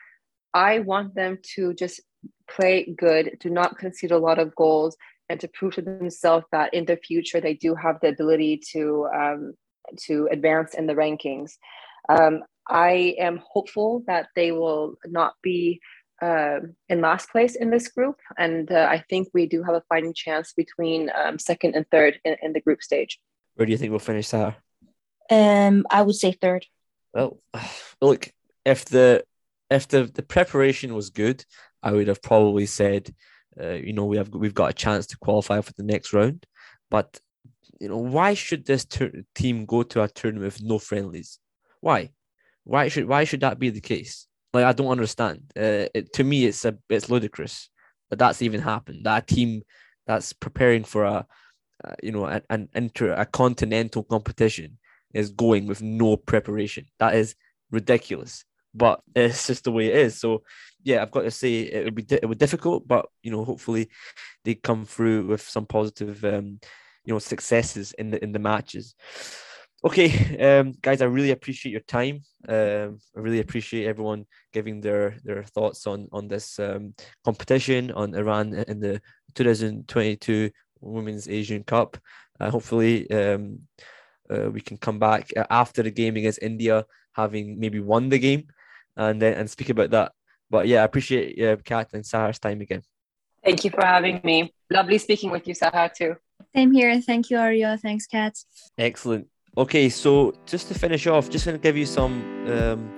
i 0.53 0.79
want 0.79 1.13
them 1.13 1.37
to 1.43 1.73
just 1.73 2.01
play 2.49 2.93
good 2.97 3.37
to 3.41 3.49
not 3.49 3.77
concede 3.77 4.11
a 4.11 4.17
lot 4.17 4.39
of 4.39 4.55
goals 4.55 4.95
and 5.29 5.39
to 5.39 5.47
prove 5.49 5.75
to 5.75 5.81
themselves 5.81 6.45
that 6.51 6.73
in 6.73 6.85
the 6.85 6.97
future 6.97 7.41
they 7.41 7.53
do 7.53 7.75
have 7.75 7.99
the 8.01 8.07
ability 8.07 8.61
to 8.71 9.07
um, 9.13 9.53
to 10.05 10.27
advance 10.31 10.73
in 10.73 10.87
the 10.87 10.95
rankings. 10.95 11.53
Um, 12.09 12.43
i 12.69 13.15
am 13.17 13.41
hopeful 13.53 14.03
that 14.07 14.27
they 14.35 14.51
will 14.51 14.95
not 15.05 15.33
be 15.41 15.79
uh, 16.21 16.59
in 16.89 16.99
last 16.99 17.29
place 17.29 17.55
in 17.55 17.69
this 17.69 17.87
group. 17.89 18.17
And 18.37 18.71
uh, 18.71 18.87
i 18.89 19.03
think 19.09 19.27
we 19.33 19.45
do 19.45 19.63
have 19.63 19.75
a 19.75 19.83
fighting 19.89 20.13
chance 20.13 20.53
between 20.53 21.09
um, 21.21 21.37
second 21.39 21.75
and 21.75 21.85
third 21.91 22.19
in, 22.25 22.35
in 22.41 22.53
the 22.53 22.61
group 22.61 22.81
stage 22.81 23.19
where 23.57 23.65
do 23.65 23.71
you 23.71 23.77
think 23.77 23.89
we'll 23.89 23.99
finish, 23.99 24.27
Sarah? 24.27 24.55
Um, 25.29 25.85
I 25.89 26.03
would 26.03 26.15
say 26.15 26.31
third. 26.31 26.65
Well, 27.13 27.39
look, 28.01 28.31
if 28.65 28.85
the 28.85 29.23
if 29.69 29.87
the 29.87 30.03
the 30.03 30.23
preparation 30.23 30.93
was 30.93 31.09
good, 31.09 31.43
I 31.83 31.91
would 31.91 32.07
have 32.07 32.21
probably 32.21 32.67
said, 32.67 33.13
uh, 33.59 33.73
you 33.73 33.93
know, 33.93 34.05
we 34.05 34.17
have 34.17 34.29
we've 34.29 34.53
got 34.53 34.69
a 34.69 34.73
chance 34.73 35.07
to 35.07 35.17
qualify 35.17 35.59
for 35.61 35.73
the 35.73 35.83
next 35.83 36.13
round. 36.13 36.45
But 36.89 37.19
you 37.79 37.89
know, 37.89 37.97
why 37.97 38.35
should 38.35 38.65
this 38.65 38.85
ter- 38.85 39.23
team 39.35 39.65
go 39.65 39.83
to 39.83 40.03
a 40.03 40.07
tournament 40.07 40.53
with 40.53 40.63
no 40.63 40.79
friendlies? 40.79 41.39
Why? 41.81 42.11
Why 42.63 42.87
should 42.89 43.07
why 43.07 43.23
should 43.23 43.41
that 43.41 43.59
be 43.59 43.71
the 43.71 43.81
case? 43.81 44.27
Like 44.53 44.65
I 44.65 44.73
don't 44.73 44.87
understand. 44.87 45.51
Uh, 45.57 45.89
it, 45.95 46.13
to 46.13 46.23
me, 46.23 46.45
it's 46.45 46.63
a 46.63 46.77
it's 46.89 47.09
ludicrous 47.09 47.69
that 48.11 48.19
that's 48.19 48.43
even 48.43 48.61
happened. 48.61 49.05
That 49.05 49.27
team 49.27 49.63
that's 50.05 50.31
preparing 50.31 50.83
for 50.83 51.03
a 51.03 51.25
uh, 51.83 51.93
you 52.01 52.11
know, 52.11 52.25
an, 52.25 52.41
an 52.49 52.69
inter 52.73 53.13
a 53.13 53.25
continental 53.25 54.03
competition 54.03 54.77
is 55.13 55.29
going 55.29 55.67
with 55.67 55.81
no 55.81 56.17
preparation. 56.17 56.85
That 56.99 57.15
is 57.15 57.35
ridiculous, 57.71 58.45
but 58.73 59.01
it's 59.15 59.47
just 59.47 59.63
the 59.63 59.71
way 59.71 59.87
it 59.87 59.95
is. 59.95 60.19
So, 60.19 60.43
yeah, 60.83 61.01
I've 61.01 61.11
got 61.11 61.21
to 61.21 61.31
say 61.31 61.61
it 61.61 61.85
would 61.85 61.95
be 61.95 62.03
di- 62.03 62.19
it 62.21 62.25
would 62.25 62.37
difficult, 62.39 62.87
but 62.87 63.07
you 63.21 63.31
know, 63.31 63.43
hopefully 63.43 63.89
they 64.43 64.55
come 64.55 64.85
through 64.85 65.27
with 65.27 65.41
some 65.41 65.65
positive, 65.65 66.23
um, 66.25 66.59
you 67.03 67.13
know, 67.13 67.19
successes 67.19 67.93
in 67.93 68.11
the 68.11 68.23
in 68.23 68.31
the 68.31 68.39
matches. 68.39 68.95
Okay, 69.83 70.59
um, 70.59 70.73
guys, 70.81 71.01
I 71.01 71.05
really 71.05 71.31
appreciate 71.31 71.71
your 71.71 71.81
time. 71.81 72.21
Um, 72.49 72.99
I 73.15 73.19
really 73.19 73.39
appreciate 73.39 73.85
everyone 73.85 74.25
giving 74.51 74.81
their 74.81 75.17
their 75.23 75.43
thoughts 75.43 75.85
on 75.85 76.07
on 76.11 76.27
this 76.27 76.59
um, 76.59 76.95
competition 77.23 77.91
on 77.91 78.15
Iran 78.15 78.53
in 78.67 78.79
the 78.79 78.99
2022 79.35 80.49
Women's 80.81 81.27
Asian 81.27 81.63
Cup. 81.63 81.97
Uh, 82.39 82.49
hopefully, 82.49 83.09
um, 83.11 83.59
uh, 84.29 84.49
we 84.51 84.61
can 84.61 84.77
come 84.77 84.99
back 84.99 85.31
after 85.49 85.83
the 85.83 85.91
game 85.91 86.17
against 86.17 86.39
India, 86.41 86.85
having 87.13 87.59
maybe 87.59 87.79
won 87.79 88.09
the 88.09 88.19
game, 88.19 88.47
and 88.95 89.21
then 89.21 89.33
and 89.33 89.49
speak 89.49 89.69
about 89.69 89.91
that. 89.91 90.11
But 90.49 90.67
yeah, 90.67 90.81
I 90.81 90.85
appreciate 90.85 91.41
uh, 91.41 91.57
Kat 91.63 91.89
and 91.93 92.03
Sahar's 92.03 92.39
time 92.39 92.61
again. 92.61 92.83
Thank 93.43 93.63
you 93.63 93.71
for 93.71 93.85
having 93.85 94.19
me. 94.23 94.53
Lovely 94.69 94.97
speaking 94.97 95.31
with 95.31 95.47
you, 95.47 95.53
Sahar, 95.55 95.93
too. 95.93 96.15
Same 96.55 96.71
here. 96.73 96.99
Thank 97.01 97.29
you, 97.29 97.37
Arya. 97.37 97.77
Thanks, 97.81 98.05
Kat. 98.05 98.35
Excellent. 98.77 99.27
Okay, 99.57 99.89
so 99.89 100.33
just 100.45 100.67
to 100.67 100.73
finish 100.73 101.07
off, 101.07 101.29
just 101.29 101.45
going 101.45 101.57
to 101.57 101.61
give 101.61 101.77
you 101.77 101.85
some 101.85 102.13
um, 102.51 102.91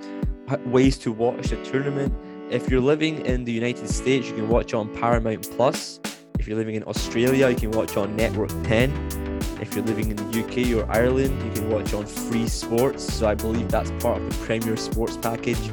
ways 0.66 0.98
to 1.00 1.12
watch 1.12 1.50
the 1.50 1.64
tournament. 1.64 2.14
If 2.50 2.70
you're 2.70 2.82
living 2.82 3.26
in 3.26 3.44
the 3.44 3.52
United 3.52 3.88
States, 3.90 4.28
you 4.28 4.34
can 4.34 4.50
watch 4.50 4.74
it 4.74 4.76
on 4.76 4.94
Paramount 4.96 5.50
Plus. 5.52 6.00
If 6.40 6.48
you're 6.48 6.58
living 6.58 6.76
in 6.76 6.84
Australia, 6.86 7.50
you 7.50 7.56
can 7.58 7.72
watch 7.72 7.98
on 7.98 8.16
Network 8.16 8.50
10. 8.64 9.40
If 9.60 9.76
you're 9.76 9.84
living 9.84 10.12
in 10.12 10.16
the 10.16 10.40
UK 10.40 10.74
or 10.74 10.90
Ireland, 10.90 11.38
you 11.44 11.52
can 11.52 11.70
watch 11.70 11.94
on 11.94 12.06
Free 12.06 12.48
Sports. 12.48 13.14
So 13.14 13.28
I 13.28 13.36
believe 13.36 13.70
that's 13.70 13.92
part 14.02 14.22
of 14.22 14.30
the 14.30 14.46
Premier 14.46 14.78
Sports 14.78 15.18
package. 15.18 15.70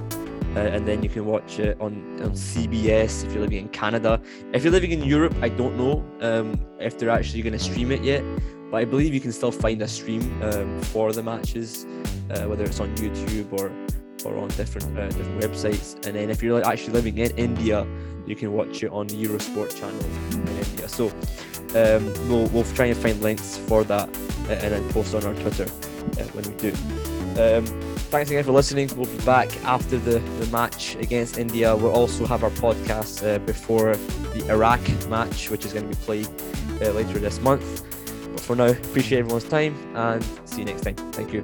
Uh, 0.56 0.74
and 0.74 0.86
then 0.86 1.04
you 1.04 1.08
can 1.08 1.24
watch 1.24 1.60
it 1.60 1.80
on, 1.80 2.20
on 2.20 2.32
CBS 2.32 3.24
if 3.24 3.32
you're 3.32 3.42
living 3.42 3.58
in 3.58 3.68
Canada. 3.68 4.20
If 4.52 4.64
you're 4.64 4.72
living 4.72 4.90
in 4.90 5.04
Europe, 5.04 5.36
I 5.40 5.50
don't 5.50 5.76
know 5.76 6.04
um, 6.20 6.60
if 6.80 6.98
they're 6.98 7.10
actually 7.10 7.42
going 7.42 7.52
to 7.52 7.60
stream 7.60 7.92
it 7.92 8.02
yet, 8.02 8.24
but 8.72 8.78
I 8.78 8.86
believe 8.86 9.14
you 9.14 9.20
can 9.20 9.30
still 9.30 9.52
find 9.52 9.80
a 9.82 9.86
stream 9.86 10.42
um, 10.42 10.80
for 10.82 11.12
the 11.12 11.22
matches, 11.22 11.86
uh, 12.30 12.42
whether 12.46 12.64
it's 12.64 12.80
on 12.80 12.92
YouTube 12.96 13.52
or 13.52 13.70
or 14.24 14.36
on 14.38 14.48
different 14.48 14.98
uh, 14.98 15.06
different 15.08 15.40
websites. 15.40 15.94
And 16.06 16.16
then 16.16 16.30
if 16.30 16.42
you're 16.42 16.64
actually 16.64 16.94
living 16.94 17.18
in 17.18 17.30
India, 17.36 17.86
you 18.26 18.34
can 18.34 18.52
watch 18.52 18.82
it 18.82 18.90
on 18.90 19.06
the 19.06 19.14
Eurosport 19.14 19.76
channel 19.78 20.55
So 20.89 21.09
um, 21.74 22.12
we'll, 22.28 22.47
we'll 22.49 22.64
try 22.74 22.87
and 22.87 22.97
find 22.97 23.20
links 23.22 23.59
for 23.59 23.84
that 23.84 24.09
uh, 24.49 24.53
and 24.53 24.72
then 24.72 24.89
post 24.91 25.14
on 25.14 25.24
our 25.24 25.34
Twitter. 25.34 25.66
uh, 26.18 26.24
when 26.32 26.45
we 26.45 26.55
do. 26.55 26.70
Um, 27.41 27.66
thanks 28.11 28.30
again 28.30 28.45
for 28.45 28.53
listening. 28.53 28.91
We'll 28.97 29.07
be 29.07 29.24
back 29.24 29.49
after 29.64 29.99
the, 29.99 30.18
the 30.18 30.47
match 30.47 30.97
against 30.97 31.39
India. 31.39 31.76
We'll 31.76 31.93
also 31.93 32.26
have 32.26 32.43
our 32.45 32.51
podcast 32.51 33.26
uh, 33.26 33.39
before 33.41 33.97
the 34.34 34.47
Iraq 34.51 34.80
match, 35.09 35.51
which 35.51 35.64
is 35.64 35.72
going 35.72 35.89
to 35.89 35.97
be 35.97 36.03
played 36.05 36.28
uh, 36.80 36.91
later 36.93 37.18
this 37.18 37.41
month. 37.41 37.84
But 38.32 38.41
for 38.41 38.57
now, 38.57 38.66
appreciate 38.68 39.20
everyone's 39.20 39.45
time 39.45 39.74
and 39.97 40.24
see 40.45 40.61
you 40.61 40.64
next 40.66 40.82
time. 40.82 40.97
Thank 41.12 41.32
you. 41.32 41.43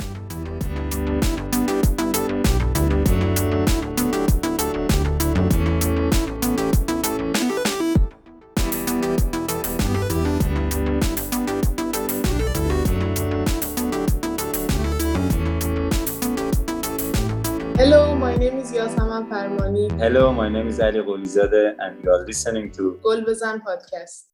Hello, 19.90 20.32
my 20.32 20.48
name 20.48 20.68
is 20.68 20.78
Ali 20.78 21.00
Gholizadeh, 21.00 21.74
and 21.80 22.04
you 22.04 22.10
are 22.12 22.24
listening 22.24 22.70
to 22.72 23.00
Golbazan 23.02 23.62
Podcast. 23.62 24.26